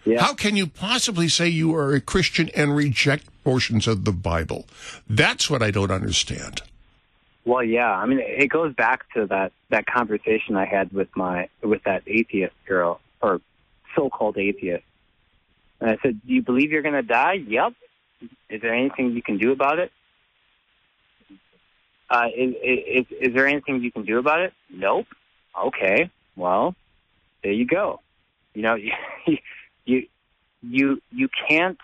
Yeah. 0.06 0.22
How 0.22 0.34
can 0.34 0.56
you 0.56 0.68
possibly 0.68 1.28
say 1.28 1.48
you 1.48 1.76
are 1.76 1.94
a 1.94 2.02
Christian 2.02 2.50
and 2.56 2.76
reject 2.76 3.26
portions 3.44 3.88
of 3.88 4.06
the 4.06 4.12
Bible? 4.12 4.68
That's 5.10 5.50
what 5.50 5.64
I 5.64 5.72
don't 5.72 5.92
understand. 5.92 6.62
Well, 7.44 7.64
yeah. 7.64 7.92
I 7.92 8.06
mean, 8.06 8.20
it 8.22 8.48
goes 8.48 8.74
back 8.74 9.12
to 9.14 9.26
that 9.28 9.52
that 9.70 9.86
conversation 9.88 10.56
I 10.56 10.66
had 10.66 10.92
with 10.92 11.10
my 11.16 11.50
with 11.62 11.84
that 11.84 12.04
atheist 12.08 12.54
girl 12.68 13.00
or 13.22 13.42
so-called 13.96 14.38
atheist. 14.38 14.84
And 15.80 15.90
I 15.90 15.98
said, 16.02 16.22
"Do 16.26 16.34
you 16.34 16.42
believe 16.42 16.72
you're 16.72 16.82
going 16.84 16.96
to 16.96 17.04
die?" 17.04 17.34
Yep. 17.34 17.74
Is 18.50 18.62
there 18.62 18.74
anything 18.74 19.12
you 19.12 19.22
can 19.22 19.38
do 19.38 19.52
about 19.52 19.80
it? 19.80 19.92
Uh, 22.10 22.28
is, 22.36 22.54
is 22.64 23.06
is 23.20 23.34
there 23.34 23.48
anything 23.48 23.82
you 23.82 23.92
can 23.92 24.06
do 24.06 24.20
about 24.20 24.40
it? 24.40 24.54
Nope. 24.70 25.08
Okay. 25.60 26.10
Well, 26.36 26.76
there 27.44 27.52
you 27.52 27.66
go. 27.66 28.02
You 28.54 28.62
know, 28.62 28.78
you 29.86 30.08
you 30.62 31.02
you, 31.12 31.30
can't 31.48 31.78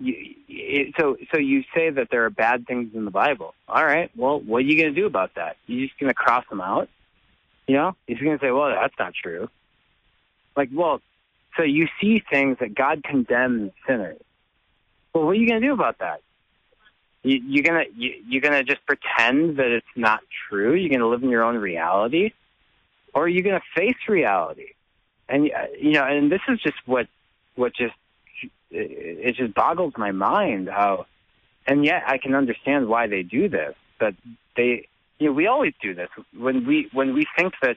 you, 0.00 0.14
it, 0.48 0.94
so 0.98 1.16
so 1.32 1.38
you 1.38 1.64
say 1.74 1.90
that 1.90 2.08
there 2.10 2.24
are 2.24 2.30
bad 2.30 2.66
things 2.66 2.94
in 2.94 3.04
the 3.04 3.10
Bible. 3.10 3.54
All 3.68 3.84
right. 3.84 4.10
Well, 4.16 4.40
what 4.40 4.58
are 4.58 4.66
you 4.66 4.80
going 4.80 4.94
to 4.94 5.00
do 5.00 5.06
about 5.06 5.34
that? 5.36 5.56
You're 5.66 5.86
just 5.86 5.98
going 5.98 6.10
to 6.10 6.14
cross 6.14 6.44
them 6.48 6.60
out? 6.60 6.88
You 7.66 7.76
know, 7.76 7.96
you're 8.06 8.18
going 8.18 8.38
to 8.38 8.44
say, 8.44 8.50
"Well, 8.50 8.70
that's 8.70 8.98
not 8.98 9.14
true." 9.14 9.48
Like, 10.56 10.70
well, 10.72 11.00
so 11.56 11.62
you 11.62 11.88
see 12.00 12.22
things 12.30 12.58
that 12.60 12.74
God 12.74 13.02
condemns 13.02 13.72
sinners. 13.86 14.20
Well, 15.12 15.24
what 15.24 15.30
are 15.32 15.34
you 15.34 15.48
going 15.48 15.60
to 15.60 15.66
do 15.66 15.72
about 15.72 15.98
that? 15.98 16.20
You, 17.24 17.40
you're 17.46 17.62
gonna 17.62 17.84
you, 17.96 18.22
you're 18.28 18.42
gonna 18.42 18.62
just 18.62 18.84
pretend 18.84 19.56
that 19.56 19.68
it's 19.68 19.86
not 19.96 20.20
true. 20.46 20.74
You're 20.74 20.90
gonna 20.90 21.08
live 21.08 21.22
in 21.22 21.30
your 21.30 21.42
own 21.42 21.56
reality, 21.56 22.32
or 23.14 23.24
are 23.24 23.28
you 23.28 23.42
gonna 23.42 23.62
face 23.74 23.96
reality? 24.06 24.73
And 25.28 25.50
uh, 25.50 25.66
you 25.80 25.92
know, 25.92 26.04
and 26.04 26.30
this 26.30 26.40
is 26.48 26.60
just 26.60 26.76
what 26.86 27.06
what 27.56 27.74
just 27.74 27.94
it 28.70 29.36
just 29.36 29.54
boggles 29.54 29.94
my 29.96 30.10
mind 30.10 30.68
how, 30.68 31.06
and 31.66 31.84
yet 31.84 32.02
I 32.06 32.18
can 32.18 32.34
understand 32.34 32.88
why 32.88 33.06
they 33.06 33.22
do 33.22 33.48
this. 33.48 33.74
That 34.00 34.14
they, 34.56 34.88
you 35.18 35.28
know, 35.28 35.32
we 35.32 35.46
always 35.46 35.72
do 35.80 35.94
this 35.94 36.08
when 36.36 36.66
we 36.66 36.88
when 36.92 37.14
we 37.14 37.26
think 37.36 37.54
that 37.62 37.76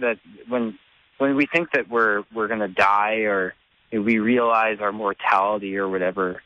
that 0.00 0.18
when 0.48 0.78
when 1.18 1.36
we 1.36 1.46
think 1.46 1.72
that 1.72 1.88
we're 1.88 2.24
we're 2.34 2.48
going 2.48 2.60
to 2.60 2.68
die 2.68 3.20
or 3.22 3.54
we 3.92 4.18
realize 4.18 4.78
our 4.80 4.92
mortality 4.92 5.76
or 5.76 5.88
whatever, 5.88 6.42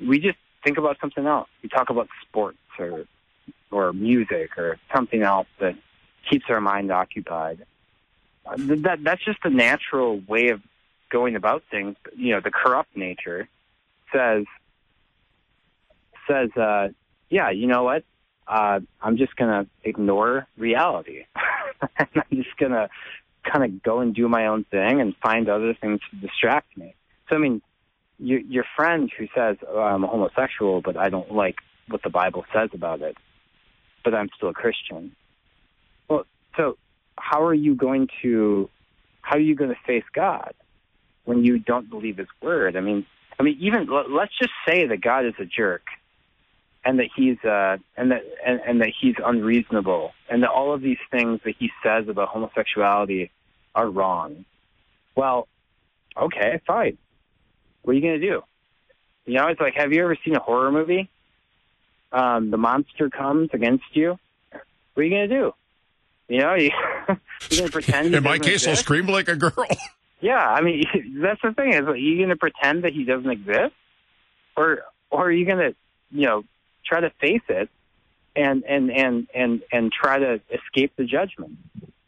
we 0.00 0.18
just 0.18 0.38
think 0.64 0.78
about 0.78 0.96
something 1.00 1.26
else. 1.26 1.48
We 1.62 1.68
talk 1.68 1.90
about 1.90 2.08
sports 2.28 2.58
or 2.78 3.04
or 3.70 3.92
music 3.92 4.58
or 4.58 4.78
something 4.94 5.22
else 5.22 5.46
that 5.60 5.76
keeps 6.28 6.46
our 6.48 6.60
mind 6.60 6.90
occupied. 6.90 7.64
That 8.44 8.98
that's 9.02 9.24
just 9.24 9.38
a 9.44 9.50
natural 9.50 10.20
way 10.26 10.48
of 10.48 10.60
going 11.12 11.36
about 11.36 11.62
things, 11.70 11.96
you 12.16 12.34
know, 12.34 12.40
the 12.40 12.50
corrupt 12.50 12.96
nature 12.96 13.48
says 14.12 14.44
says, 16.28 16.50
uh, 16.56 16.88
yeah, 17.28 17.50
you 17.50 17.66
know 17.66 17.82
what? 17.84 18.04
Uh, 18.48 18.80
I'm 19.00 19.16
just 19.16 19.36
gonna 19.36 19.66
ignore 19.84 20.46
reality. 20.56 21.24
and 21.98 22.08
I'm 22.14 22.36
just 22.42 22.56
gonna 22.58 22.88
kind 23.44 23.64
of 23.64 23.82
go 23.82 24.00
and 24.00 24.14
do 24.14 24.28
my 24.28 24.46
own 24.46 24.64
thing 24.64 25.00
and 25.00 25.14
find 25.22 25.48
other 25.48 25.74
things 25.74 26.00
to 26.10 26.16
distract 26.16 26.76
me. 26.76 26.94
So 27.28 27.36
I 27.36 27.38
mean, 27.38 27.62
your 28.18 28.40
your 28.40 28.64
friend 28.76 29.10
who 29.16 29.26
says 29.34 29.56
oh, 29.68 29.80
I'm 29.80 30.04
a 30.04 30.06
homosexual, 30.06 30.80
but 30.80 30.96
I 30.96 31.10
don't 31.10 31.32
like 31.32 31.56
what 31.88 32.02
the 32.02 32.10
Bible 32.10 32.44
says 32.52 32.70
about 32.72 33.02
it, 33.02 33.16
but 34.04 34.14
I'm 34.14 34.30
still 34.36 34.48
a 34.48 34.54
Christian. 34.54 35.14
Well, 36.08 36.26
so 36.56 36.76
how 37.30 37.44
are 37.44 37.54
you 37.54 37.74
going 37.74 38.08
to 38.22 38.68
how 39.20 39.36
are 39.36 39.40
you 39.40 39.54
going 39.54 39.70
to 39.70 39.80
face 39.86 40.04
God? 40.12 40.52
when 41.24 41.44
you 41.44 41.58
don't 41.58 41.88
believe 41.88 42.18
his 42.18 42.28
word. 42.40 42.76
I 42.76 42.80
mean, 42.80 43.06
I 43.38 43.42
mean, 43.42 43.56
even 43.60 43.88
let's 44.10 44.36
just 44.38 44.52
say 44.66 44.86
that 44.86 45.00
God 45.00 45.24
is 45.26 45.34
a 45.38 45.44
jerk, 45.44 45.82
and 46.84 46.98
that 46.98 47.08
he's 47.14 47.38
uh, 47.44 47.78
and 47.96 48.10
that 48.10 48.22
and, 48.44 48.60
and 48.66 48.80
that 48.80 48.92
he's 49.00 49.14
unreasonable, 49.24 50.12
and 50.28 50.42
that 50.42 50.50
all 50.50 50.74
of 50.74 50.82
these 50.82 50.98
things 51.10 51.40
that 51.44 51.54
he 51.58 51.70
says 51.82 52.08
about 52.08 52.28
homosexuality 52.28 53.30
are 53.74 53.88
wrong. 53.88 54.44
Well, 55.16 55.48
okay, 56.16 56.60
fine. 56.66 56.98
What 57.82 57.92
are 57.92 57.94
you 57.94 58.02
going 58.02 58.20
to 58.20 58.26
do? 58.26 58.42
You 59.24 59.38
know, 59.38 59.48
it's 59.48 59.60
like, 59.60 59.74
have 59.74 59.92
you 59.92 60.02
ever 60.02 60.16
seen 60.24 60.34
a 60.34 60.40
horror 60.40 60.72
movie? 60.72 61.08
Um, 62.12 62.50
the 62.50 62.56
monster 62.56 63.08
comes 63.08 63.50
against 63.52 63.84
you. 63.92 64.18
What 64.50 65.00
are 65.00 65.02
you 65.02 65.10
going 65.10 65.28
to 65.28 65.36
do? 65.36 65.54
You 66.28 66.40
know, 66.40 66.54
you, 66.54 66.70
are 67.08 67.18
going 67.50 67.64
to 67.66 67.70
pretend. 67.70 68.14
In 68.14 68.22
my 68.22 68.38
case, 68.38 68.64
exist? 68.64 68.68
I'll 68.68 68.76
scream 68.76 69.06
like 69.06 69.28
a 69.28 69.36
girl. 69.36 69.66
Yeah, 70.22 70.38
I 70.38 70.60
mean 70.60 70.84
that's 71.20 71.42
the 71.42 71.52
thing 71.52 71.74
is, 71.74 71.80
are 71.80 71.96
you 71.96 72.16
going 72.16 72.28
to 72.28 72.36
pretend 72.36 72.84
that 72.84 72.92
he 72.92 73.04
doesn't 73.04 73.28
exist, 73.28 73.74
or 74.56 74.82
or 75.10 75.26
are 75.26 75.32
you 75.32 75.44
going 75.44 75.58
to, 75.58 75.74
you 76.12 76.26
know, 76.26 76.44
try 76.86 77.00
to 77.00 77.10
face 77.20 77.42
it, 77.48 77.68
and 78.36 78.62
and 78.62 78.90
and 78.90 79.26
and 79.34 79.62
and 79.72 79.92
try 79.92 80.20
to 80.20 80.40
escape 80.50 80.92
the 80.96 81.04
judgment? 81.04 81.58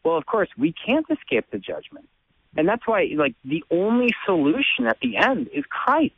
Well, 0.04 0.16
of 0.16 0.26
course, 0.26 0.48
we 0.56 0.72
can't 0.86 1.04
escape 1.10 1.46
the 1.50 1.58
judgment, 1.58 2.08
and 2.56 2.68
that's 2.68 2.86
why, 2.86 3.08
like, 3.16 3.34
the 3.44 3.64
only 3.70 4.10
solution 4.24 4.86
at 4.86 5.00
the 5.00 5.16
end 5.16 5.48
is 5.52 5.64
Christ, 5.68 6.14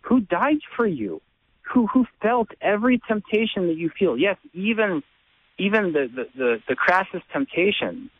who 0.00 0.20
died 0.20 0.58
for 0.76 0.86
you, 0.86 1.22
who 1.62 1.86
who 1.86 2.06
felt 2.22 2.48
every 2.60 3.00
temptation 3.06 3.68
that 3.68 3.76
you 3.76 3.88
feel. 3.88 4.18
Yes, 4.18 4.36
even 4.52 5.04
even 5.58 5.92
the 5.92 6.08
the 6.14 6.28
the, 6.36 6.62
the 6.68 6.76
crassest 6.76 7.24
temptation 7.32 8.10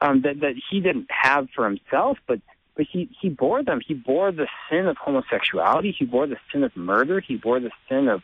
um, 0.00 0.22
that 0.22 0.40
that 0.40 0.54
he 0.70 0.80
didn't 0.80 1.08
have 1.10 1.48
for 1.54 1.64
himself, 1.64 2.18
but 2.26 2.40
but 2.76 2.86
he 2.90 3.08
he 3.20 3.28
bore 3.28 3.62
them. 3.62 3.80
He 3.86 3.94
bore 3.94 4.32
the 4.32 4.46
sin 4.70 4.86
of 4.86 4.96
homosexuality. 4.96 5.94
He 5.98 6.04
bore 6.04 6.26
the 6.26 6.36
sin 6.52 6.64
of 6.64 6.76
murder. 6.76 7.20
He 7.20 7.36
bore 7.36 7.60
the 7.60 7.70
sin 7.88 8.08
of 8.08 8.22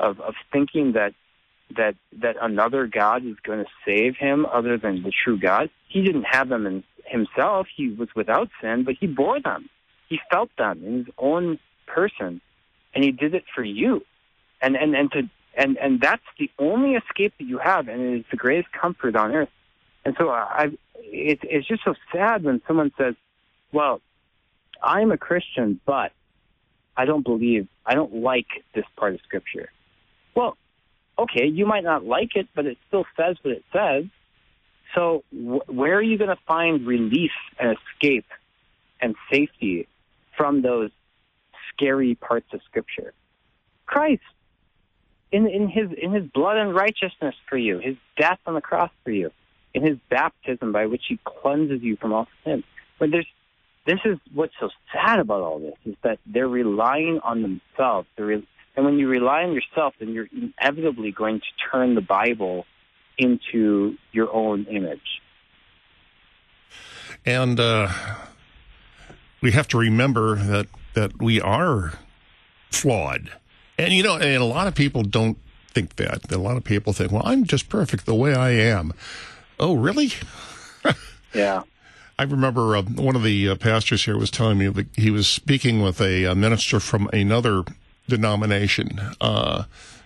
of, 0.00 0.20
of 0.20 0.34
thinking 0.52 0.92
that 0.92 1.14
that 1.76 1.94
that 2.20 2.36
another 2.40 2.86
God 2.86 3.24
is 3.24 3.36
going 3.42 3.64
to 3.64 3.70
save 3.86 4.16
him 4.16 4.46
other 4.46 4.76
than 4.76 5.02
the 5.02 5.12
true 5.12 5.38
God. 5.38 5.70
He 5.88 6.02
didn't 6.02 6.26
have 6.30 6.48
them 6.48 6.66
in 6.66 6.84
himself. 7.06 7.68
He 7.74 7.90
was 7.90 8.08
without 8.14 8.48
sin, 8.60 8.84
but 8.84 8.96
he 8.98 9.06
bore 9.06 9.40
them. 9.40 9.68
He 10.08 10.18
felt 10.30 10.50
them 10.58 10.82
in 10.84 10.98
his 10.98 11.06
own 11.18 11.58
person, 11.86 12.40
and 12.94 13.04
he 13.04 13.12
did 13.12 13.34
it 13.34 13.44
for 13.54 13.64
you. 13.64 14.02
And 14.60 14.76
and 14.76 14.94
and 14.94 15.10
to 15.12 15.22
and 15.56 15.76
and 15.78 16.00
that's 16.00 16.22
the 16.38 16.50
only 16.58 16.94
escape 16.94 17.34
that 17.38 17.44
you 17.44 17.58
have, 17.58 17.88
and 17.88 18.00
it 18.00 18.18
is 18.20 18.24
the 18.30 18.36
greatest 18.36 18.72
comfort 18.72 19.16
on 19.16 19.32
earth. 19.32 19.48
And 20.04 20.14
so 20.18 20.28
uh, 20.28 20.46
I, 20.48 20.64
it, 20.96 21.38
it's 21.42 21.66
just 21.66 21.84
so 21.84 21.94
sad 22.12 22.44
when 22.44 22.60
someone 22.66 22.92
says, 22.98 23.14
"Well, 23.72 24.00
I'm 24.82 25.12
a 25.12 25.18
Christian, 25.18 25.80
but 25.86 26.12
I 26.96 27.04
don't 27.04 27.24
believe, 27.24 27.68
I 27.86 27.94
don't 27.94 28.14
like 28.14 28.46
this 28.74 28.84
part 28.96 29.14
of 29.14 29.20
Scripture." 29.20 29.70
Well, 30.34 30.56
okay, 31.18 31.46
you 31.46 31.66
might 31.66 31.84
not 31.84 32.04
like 32.04 32.34
it, 32.34 32.48
but 32.54 32.66
it 32.66 32.78
still 32.88 33.06
says 33.16 33.36
what 33.42 33.54
it 33.54 33.64
says. 33.72 34.04
So 34.94 35.24
wh- 35.30 35.68
where 35.68 35.96
are 35.96 36.02
you 36.02 36.18
going 36.18 36.30
to 36.30 36.42
find 36.46 36.86
relief 36.86 37.32
and 37.58 37.76
escape 37.76 38.26
and 39.00 39.14
safety 39.30 39.88
from 40.36 40.62
those 40.62 40.90
scary 41.72 42.14
parts 42.14 42.46
of 42.52 42.60
Scripture? 42.68 43.12
Christ. 43.86 44.22
In, 45.34 45.48
in 45.48 45.68
his 45.68 45.88
in 46.00 46.12
his 46.12 46.24
blood 46.30 46.58
and 46.58 46.74
righteousness 46.74 47.34
for 47.48 47.56
you, 47.56 47.78
his 47.78 47.96
death 48.16 48.38
on 48.46 48.54
the 48.54 48.60
cross 48.60 48.90
for 49.02 49.10
you 49.10 49.32
in 49.74 49.84
his 49.84 49.98
baptism 50.08 50.70
by 50.70 50.86
which 50.86 51.02
he 51.08 51.18
cleanses 51.24 51.82
you 51.82 51.96
from 51.96 52.12
all 52.12 52.28
sin. 52.44 52.62
But 53.00 53.10
there's 53.10 53.26
this 53.84 53.98
is 54.04 54.18
what's 54.32 54.54
so 54.60 54.70
sad 54.92 55.18
about 55.18 55.42
all 55.42 55.58
this 55.58 55.74
is 55.84 55.96
that 56.04 56.18
they're 56.24 56.48
relying 56.48 57.18
on 57.24 57.42
themselves. 57.42 58.06
Re- 58.16 58.46
and 58.76 58.84
when 58.84 58.98
you 58.98 59.08
rely 59.08 59.42
on 59.42 59.52
yourself, 59.52 59.94
then 59.98 60.10
you're 60.10 60.28
inevitably 60.32 61.10
going 61.10 61.40
to 61.40 61.70
turn 61.70 61.94
the 61.94 62.00
Bible 62.00 62.64
into 63.18 63.96
your 64.12 64.32
own 64.32 64.66
image. 64.66 65.20
and 67.26 67.58
uh, 67.58 67.88
we 69.40 69.52
have 69.52 69.68
to 69.68 69.78
remember 69.78 70.36
that 70.36 70.66
that 70.94 71.20
we 71.20 71.40
are 71.40 71.94
flawed, 72.70 73.32
and 73.78 73.92
you 73.92 74.02
know, 74.02 74.16
and 74.16 74.42
a 74.42 74.44
lot 74.44 74.66
of 74.66 74.74
people 74.74 75.02
don't 75.02 75.38
think 75.68 75.96
that. 75.96 76.30
A 76.30 76.38
lot 76.38 76.56
of 76.56 76.64
people 76.64 76.92
think, 76.92 77.12
"Well, 77.12 77.22
I'm 77.24 77.44
just 77.44 77.68
perfect 77.68 78.06
the 78.06 78.14
way 78.14 78.34
I 78.34 78.50
am." 78.50 78.92
Oh, 79.58 79.74
really? 79.74 80.12
yeah. 81.34 81.62
I 82.18 82.22
remember 82.22 82.76
uh, 82.76 82.82
one 82.82 83.16
of 83.16 83.24
the 83.24 83.48
uh, 83.48 83.54
pastors 83.56 84.04
here 84.04 84.16
was 84.16 84.30
telling 84.30 84.58
me 84.58 84.68
that 84.68 84.86
he 84.94 85.10
was 85.10 85.26
speaking 85.26 85.82
with 85.82 86.00
a, 86.00 86.24
a 86.24 86.34
minister 86.34 86.78
from 86.78 87.08
another 87.12 87.64
denomination. 88.08 89.00
Uh, 89.20 89.64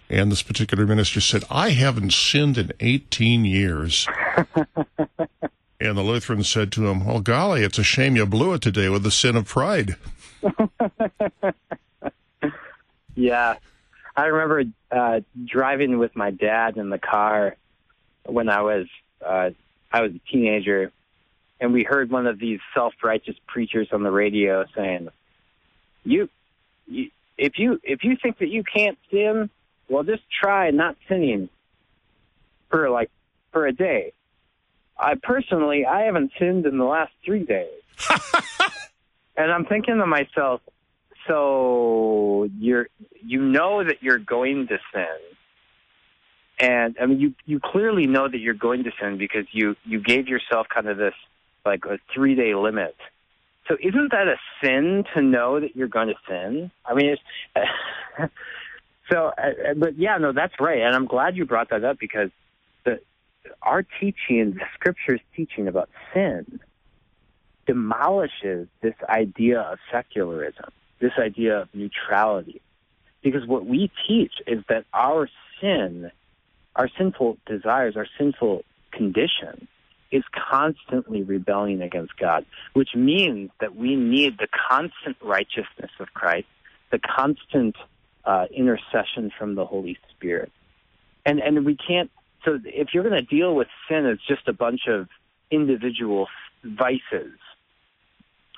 and 0.09 0.33
this 0.33 0.43
particular 0.43 0.87
minister 0.87 1.21
said, 1.21 1.45
I 1.51 1.71
haven't 1.71 2.15
sinned 2.15 2.57
in 2.57 2.73
18 2.81 3.45
years. 3.45 4.09
and 5.81 5.99
the 5.99 6.03
Lutheran 6.03 6.45
said 6.45 6.73
to 6.73 6.87
him, 6.89 7.05
Well, 7.05 7.21
golly, 7.21 7.63
it's 7.63 7.79
a 7.79 7.85
shame 7.85 8.17
you 8.17 8.25
blew 8.25 8.55
it 8.55 8.63
today 8.63 8.89
with 8.89 9.03
the 9.03 9.11
sin 9.11 9.37
of 9.37 9.47
pride. 9.47 9.97
yeah. 13.19 13.57
I 14.17 14.27
remember 14.27 14.65
uh, 14.91 15.21
driving 15.45 15.99
with 15.99 16.15
my 16.17 16.31
dad 16.31 16.77
in 16.77 16.91
the 16.91 16.99
car 16.99 17.57
when 18.25 18.49
I 18.49 18.63
was 18.63 18.87
uh, 19.25 19.51
I 19.93 20.03
was 20.03 20.13
a 20.13 20.31
teenager, 20.31 20.93
and 21.61 21.73
we 21.73 21.83
heard 21.83 22.11
one 22.11 22.27
of 22.27 22.39
these 22.39 22.61
self-righteous 22.75 23.37
preachers 23.47 23.89
on 23.93 24.03
the 24.03 24.11
radio 24.11 24.65
saying, 24.77 25.09
"You, 26.05 26.29
you 26.87 27.11
if 27.37 27.59
you 27.59 27.81
if 27.83 28.05
you 28.05 28.17
think 28.21 28.39
that 28.39 28.49
you 28.49 28.63
can't 28.63 28.99
sin, 29.11 29.51
well, 29.89 30.05
just 30.05 30.23
try 30.31 30.71
not 30.71 30.97
sinning 31.09 31.49
for 32.71 32.91
like 32.91 33.11
for 33.53 33.67
a 33.67 33.73
day." 33.73 34.13
I 34.99 35.15
personally, 35.15 35.87
I 35.87 36.03
haven't 36.03 36.33
sinned 36.39 36.67
in 36.67 36.79
the 36.79 36.85
last 36.85 37.13
three 37.25 37.45
days, 37.45 37.69
and 39.37 39.51
I'm 39.51 39.65
thinking 39.65 39.99
to 39.99 40.07
myself, 40.07 40.61
so 41.29 42.49
you're 42.59 42.89
you 43.25 43.41
know 43.41 43.85
that 43.85 44.03
you're 44.03 44.19
going 44.19 44.67
to 44.69 44.79
sin 44.93 45.19
and 46.61 46.97
I 47.01 47.07
mean, 47.07 47.21
you 47.21 47.35
you 47.47 47.61
clearly 47.61 48.07
know 48.07 48.29
that 48.29 48.39
you're 48.39 48.55
going 48.55 48.85
to 48.85 48.91
sin 49.01 49.17
because 49.17 49.47
you 49.53 49.77
you 49.85 50.01
gave 50.01 50.27
yourself 50.27 50.67
kind 50.69 50.89
of 50.89 50.97
this 50.97 51.15
like 51.65 51.85
a 51.85 51.99
three 52.13 52.35
day 52.35 52.55
limit. 52.55 52.97
So 53.69 53.77
isn't 53.81 54.11
that 54.11 54.27
a 54.29 54.37
sin 54.63 55.05
to 55.15 55.23
know 55.23 55.61
that 55.61 55.77
you're 55.77 55.89
going 55.89 56.09
to 56.09 56.15
sin? 56.27 56.71
I 56.85 56.95
mean, 56.95 57.17
it's 57.17 57.23
so. 59.13 59.33
Uh, 59.39 59.75
but 59.77 59.97
yeah, 59.99 60.19
no, 60.19 60.33
that's 60.33 60.55
right, 60.59 60.81
and 60.81 60.97
I'm 60.97 61.07
glad 61.07 61.37
you 61.37 61.45
brought 61.45 61.71
that 61.71 61.85
up 61.85 61.99
because 62.01 62.31
the 62.85 63.01
our 63.63 63.85
teaching, 64.01 64.55
the 64.55 64.65
scripture's 64.75 65.21
teaching 65.37 65.69
about 65.69 65.89
sin, 66.13 66.59
demolishes 67.67 68.67
this 68.81 68.95
idea 69.09 69.61
of 69.61 69.79
secularism, 69.93 70.73
this 71.01 71.13
idea 71.19 71.61
of 71.63 71.69
neutrality, 71.75 72.61
because 73.23 73.47
what 73.47 73.67
we 73.67 73.91
teach 74.07 74.33
is 74.47 74.65
that 74.69 74.85
our 74.93 75.29
sin 75.61 76.11
our 76.79 76.89
sinful 76.97 77.37
desires, 77.45 77.97
our 77.97 78.07
sinful 78.17 78.63
condition 78.93 79.67
is 80.11 80.23
constantly 80.33 81.23
rebelling 81.23 81.83
against 81.83 82.17
God, 82.17 82.47
which 82.73 82.91
means 82.95 83.51
that 83.61 83.75
we 83.77 83.97
need 83.97 84.39
the 84.39 84.49
constant 84.71 85.17
righteousness 85.21 85.91
of 85.99 86.15
Christ, 86.15 86.47
the 86.91 87.01
constant 87.01 87.77
uh, 88.25 88.47
intercession 88.55 89.31
from 89.37 89.57
the 89.57 89.67
Holy 89.67 89.99
Spirit. 90.11 90.51
And, 91.27 91.41
and 91.41 91.67
we 91.67 91.77
can't, 91.77 92.11
so 92.45 92.59
if 92.65 92.95
you're 92.95 93.03
going 93.03 93.17
to 93.17 93.37
deal 93.37 93.55
with 93.55 93.69
sin 93.89 94.07
as 94.07 94.19
just 94.27 94.47
a 94.49 94.53
bunch 94.53 94.83
of 94.89 95.09
individual 95.51 96.29
vices, 96.65 97.37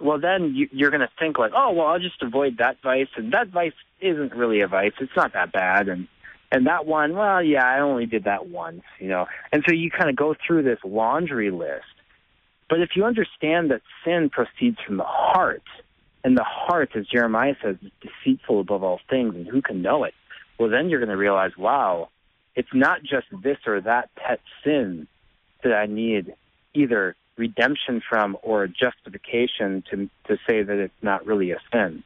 well, 0.01 0.19
then 0.19 0.55
you, 0.55 0.69
you're 0.73 0.91
going 0.91 1.01
to 1.01 1.11
think 1.19 1.39
like, 1.39 1.53
oh, 1.55 1.73
well, 1.73 1.87
I'll 1.87 1.99
just 1.99 2.23
avoid 2.23 2.59
that 2.59 2.79
vice, 2.83 3.09
and 3.17 3.33
that 3.33 3.49
vice 3.49 3.73
isn't 4.01 4.35
really 4.35 4.61
a 4.61 4.69
vice. 4.69 4.93
It's 5.01 5.17
not 5.17 5.33
that 5.35 5.53
bad, 5.53 5.89
and 5.89 6.09
and 6.53 6.67
that 6.67 6.85
one, 6.85 7.15
well, 7.15 7.43
yeah, 7.43 7.65
I 7.65 7.79
only 7.81 8.07
did 8.07 8.25
that 8.25 8.49
once, 8.49 8.83
you 8.99 9.09
know. 9.09 9.27
And 9.53 9.63
so 9.69 9.73
you 9.73 9.89
kind 9.89 10.11
of 10.11 10.17
go 10.17 10.35
through 10.35 10.65
this 10.65 10.81
laundry 10.83 11.53
list. 11.53 11.85
But 12.69 12.81
if 12.81 12.91
you 12.97 13.05
understand 13.05 13.71
that 13.71 13.83
sin 14.05 14.31
proceeds 14.31 14.79
from 14.85 14.97
the 14.97 15.05
heart, 15.05 15.63
and 16.25 16.37
the 16.37 16.45
heart, 16.45 16.91
as 16.97 17.07
Jeremiah 17.07 17.55
says, 17.63 17.77
is 17.83 17.91
deceitful 18.03 18.61
above 18.61 18.83
all 18.83 19.01
things, 19.09 19.35
and 19.37 19.47
who 19.47 19.63
can 19.63 19.81
know 19.81 20.05
it? 20.05 20.15
Well, 20.59 20.69
then 20.71 20.89
you're 20.89 20.99
going 20.99 21.11
to 21.11 21.17
realize, 21.17 21.53
wow, 21.57 22.09
it's 22.57 22.69
not 22.75 23.03
just 23.03 23.27
this 23.43 23.59
or 23.67 23.81
that 23.81 24.11
pet 24.17 24.41
sin 24.65 25.07
that 25.63 25.73
I 25.73 25.87
need 25.87 26.35
either 26.75 27.17
redemption 27.41 28.01
from 28.09 28.37
or 28.43 28.69
justification 28.69 29.83
to 29.91 30.09
to 30.29 30.39
say 30.47 30.63
that 30.63 30.79
it's 30.79 31.03
not 31.03 31.27
really 31.27 31.51
a 31.51 31.59
sin. 31.73 32.05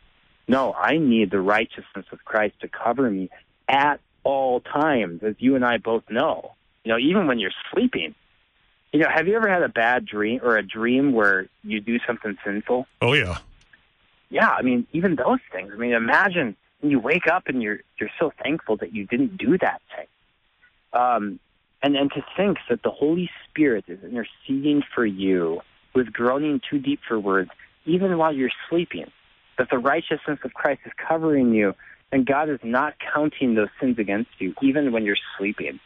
No, 0.49 0.73
I 0.73 0.97
need 0.99 1.31
the 1.31 1.41
righteousness 1.41 2.07
of 2.13 2.25
Christ 2.25 2.55
to 2.61 2.69
cover 2.69 3.11
me 3.11 3.29
at 3.69 4.01
all 4.23 4.61
times, 4.61 5.23
as 5.23 5.35
you 5.39 5.57
and 5.57 5.65
I 5.65 5.79
both 5.79 6.05
know. 6.09 6.53
You 6.85 6.93
know, 6.93 6.99
even 6.99 7.27
when 7.27 7.39
you're 7.39 7.59
sleeping. 7.73 8.15
You 8.93 9.01
know, 9.01 9.09
have 9.13 9.27
you 9.27 9.35
ever 9.35 9.49
had 9.49 9.63
a 9.63 9.69
bad 9.69 10.07
dream 10.07 10.41
or 10.45 10.57
a 10.57 10.63
dream 10.63 11.13
where 11.13 11.49
you 11.65 11.81
do 11.81 11.99
something 12.07 12.37
sinful? 12.45 12.87
Oh 13.03 13.13
yeah. 13.13 13.39
Yeah, 14.31 14.49
I 14.49 14.63
mean, 14.63 14.87
even 14.93 15.17
those 15.17 15.41
things. 15.53 15.73
I 15.75 15.77
mean, 15.77 15.93
imagine 15.93 16.57
when 16.81 16.91
you 16.93 17.01
wake 17.01 17.27
up 17.27 17.49
and 17.49 17.63
you're 17.63 17.81
you're 17.99 18.11
so 18.21 18.33
thankful 18.43 18.77
that 18.77 18.95
you 18.95 19.05
didn't 19.07 19.37
do 19.37 19.59
that 19.59 19.81
thing. 19.95 20.07
Um, 20.93 21.41
and 21.85 21.95
and 21.97 22.11
to 22.13 22.25
think 22.37 22.57
that 22.69 22.83
the 22.83 22.91
Holy 22.91 23.31
Spirit 23.49 23.85
is 23.87 23.99
interceding 24.03 24.83
for 24.95 25.05
you 25.05 25.61
with 25.95 26.13
groaning 26.13 26.61
too 26.69 26.79
deep 26.79 27.01
for 27.07 27.21
words, 27.21 27.51
even 27.85 28.17
while 28.19 28.35
you're 28.35 28.51
sleeping. 28.69 29.07
That 29.59 29.69
the 29.71 29.79
righteousness 29.79 30.41
of 30.45 30.55
Christ 30.55 30.81
is 30.85 30.93
covering 31.09 31.53
you 31.53 31.75
and 32.11 32.27
God 32.27 32.49
is 32.49 32.61
not 32.63 32.95
counting 33.15 33.55
those 33.55 33.69
sins 33.81 33.99
against 33.99 34.31
you, 34.39 34.55
even 34.63 34.93
when 34.93 35.05
you're 35.05 35.17
sleeping. 35.39 35.79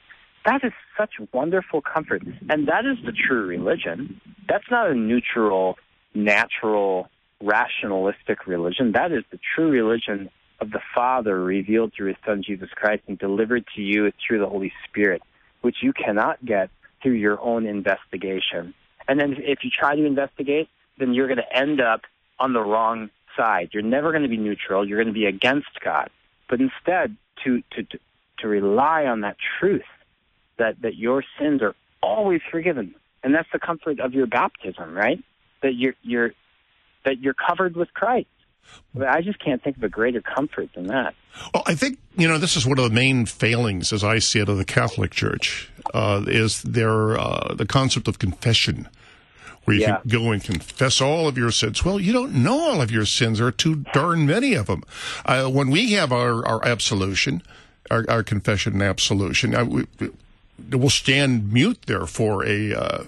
That 0.47 0.63
is 0.63 0.73
such 0.97 1.11
wonderful 1.33 1.83
comfort. 1.83 2.23
And 2.49 2.69
that 2.69 2.87
is 2.87 2.97
the 3.05 3.13
true 3.13 3.47
religion. 3.47 4.21
That's 4.49 4.71
not 4.71 4.91
a 4.91 4.95
neutral, 4.95 5.77
natural, 6.15 7.09
rationalistic 7.43 8.47
religion. 8.47 8.93
That 8.93 9.11
is 9.11 9.25
the 9.31 9.39
true 9.55 9.71
religion 9.71 10.31
of 10.61 10.71
the 10.71 10.81
Father 10.95 11.43
revealed 11.43 11.93
through 11.97 12.09
his 12.09 12.17
Son 12.27 12.43
Jesus 12.47 12.69
Christ 12.75 13.03
and 13.09 13.19
delivered 13.19 13.65
to 13.77 13.83
you 13.83 14.11
through 14.27 14.41
the 14.41 14.49
Holy 14.49 14.73
Spirit, 14.89 15.23
which 15.61 15.77
you 15.83 15.93
cannot 15.93 16.45
get 16.45 16.71
through 17.03 17.13
your 17.13 17.41
own 17.41 17.67
investigation. 17.67 18.75
And 19.07 19.21
then 19.21 19.37
if 19.39 19.61
you 19.63 19.71
try 19.71 19.97
to 19.97 20.05
investigate, 20.05 20.69
then 20.99 21.15
you're 21.15 21.29
going 21.29 21.39
to 21.39 21.57
end 21.57 21.81
up 21.81 22.03
on 22.39 22.53
the 22.53 22.61
wrong 22.61 23.11
side. 23.37 23.71
You're 23.73 23.83
never 23.83 24.11
going 24.11 24.23
to 24.23 24.29
be 24.29 24.37
neutral. 24.37 24.87
You're 24.87 24.99
going 24.99 25.15
to 25.15 25.19
be 25.19 25.27
against 25.27 25.81
God 25.85 26.11
but 26.49 26.61
instead 26.61 27.17
to, 27.45 27.63
to, 27.73 27.99
to, 28.39 28.49
rely 28.49 29.05
on 29.05 29.21
that 29.21 29.37
truth 29.59 29.83
that, 30.59 30.81
that 30.83 30.97
your 30.97 31.23
sins 31.39 31.63
are 31.63 31.75
always 32.03 32.41
forgiven. 32.51 32.95
And 33.23 33.35
that's 33.35 33.49
the 33.53 33.59
comfort 33.59 34.01
of 34.01 34.15
your 34.15 34.27
baptism, 34.27 34.95
right? 34.95 35.23
That 35.63 35.75
you're, 35.75 35.95
you're, 36.03 36.33
that 37.05 37.21
you're 37.21 37.35
covered 37.35 37.77
with 37.77 37.93
Christ. 37.93 38.29
I 39.07 39.21
just 39.21 39.39
can't 39.39 39.63
think 39.63 39.77
of 39.77 39.83
a 39.85 39.89
greater 39.89 40.21
comfort 40.21 40.71
than 40.75 40.87
that. 40.89 41.15
Well, 41.55 41.63
I 41.67 41.75
think 41.75 41.99
you 42.17 42.27
know 42.27 42.39
this 42.39 42.57
is 42.57 42.67
one 42.67 42.79
of 42.79 42.85
the 42.85 42.95
main 42.95 43.27
failings, 43.27 43.93
as 43.93 44.03
I 44.03 44.19
see 44.19 44.41
it, 44.41 44.49
of 44.49 44.57
the 44.57 44.65
Catholic 44.65 45.13
Church, 45.13 45.71
uh, 45.95 46.25
is 46.27 46.63
their 46.63 47.19
uh, 47.19 47.55
the 47.55 47.67
concept 47.67 48.09
of 48.09 48.19
confession 48.19 48.89
where 49.69 49.77
you 49.77 49.83
yeah. 49.83 49.99
can 49.99 50.09
go 50.09 50.33
and 50.33 50.43
confess 50.43 50.99
all 50.99 51.29
of 51.29 51.37
your 51.37 51.51
sins. 51.51 51.85
Well, 51.85 52.01
you 52.01 52.11
don't 52.11 52.33
know 52.43 52.59
all 52.59 52.81
of 52.81 52.91
your 52.91 53.05
sins. 53.05 53.37
There 53.37 53.47
are 53.47 53.53
too 53.53 53.85
darn 53.93 54.25
many 54.25 54.55
of 54.55 54.67
them. 54.67 54.83
Uh, 55.27 55.45
when 55.45 55.69
we 55.69 55.93
have 55.93 56.11
our, 56.11 56.45
our 56.47 56.65
absolution, 56.65 57.43
our, 57.91 58.07
our 58.09 58.23
confession 58.23 58.73
and 58.73 58.83
absolution, 58.83 59.55
uh, 59.55 59.67
we, 59.67 59.87
we'll 60.71 60.89
stand 60.89 61.53
mute 61.53 61.83
there 61.85 62.07
for 62.07 62.47
a, 62.47 62.73
uh, 62.73 63.05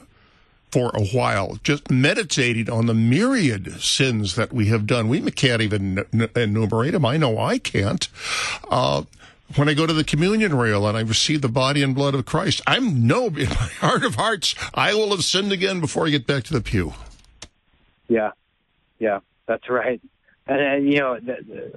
for 0.71 0.91
a 0.95 1.05
while, 1.05 1.59
just 1.63 1.91
meditating 1.91 2.71
on 2.71 2.87
the 2.87 2.95
myriad 2.95 3.81
sins 3.81 4.37
that 4.37 4.53
we 4.53 4.67
have 4.67 4.87
done. 4.87 5.09
We 5.09 5.21
can't 5.31 5.63
even 5.63 6.05
enumerate 6.37 6.93
them. 6.93 7.05
I 7.05 7.17
know 7.17 7.39
I 7.39 7.59
can't. 7.59 8.09
Uh, 8.69 9.05
when 9.57 9.69
I 9.69 9.75
go 9.75 9.87
to 9.87 9.93
the 9.93 10.05
communion 10.05 10.57
rail 10.57 10.87
and 10.87 10.97
I 10.97 11.01
receive 11.01 11.43
the 11.43 11.49
body 11.49 11.83
and 11.83 11.95
blood 11.95 12.15
of 12.15 12.25
Christ, 12.25 12.63
I'm 12.67 13.07
no, 13.07 13.27
in 13.27 13.49
my 13.49 13.55
heart 13.81 14.05
of 14.05 14.15
hearts, 14.15 14.55
I 14.75 14.95
will 14.95 15.11
have 15.11 15.25
sinned 15.25 15.53
again 15.53 15.81
before 15.81 16.07
I 16.07 16.11
get 16.11 16.27
back 16.27 16.45
to 16.45 16.53
the 16.53 16.61
pew. 16.61 16.95
Yeah, 18.09 18.33
yeah, 18.99 19.21
that's 19.47 19.69
right. 19.69 20.01
And, 20.47 20.61
and 20.61 20.93
you 20.93 21.01
know, 21.01 21.19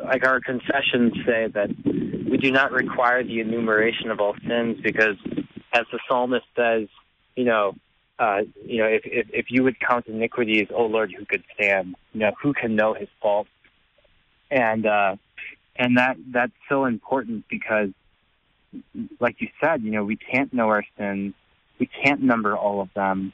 like 0.03 0.25
our 0.25 0.39
confessions 0.39 1.13
say 1.25 1.47
that 1.47 1.69
we 1.85 2.37
do 2.37 2.51
not 2.51 2.71
require 2.71 3.23
the 3.23 3.39
enumeration 3.39 4.09
of 4.09 4.19
all 4.19 4.35
sins 4.47 4.79
because, 4.81 5.15
as 5.71 5.85
the 5.91 5.99
psalmist 6.07 6.45
says, 6.55 6.87
you 7.35 7.45
know, 7.45 7.75
uh, 8.23 8.41
you 8.65 8.79
know, 8.81 8.87
if, 8.87 9.01
if 9.05 9.27
if 9.33 9.45
you 9.49 9.63
would 9.63 9.79
count 9.79 10.07
iniquities, 10.07 10.67
oh 10.73 10.85
Lord, 10.85 11.13
who 11.17 11.25
could 11.25 11.43
stand? 11.53 11.95
You 12.13 12.21
know, 12.21 12.31
who 12.41 12.53
can 12.53 12.75
know 12.75 12.93
his 12.93 13.09
fault? 13.21 13.47
And 14.49 14.85
uh, 14.85 15.15
and 15.75 15.97
that 15.97 16.17
that's 16.31 16.57
so 16.69 16.85
important 16.85 17.45
because 17.49 17.89
like 19.19 19.35
you 19.39 19.49
said 19.61 19.83
you 19.83 19.91
know 19.91 20.03
we 20.03 20.15
can't 20.15 20.51
know 20.51 20.67
our 20.69 20.83
sins 20.97 21.33
we 21.79 21.87
can't 22.03 22.23
number 22.23 22.57
all 22.57 22.81
of 22.81 22.89
them 22.95 23.31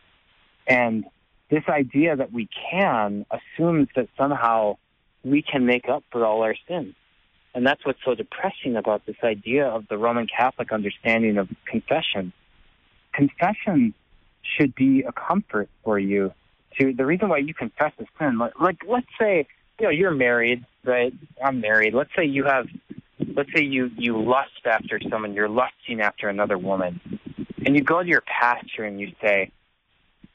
and 0.67 1.05
this 1.49 1.63
idea 1.67 2.15
that 2.15 2.31
we 2.31 2.47
can 2.71 3.25
assumes 3.31 3.87
that 3.95 4.07
somehow 4.17 4.77
we 5.23 5.41
can 5.41 5.65
make 5.65 5.89
up 5.89 6.03
for 6.11 6.25
all 6.25 6.43
our 6.43 6.55
sins. 6.67 6.93
And 7.55 7.65
that's 7.65 7.83
what's 7.85 7.99
so 8.05 8.13
depressing 8.13 8.75
about 8.75 9.05
this 9.05 9.15
idea 9.23 9.67
of 9.67 9.87
the 9.87 9.97
Roman 9.97 10.27
Catholic 10.27 10.71
understanding 10.71 11.37
of 11.37 11.49
confession. 11.65 12.31
Confession 13.13 13.95
should 14.58 14.76
be 14.76 15.04
a 15.04 15.12
comfort 15.12 15.70
for 15.84 16.00
you. 16.00 16.34
To 16.80 16.93
the 16.93 17.06
reason 17.06 17.30
why 17.30 17.39
you 17.39 17.54
confess 17.54 17.91
a 18.00 18.06
sin, 18.18 18.38
like, 18.38 18.60
like 18.60 18.78
let's 18.88 19.08
say 19.20 19.47
you 19.80 19.86
know 19.86 19.91
you're 19.91 20.12
married, 20.12 20.66
right? 20.84 21.14
I'm 21.43 21.62
married. 21.62 21.93
Let's 21.93 22.12
say 22.16 22.26
you 22.26 22.45
have, 22.45 22.68
let's 23.36 23.50
say 23.56 23.64
you 23.64 23.89
you 23.97 24.22
lust 24.22 24.66
after 24.66 25.00
someone, 25.10 25.34
you're 25.34 25.50
lusting 25.50 26.02
after 26.02 26.30
another 26.30 26.58
woman, 26.58 27.00
and 27.66 27.76
you 27.76 27.84
go 27.84 28.02
to 28.02 28.08
your 28.08 28.22
pastor 28.22 28.84
and 28.84 29.00
you 29.00 29.12
say, 29.22 29.52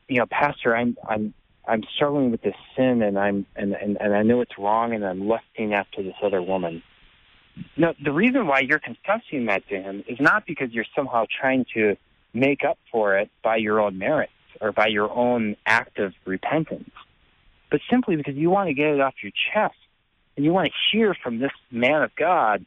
you 0.09 0.19
know, 0.19 0.27
Pastor, 0.27 0.77
I'm 0.77 0.97
I'm 1.09 1.35
I'm 1.67 1.83
struggling 1.95 2.31
with 2.31 2.43
this 2.43 2.57
sin 2.77 3.03
and 3.03 3.19
I'm 3.19 3.47
and, 3.57 3.75
and, 3.75 3.97
and 4.01 4.15
I 4.15 4.23
know 4.23 4.41
it's 4.41 4.59
wrong 4.59 4.93
and 4.93 5.05
I'm 5.05 5.27
lusting 5.27 5.73
after 5.73 6.03
this 6.03 6.15
other 6.23 6.43
woman. 6.43 6.83
No, 7.77 7.95
the 8.03 8.13
reason 8.13 8.47
why 8.47 8.61
you're 8.61 8.81
confessing 8.81 9.47
that 9.47 9.67
to 9.69 9.81
him 9.81 10.05
is 10.09 10.19
not 10.21 10.45
because 10.47 10.73
you're 10.73 10.87
somehow 10.95 11.27
trying 11.41 11.65
to 11.75 11.97
make 12.35 12.65
up 12.65 12.79
for 12.91 13.17
it 13.19 13.31
by 13.43 13.57
your 13.57 13.81
own 13.81 13.99
merits 13.99 14.33
or 14.61 14.73
by 14.73 14.89
your 14.89 15.11
own 15.11 15.57
act 15.65 15.99
of 15.99 16.13
repentance, 16.27 16.91
but 17.71 17.81
simply 17.91 18.17
because 18.17 18.35
you 18.35 18.51
want 18.51 18.69
to 18.69 18.75
get 18.75 18.89
it 18.89 19.01
off 19.01 19.15
your 19.23 19.33
chest 19.53 19.77
and 20.37 20.45
you 20.45 20.53
want 20.53 20.67
to 20.67 20.73
hear 20.93 21.15
from 21.15 21.39
this 21.39 21.53
man 21.71 22.03
of 22.03 22.15
God 22.17 22.65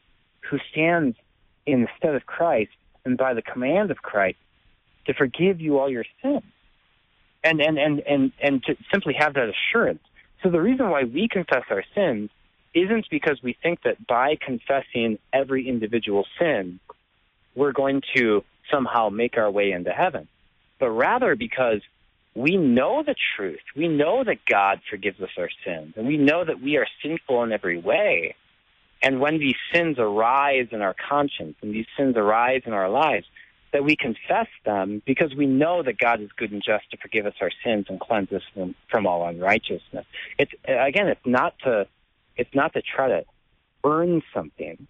who 0.50 0.58
stands 0.72 1.16
in 1.66 1.82
the 1.82 1.88
stead 1.98 2.14
of 2.14 2.26
Christ 2.26 2.70
and 3.04 3.16
by 3.16 3.34
the 3.34 3.42
command 3.42 3.90
of 3.90 3.98
Christ 3.98 4.38
to 5.06 5.14
forgive 5.14 5.60
you 5.60 5.78
all 5.78 5.90
your 5.90 6.04
sins 6.22 6.42
and 7.44 7.60
and 7.60 7.78
and 7.78 8.00
and 8.00 8.32
and 8.40 8.62
to 8.64 8.76
simply 8.92 9.14
have 9.18 9.34
that 9.34 9.50
assurance. 9.50 10.00
So 10.42 10.50
the 10.50 10.60
reason 10.60 10.90
why 10.90 11.04
we 11.04 11.28
confess 11.28 11.64
our 11.70 11.84
sins 11.94 12.30
isn't 12.74 13.06
because 13.10 13.42
we 13.42 13.56
think 13.62 13.82
that 13.82 14.06
by 14.06 14.36
confessing 14.40 15.18
every 15.32 15.68
individual 15.68 16.26
sin, 16.38 16.78
we're 17.54 17.72
going 17.72 18.02
to 18.16 18.44
somehow 18.70 19.08
make 19.08 19.36
our 19.36 19.50
way 19.50 19.72
into 19.72 19.90
heaven, 19.90 20.28
but 20.78 20.90
rather 20.90 21.34
because 21.34 21.80
we 22.34 22.56
know 22.56 23.02
the 23.04 23.16
truth. 23.36 23.60
We 23.74 23.88
know 23.88 24.22
that 24.22 24.38
God 24.46 24.80
forgives 24.88 25.20
us 25.20 25.30
our 25.36 25.50
sins, 25.64 25.94
and 25.96 26.06
we 26.06 26.16
know 26.16 26.44
that 26.44 26.60
we 26.60 26.76
are 26.76 26.86
sinful 27.02 27.42
in 27.42 27.52
every 27.52 27.78
way. 27.78 28.36
And 29.02 29.20
when 29.20 29.38
these 29.38 29.56
sins 29.72 29.96
arise 29.98 30.68
in 30.72 30.82
our 30.82 30.94
conscience 30.94 31.56
and 31.62 31.72
these 31.72 31.86
sins 31.96 32.16
arise 32.16 32.62
in 32.66 32.72
our 32.72 32.88
lives, 32.88 33.26
that 33.72 33.84
we 33.84 33.96
confess 33.96 34.48
them 34.64 35.02
because 35.04 35.34
we 35.34 35.46
know 35.46 35.82
that 35.82 35.98
God 35.98 36.20
is 36.20 36.30
good 36.36 36.52
and 36.52 36.62
just 36.62 36.90
to 36.90 36.96
forgive 36.96 37.26
us 37.26 37.34
our 37.40 37.50
sins 37.64 37.86
and 37.88 38.00
cleanse 38.00 38.32
us 38.32 38.42
from, 38.54 38.74
from 38.90 39.06
all 39.06 39.26
unrighteousness. 39.26 40.06
It's 40.38 40.52
again, 40.66 41.08
it's 41.08 41.26
not 41.26 41.58
to, 41.64 41.86
it's 42.36 42.54
not 42.54 42.72
to 42.74 42.82
try 42.82 43.08
to 43.08 43.24
earn 43.84 44.22
something. 44.32 44.86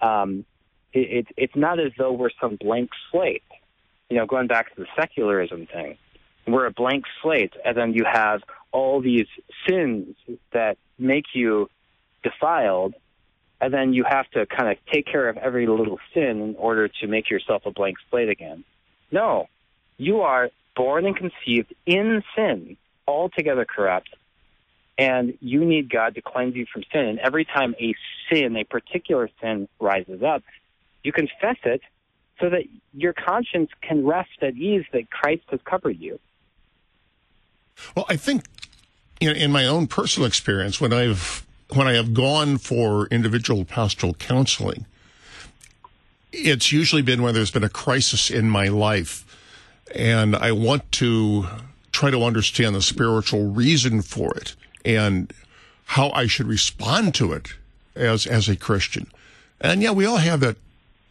Um, 0.00 0.44
it, 0.92 0.98
it, 0.98 1.26
it's 1.36 1.56
not 1.56 1.78
as 1.78 1.92
though 1.98 2.12
we're 2.12 2.30
some 2.40 2.56
blank 2.56 2.90
slate. 3.10 3.42
You 4.08 4.16
know, 4.16 4.26
going 4.26 4.48
back 4.48 4.74
to 4.74 4.80
the 4.80 4.88
secularism 4.98 5.66
thing, 5.66 5.96
we're 6.46 6.66
a 6.66 6.72
blank 6.72 7.04
slate, 7.22 7.52
and 7.64 7.76
then 7.76 7.92
you 7.94 8.04
have 8.10 8.42
all 8.72 9.00
these 9.00 9.26
sins 9.68 10.16
that 10.52 10.78
make 10.98 11.26
you 11.32 11.68
defiled, 12.22 12.94
and 13.60 13.72
then 13.72 13.92
you 13.92 14.04
have 14.08 14.28
to 14.30 14.46
kind 14.46 14.70
of 14.70 14.78
take 14.92 15.06
care 15.06 15.28
of 15.28 15.36
every 15.36 15.66
little 15.66 15.98
sin 16.14 16.40
in 16.40 16.56
order 16.56 16.88
to 16.88 17.06
make 17.06 17.30
yourself 17.30 17.62
a 17.66 17.70
blank 17.70 17.98
slate 18.10 18.28
again. 18.28 18.64
No, 19.12 19.48
you 19.96 20.22
are 20.22 20.50
born 20.76 21.06
and 21.06 21.16
conceived 21.16 21.74
in 21.86 22.22
sin, 22.34 22.76
altogether 23.06 23.64
corrupt, 23.64 24.10
and 24.98 25.36
you 25.40 25.64
need 25.64 25.90
God 25.90 26.14
to 26.14 26.22
cleanse 26.22 26.56
you 26.56 26.66
from 26.72 26.84
sin. 26.92 27.06
And 27.06 27.18
every 27.18 27.44
time 27.44 27.74
a 27.80 27.94
sin, 28.32 28.56
a 28.56 28.64
particular 28.64 29.28
sin, 29.40 29.68
rises 29.80 30.22
up, 30.22 30.42
you 31.02 31.12
confess 31.12 31.56
it 31.64 31.80
so 32.40 32.50
that 32.50 32.64
your 32.94 33.12
conscience 33.12 33.70
can 33.82 34.04
rest 34.04 34.30
at 34.42 34.54
ease 34.54 34.84
that 34.92 35.10
Christ 35.10 35.44
has 35.48 35.60
covered 35.64 35.98
you. 35.98 36.18
Well, 37.94 38.06
I 38.08 38.16
think 38.16 38.44
know, 39.20 39.32
in 39.32 39.52
my 39.52 39.66
own 39.66 39.86
personal 39.86 40.26
experience, 40.26 40.80
when 40.80 40.92
I've 40.92 41.46
when 41.72 41.86
I 41.86 41.92
have 41.92 42.14
gone 42.14 42.58
for 42.58 43.06
individual 43.06 43.64
pastoral 43.64 44.14
counseling, 44.14 44.86
it's 46.32 46.72
usually 46.72 47.02
been 47.02 47.22
when 47.22 47.34
there's 47.34 47.52
been 47.52 47.64
a 47.64 47.68
crisis 47.68 48.28
in 48.28 48.50
my 48.50 48.66
life 48.66 49.24
and 49.94 50.34
I 50.34 50.52
want 50.52 50.90
to 50.92 51.46
try 51.92 52.10
to 52.10 52.24
understand 52.24 52.74
the 52.74 52.82
spiritual 52.82 53.50
reason 53.50 54.02
for 54.02 54.36
it 54.36 54.56
and 54.84 55.32
how 55.86 56.10
I 56.10 56.26
should 56.26 56.46
respond 56.46 57.14
to 57.16 57.32
it 57.32 57.54
as 57.94 58.26
as 58.26 58.48
a 58.48 58.56
Christian. 58.56 59.06
And 59.60 59.82
yeah, 59.82 59.90
we 59.90 60.06
all 60.06 60.16
have 60.16 60.40
that 60.40 60.56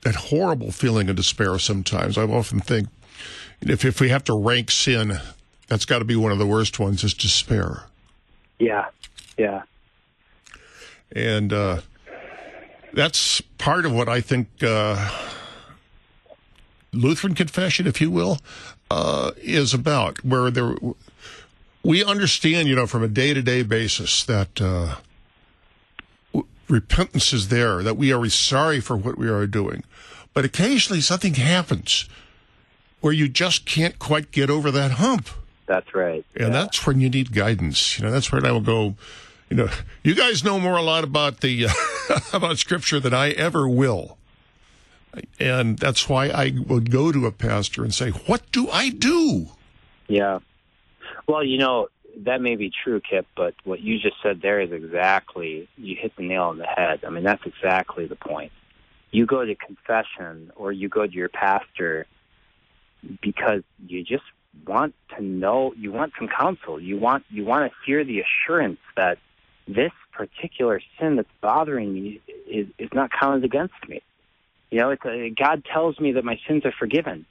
that 0.02 0.16
horrible 0.16 0.72
feeling 0.72 1.10
of 1.10 1.16
despair 1.16 1.60
sometimes. 1.60 2.18
I 2.18 2.24
often 2.24 2.60
think 2.60 2.88
if 3.62 3.84
if 3.84 4.00
we 4.00 4.10
have 4.10 4.24
to 4.26 4.38
rank 4.38 4.72
sin, 4.72 5.20
that's 5.68 5.86
got 5.86 6.00
to 6.00 6.06
be 6.06 6.16
one 6.16 6.32
of 6.32 6.40
the 6.40 6.46
worst 6.46 6.80
ones 6.80 7.04
is 7.04 7.14
despair. 7.14 7.84
Yeah. 8.58 8.86
Yeah. 9.38 9.64
And 11.12 11.52
uh, 11.54 11.82
that's 12.94 13.42
part 13.58 13.86
of 13.86 13.94
what 13.94 14.08
I 14.10 14.22
think 14.22 14.48
uh, 14.62 15.10
Lutheran 16.92 17.36
confession, 17.36 17.88
if 17.88 18.02
you 18.02 18.12
will, 18.12 18.40
uh, 18.92 19.32
is 19.38 19.74
about, 19.74 20.24
where 20.24 20.52
there 20.52 20.76
we 21.84 22.04
understand, 22.04 22.68
you 22.68 22.76
know, 22.76 22.88
from 22.88 23.04
a 23.04 23.08
day 23.08 23.34
to 23.34 23.42
day 23.42 23.64
basis 23.64 24.24
that 24.26 24.62
uh, 24.62 24.96
repentance 26.70 27.34
is 27.34 27.50
there, 27.50 27.84
that 27.84 27.98
we 27.98 28.14
are 28.14 28.28
sorry 28.30 28.80
for 28.80 28.96
what 28.96 29.18
we 29.18 29.30
are 29.30 29.48
doing, 29.48 29.84
but 30.34 30.46
occasionally 30.46 31.02
something 31.02 31.36
happens 31.36 32.08
where 33.02 33.14
you 33.14 33.28
just 33.30 33.66
can't 33.66 33.98
quite 34.00 34.32
get 34.32 34.50
over 34.50 34.72
that 34.72 34.92
hump. 34.92 35.30
That's 35.66 35.94
right. 35.94 36.26
And 36.36 36.48
yeah. 36.48 36.50
that's 36.50 36.86
when 36.86 37.00
you 37.00 37.10
need 37.10 37.34
guidance. 37.34 37.98
You 37.98 38.06
know, 38.06 38.12
that's 38.12 38.32
where 38.32 38.46
I 38.46 38.52
will 38.52 38.60
go 38.62 38.96
you 39.50 39.58
know, 39.58 39.70
you 40.04 40.14
guys 40.14 40.44
know 40.44 40.60
more 40.60 40.78
a 40.78 40.82
lot 40.82 41.04
about 41.04 41.42
the 41.42 41.66
uh, 41.68 42.20
about 42.34 42.60
Scripture 42.60 43.00
than 43.00 43.14
I 43.14 43.32
ever 43.32 43.68
will, 43.68 44.18
and 45.40 45.78
that's 45.80 46.08
why 46.08 46.28
I 46.28 46.54
would 46.68 46.92
go 46.92 47.12
to 47.12 47.26
a 47.26 47.32
pastor 47.32 47.84
and 47.84 47.94
say, 47.94 48.12
"What 48.12 48.44
do 48.52 48.70
I 48.70 48.90
do?" 48.90 49.48
Yeah. 50.08 50.40
Well, 51.28 51.44
you 51.44 51.58
know 51.58 51.88
that 52.18 52.42
may 52.42 52.56
be 52.56 52.72
true, 52.84 53.02
Kip, 53.02 53.28
but 53.36 53.54
what 53.64 53.80
you 53.82 54.00
just 54.00 54.16
said 54.22 54.42
there 54.42 54.60
is 54.60 54.72
exactly 54.72 55.68
you 55.78 55.96
hit 55.96 56.16
the 56.16 56.24
nail 56.24 56.44
on 56.44 56.58
the 56.58 56.66
head. 56.66 57.02
I 57.06 57.10
mean, 57.10 57.24
that's 57.24 57.46
exactly 57.46 58.06
the 58.06 58.16
point. 58.16 58.52
You 59.12 59.26
go 59.26 59.44
to 59.46 59.56
confession 59.56 60.52
or 60.56 60.72
you 60.72 60.90
go 60.90 61.06
to 61.06 61.14
your 61.14 61.30
pastor 61.30 62.06
because 63.22 63.64
you 63.86 64.04
just 64.04 64.24
want 64.68 64.94
to 65.16 65.24
know 65.24 65.74
you 65.78 65.92
want 65.92 66.12
some 66.18 66.28
counsel 66.28 66.82
you 66.82 66.98
want 66.98 67.24
you 67.30 67.46
want 67.46 67.72
to 67.72 67.78
hear 67.86 68.04
the 68.04 68.22
assurance 68.22 68.80
that 68.98 69.18
this 69.70 69.92
particular 70.12 70.82
sin 71.00 71.16
that's 71.16 71.30
bothering 71.42 71.94
me 71.94 72.22
is, 72.48 72.68
is 72.78 72.90
not 72.94 73.12
counted 73.12 73.44
against 73.44 73.76
me. 73.88 74.02
You 74.72 74.80
know, 74.80 74.90
it's 74.90 75.06
a, 75.06 75.30
God 75.30 75.64
tells 75.72 76.00
me 76.00 76.14
that 76.14 76.26
my 76.26 76.40
sins 76.48 76.66
are 76.66 76.74
forgiven, 76.78 77.26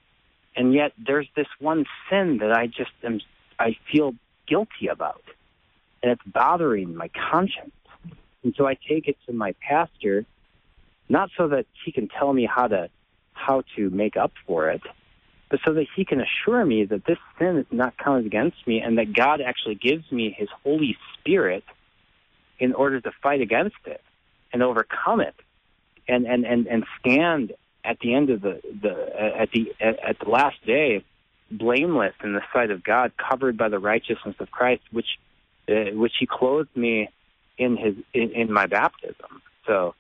and 0.57 0.73
yet 0.73 0.93
there's 1.05 1.29
this 1.37 1.47
one 1.59 1.85
sin 2.09 2.39
that 2.39 2.53
I 2.53 2.67
just 2.67 2.91
am, 3.03 3.21
I 3.59 3.77
feel 3.93 4.15
guilty 4.49 4.89
about, 4.91 5.23
and 6.03 6.13
it's 6.13 6.23
bothering 6.27 6.95
my 6.95 7.09
conscience. 7.31 7.73
And 8.43 8.55
so 8.57 8.67
I 8.67 8.75
take 8.75 9.09
it 9.09 9.17
to 9.27 9.33
my 9.33 9.55
pastor, 9.61 10.25
not 11.09 11.31
so 11.37 11.49
that 11.49 11.67
he 11.85 11.93
can 11.93 12.09
tell 12.09 12.33
me 12.33 12.47
how 12.47 12.69
to 12.69 12.89
how 13.33 13.63
to 13.77 13.89
make 13.91 14.17
up 14.17 14.33
for 14.47 14.69
it, 14.71 14.83
but 15.49 15.61
so 15.65 15.73
that 15.75 15.87
he 15.95 16.05
can 16.05 16.21
assure 16.21 16.65
me 16.65 16.85
that 16.85 17.05
this 17.05 17.19
sin 17.39 17.57
is 17.57 17.67
not 17.71 17.97
counted 17.97 18.27
against 18.27 18.67
me, 18.67 18.81
and 18.81 18.99
that 18.99 19.13
God 19.13 19.41
actually 19.41 19.77
gives 19.77 20.11
me 20.11 20.35
His 20.37 20.49
Holy 20.65 20.97
Spirit 21.15 21.65
in 22.59 22.75
order 22.75 23.01
to 23.01 23.13
fight 23.23 23.41
against 23.41 23.77
it 23.87 24.03
and 24.53 24.63
overcome 24.63 25.21
it 25.21 25.35
and 26.09 26.27
and 26.27 26.45
and, 26.45 26.67
and 26.67 26.85
stand 26.99 27.53
at 27.85 27.99
the 28.01 28.15
end 28.15 28.31
of 28.31 28.41
the, 28.41 28.61
the 28.83 29.41
at 29.41 29.51
the 29.53 29.73
at, 29.81 29.99
at 30.01 30.19
the 30.19 30.29
last 30.29 30.57
day 30.67 31.05
blameless 31.51 32.15
in 32.23 32.35
the 32.35 32.43
sight 32.53 32.71
of 32.71 32.85
God 32.85 33.13
covered 33.17 33.57
by 33.57 33.69
the 33.69 33.79
righteousness 33.79 34.37
of 34.39 34.51
Christ 34.51 34.83
which 34.91 35.19
uh, 35.69 35.93
which 35.93 36.13
he 36.19 36.27
clothed 36.27 36.75
me 36.77 37.09
in 37.57 37.77
his 37.77 37.95
in, 38.13 38.31
in 38.33 38.53
my 38.53 38.67
baptism 38.67 39.43
so 39.67 39.95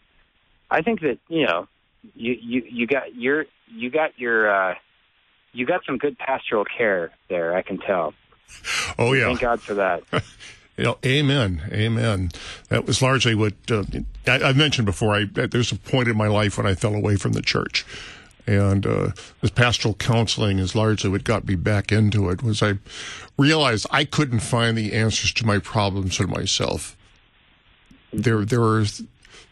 I 0.70 0.82
think 0.82 1.00
that 1.00 1.18
you 1.28 1.46
know 1.46 1.68
you 2.14 2.32
you 2.40 2.62
you 2.68 2.86
got 2.86 3.14
your 3.14 3.46
you 3.68 3.90
got 3.90 4.18
your 4.18 4.50
uh 4.50 4.74
you 5.52 5.66
got 5.66 5.84
some 5.86 5.98
good 5.98 6.18
pastoral 6.18 6.64
care 6.64 7.10
there 7.28 7.56
I 7.56 7.62
can 7.62 7.78
tell 7.78 8.14
oh 8.98 9.12
yeah 9.12 9.26
thank 9.26 9.40
God 9.40 9.60
for 9.60 9.74
that 9.74 10.02
You 10.78 10.84
know, 10.84 10.98
amen, 11.04 11.62
amen. 11.72 12.30
That 12.68 12.86
was 12.86 13.02
largely 13.02 13.34
what 13.34 13.54
uh, 13.68 13.82
I, 14.28 14.38
have 14.38 14.56
mentioned 14.56 14.86
before. 14.86 15.12
I 15.12 15.24
there's 15.24 15.72
a 15.72 15.76
point 15.76 16.06
in 16.06 16.16
my 16.16 16.28
life 16.28 16.56
when 16.56 16.68
I 16.68 16.74
fell 16.74 16.94
away 16.94 17.16
from 17.16 17.32
the 17.32 17.42
church, 17.42 17.84
and 18.48 18.86
uh, 18.86 19.10
this 19.42 19.50
pastoral 19.50 19.92
counseling 19.92 20.58
is 20.58 20.74
largely 20.74 21.10
what 21.10 21.22
got 21.22 21.46
me 21.46 21.54
back 21.54 21.92
into 21.92 22.30
it. 22.30 22.42
Was 22.42 22.62
I 22.62 22.78
realized 23.36 23.86
I 23.90 24.06
couldn't 24.06 24.40
find 24.40 24.76
the 24.76 24.94
answers 24.94 25.34
to 25.34 25.46
my 25.46 25.58
problems 25.58 26.16
for 26.16 26.26
myself. 26.26 26.96
There, 28.10 28.46
there 28.46 28.60
were 28.60 28.86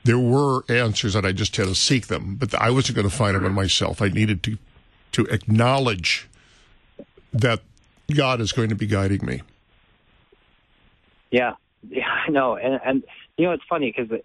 there 0.04 0.18
were 0.18 0.64
answers 0.70 1.12
that 1.12 1.26
I 1.26 1.32
just 1.32 1.54
had 1.56 1.66
to 1.66 1.74
seek 1.74 2.06
them, 2.06 2.36
but 2.36 2.54
I 2.54 2.70
wasn't 2.70 2.96
going 2.96 3.08
to 3.08 3.14
find 3.14 3.36
them 3.36 3.44
in 3.44 3.52
myself. 3.52 4.00
I 4.00 4.08
needed 4.08 4.42
to 4.44 4.56
to 5.12 5.24
acknowledge 5.26 6.26
that 7.34 7.60
God 8.14 8.40
is 8.40 8.52
going 8.52 8.70
to 8.70 8.74
be 8.74 8.86
guiding 8.86 9.26
me. 9.26 9.42
Yeah, 11.30 11.54
yeah, 11.90 12.08
I 12.08 12.30
know, 12.30 12.56
and 12.56 12.80
and 12.82 13.04
you 13.36 13.46
know 13.46 13.52
it's 13.52 13.64
funny 13.68 13.94
because 13.94 14.20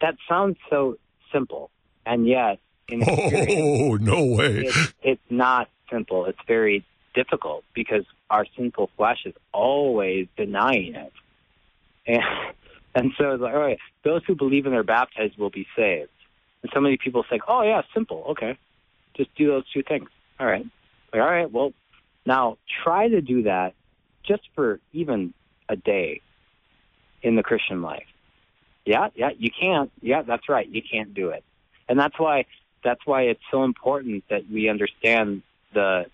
that 0.00 0.14
sounds 0.26 0.56
so 0.70 0.96
simple, 1.30 1.70
and 2.06 2.26
yet 2.26 2.60
oh 3.08 3.94
no 4.00 4.24
way, 4.24 4.64
it's, 4.66 4.94
it's 5.02 5.30
not 5.30 5.68
simple. 5.90 6.26
It's 6.26 6.38
very 6.46 6.84
difficult 7.14 7.64
because 7.74 8.04
our 8.28 8.46
sinful 8.56 8.90
flesh 8.96 9.22
is 9.24 9.34
always 9.52 10.28
denying 10.36 10.94
it, 10.94 11.12
and 12.06 12.22
and 12.94 13.12
so 13.18 13.32
it's 13.32 13.42
like, 13.42 13.54
all 13.54 13.60
right, 13.60 13.78
those 14.04 14.22
who 14.26 14.34
believe 14.34 14.66
and 14.66 14.74
are 14.74 14.82
baptized 14.82 15.38
will 15.38 15.50
be 15.50 15.66
saved. 15.76 16.10
And 16.62 16.70
so 16.74 16.80
many 16.80 16.98
people 16.98 17.24
say, 17.30 17.40
oh 17.48 17.62
yeah, 17.62 17.82
simple, 17.94 18.24
okay, 18.30 18.58
just 19.16 19.34
do 19.34 19.46
those 19.46 19.64
two 19.72 19.82
things. 19.82 20.08
All 20.38 20.46
right, 20.46 20.66
like, 21.12 21.22
all 21.22 21.28
right, 21.28 21.50
well, 21.50 21.72
now 22.26 22.58
try 22.84 23.08
to 23.08 23.20
do 23.20 23.44
that 23.44 23.74
just 24.26 24.42
for 24.54 24.80
even 24.92 25.32
a 25.68 25.76
day 25.76 26.20
in 27.22 27.36
the 27.36 27.42
Christian 27.42 27.82
life. 27.82 28.06
Yeah, 28.84 29.08
yeah, 29.14 29.30
you 29.38 29.50
can't. 29.50 29.90
Yeah, 30.00 30.22
that's 30.22 30.48
right. 30.48 30.68
You 30.68 30.82
can't 30.82 31.14
do 31.14 31.30
it. 31.30 31.44
And 31.88 31.98
that's 31.98 32.18
why 32.18 32.46
that's 32.82 33.04
why 33.04 33.22
it's 33.22 33.42
so 33.50 33.64
important 33.64 34.24
that 34.30 34.50
we 34.50 34.68
understand 34.68 35.42
the 35.74 36.06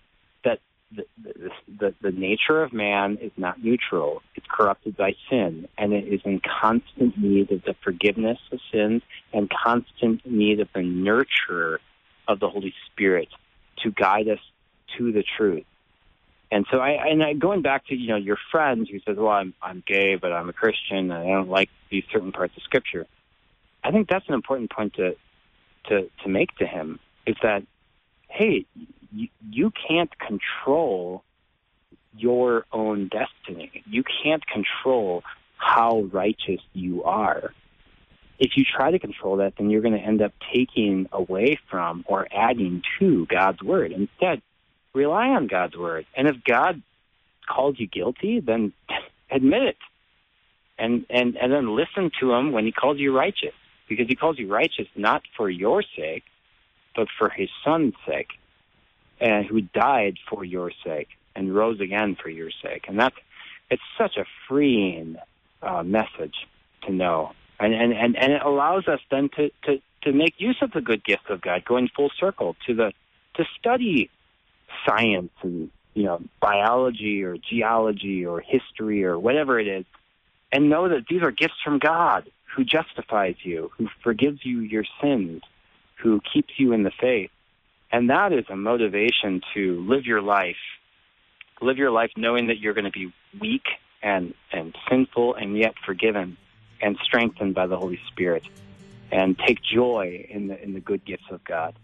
that 0.43 0.59
the, 0.95 1.03
the, 1.21 1.49
the, 1.79 1.95
the 2.01 2.11
nature 2.11 2.61
of 2.63 2.73
man 2.73 3.17
is 3.21 3.31
not 3.37 3.63
neutral. 3.63 4.21
It's 4.35 4.45
corrupted 4.49 4.95
by 4.95 5.15
sin, 5.29 5.67
and 5.77 5.93
it 5.93 6.07
is 6.07 6.21
in 6.25 6.41
constant 6.61 7.17
need 7.17 7.51
of 7.51 7.63
the 7.63 7.75
forgiveness 7.83 8.39
of 8.51 8.59
sins 8.71 9.01
and 9.33 9.49
constant 9.49 10.25
need 10.25 10.59
of 10.59 10.69
the 10.73 10.81
nurture 10.81 11.79
of 12.27 12.39
the 12.39 12.49
Holy 12.49 12.73
Spirit 12.91 13.29
to 13.83 13.91
guide 13.91 14.27
us 14.27 14.39
to 14.97 15.11
the 15.11 15.23
truth. 15.37 15.65
And 16.49 16.65
so 16.71 16.77
I 16.77 16.91
and 17.09 17.21
I, 17.21 17.33
going 17.33 17.61
back 17.61 17.87
to 17.87 17.95
you 17.95 18.07
know 18.07 18.15
your 18.15 18.37
friend 18.51 18.87
who 18.89 18.99
says, 18.99 19.17
"Well, 19.17 19.27
I'm 19.27 19.53
I'm 19.61 19.83
gay, 19.85 20.15
but 20.15 20.31
I'm 20.31 20.47
a 20.47 20.53
Christian, 20.53 21.11
and 21.11 21.13
I 21.13 21.25
don't 21.25 21.49
like 21.49 21.69
these 21.89 22.03
certain 22.11 22.31
parts 22.31 22.55
of 22.55 22.63
Scripture." 22.63 23.05
I 23.83 23.91
think 23.91 24.07
that's 24.07 24.27
an 24.27 24.33
important 24.33 24.71
point 24.71 24.93
to 24.95 25.15
to 25.87 26.09
to 26.23 26.29
make 26.29 26.55
to 26.57 26.65
him 26.65 26.99
is 27.25 27.35
that, 27.43 27.63
hey, 28.29 28.65
you, 29.11 29.27
you 29.49 29.71
can't 29.87 30.11
control 30.19 31.23
your 32.17 32.65
own 32.71 33.09
destiny. 33.09 33.83
You 33.85 34.03
can't 34.23 34.43
control 34.45 35.23
how 35.57 36.03
righteous 36.11 36.61
you 36.73 37.03
are. 37.03 37.53
If 38.39 38.51
you 38.55 38.63
try 38.63 38.91
to 38.91 38.99
control 38.99 39.37
that, 39.37 39.53
then 39.57 39.69
you're 39.69 39.81
going 39.81 39.97
to 39.97 39.99
end 39.99 40.21
up 40.21 40.31
taking 40.53 41.07
away 41.11 41.59
from 41.69 42.05
or 42.07 42.27
adding 42.31 42.83
to 42.99 43.25
God's 43.25 43.61
word. 43.63 43.91
Instead, 43.91 44.41
rely 44.93 45.29
on 45.29 45.47
God's 45.47 45.75
word. 45.75 46.05
And 46.15 46.27
if 46.27 46.35
God 46.43 46.81
called 47.47 47.79
you 47.79 47.87
guilty, 47.87 48.39
then 48.39 48.73
admit 49.31 49.63
it. 49.63 49.77
And, 50.77 51.05
and, 51.09 51.35
and 51.35 51.51
then 51.51 51.75
listen 51.75 52.11
to 52.19 52.33
him 52.33 52.51
when 52.51 52.65
he 52.65 52.71
calls 52.71 52.99
you 52.99 53.15
righteous. 53.15 53.55
Because 53.87 54.07
he 54.07 54.15
calls 54.15 54.37
you 54.37 54.51
righteous 54.51 54.87
not 54.95 55.23
for 55.35 55.49
your 55.49 55.83
sake, 55.95 56.23
but 56.95 57.07
for 57.17 57.29
his 57.29 57.49
son's 57.63 57.93
sake, 58.07 58.29
and 59.19 59.45
who 59.45 59.61
died 59.61 60.17
for 60.29 60.43
your 60.43 60.71
sake 60.83 61.09
and 61.35 61.53
rose 61.55 61.79
again 61.79 62.17
for 62.21 62.29
your 62.29 62.51
sake. 62.63 62.85
And 62.87 62.99
that's, 62.99 63.15
it's 63.69 63.81
such 63.97 64.17
a 64.17 64.25
freeing 64.47 65.17
uh, 65.61 65.83
message 65.83 66.35
to 66.85 66.91
know. 66.91 67.31
And, 67.59 67.73
and, 67.73 67.93
and, 67.93 68.15
and 68.17 68.33
it 68.33 68.41
allows 68.43 68.87
us 68.87 68.99
then 69.09 69.29
to, 69.35 69.49
to, 69.63 69.81
to 70.03 70.11
make 70.11 70.35
use 70.37 70.57
of 70.61 70.71
the 70.71 70.81
good 70.81 71.03
gifts 71.03 71.29
of 71.29 71.41
God, 71.41 71.65
going 71.65 71.89
full 71.95 72.11
circle 72.19 72.55
to 72.67 72.73
the, 72.73 72.93
to 73.35 73.45
study 73.59 74.09
science 74.85 75.31
and 75.41 75.69
you 75.93 76.03
know 76.03 76.21
biology 76.39 77.23
or 77.23 77.37
geology 77.37 78.25
or 78.25 78.39
history 78.41 79.03
or 79.03 79.17
whatever 79.17 79.59
it 79.59 79.67
is 79.67 79.85
and 80.51 80.69
know 80.69 80.89
that 80.89 81.05
these 81.09 81.21
are 81.21 81.31
gifts 81.31 81.55
from 81.63 81.79
God 81.79 82.29
who 82.57 82.63
justifies 82.63 83.35
you, 83.43 83.71
who 83.77 83.87
forgives 84.03 84.39
you 84.43 84.61
your 84.61 84.83
sins, 84.99 85.43
who 86.01 86.19
keeps 86.33 86.55
you 86.57 86.73
in 86.73 86.81
the 86.81 86.91
faith. 86.99 87.29
And 87.91 88.09
that 88.09 88.33
is 88.33 88.45
a 88.49 88.55
motivation 88.55 89.41
to 89.53 89.85
live 89.87 90.05
your 90.05 90.23
life, 90.23 90.57
live 91.61 91.77
your 91.77 91.91
life 91.91 92.09
knowing 92.17 92.47
that 92.47 92.57
you're 92.57 92.73
going 92.73 92.85
to 92.85 92.91
be 92.91 93.13
weak 93.39 93.65
and, 94.01 94.33
and 94.51 94.75
sinful 94.89 95.35
and 95.35 95.55
yet 95.55 95.75
forgiven 95.85 96.35
and 96.81 96.97
strengthened 97.03 97.53
by 97.53 97.67
the 97.67 97.77
Holy 97.77 97.99
Spirit 98.07 98.43
and 99.11 99.37
take 99.37 99.59
joy 99.61 100.25
in 100.27 100.47
the, 100.47 100.61
in 100.61 100.73
the 100.73 100.79
good 100.79 101.05
gifts 101.05 101.25
of 101.29 101.43
God. 101.43 101.75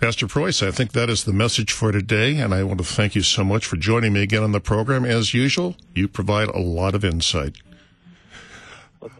Pastor 0.00 0.26
Preuss, 0.26 0.62
I 0.62 0.70
think 0.70 0.92
that 0.92 1.10
is 1.10 1.24
the 1.24 1.32
message 1.32 1.72
for 1.72 1.92
today, 1.92 2.38
and 2.38 2.54
I 2.54 2.62
want 2.62 2.78
to 2.78 2.84
thank 2.84 3.14
you 3.14 3.22
so 3.22 3.44
much 3.44 3.66
for 3.66 3.76
joining 3.76 4.14
me 4.14 4.22
again 4.22 4.42
on 4.42 4.52
the 4.52 4.60
program. 4.60 5.04
As 5.04 5.34
usual, 5.34 5.76
you 5.94 6.08
provide 6.08 6.48
a 6.48 6.58
lot 6.58 6.94
of 6.94 7.04
insight. 7.04 7.56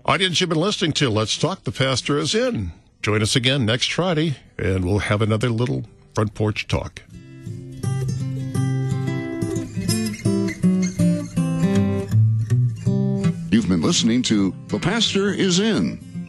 Audience 0.04 0.40
you've 0.40 0.50
been 0.50 0.60
listening 0.60 0.92
to, 0.92 1.10
Let's 1.10 1.36
Talk, 1.36 1.64
the 1.64 1.72
Pastor 1.72 2.16
is 2.18 2.36
in. 2.36 2.70
Join 3.02 3.20
us 3.20 3.34
again 3.34 3.66
next 3.66 3.92
Friday, 3.92 4.36
and 4.56 4.84
we'll 4.84 5.00
have 5.00 5.20
another 5.20 5.48
little 5.48 5.84
front 6.14 6.34
porch 6.34 6.68
talk. 6.68 7.02
You've 13.50 13.68
been 13.68 13.82
listening 13.82 14.22
to 14.22 14.54
The 14.68 14.78
Pastor 14.80 15.32
is 15.32 15.58
In 15.58 16.11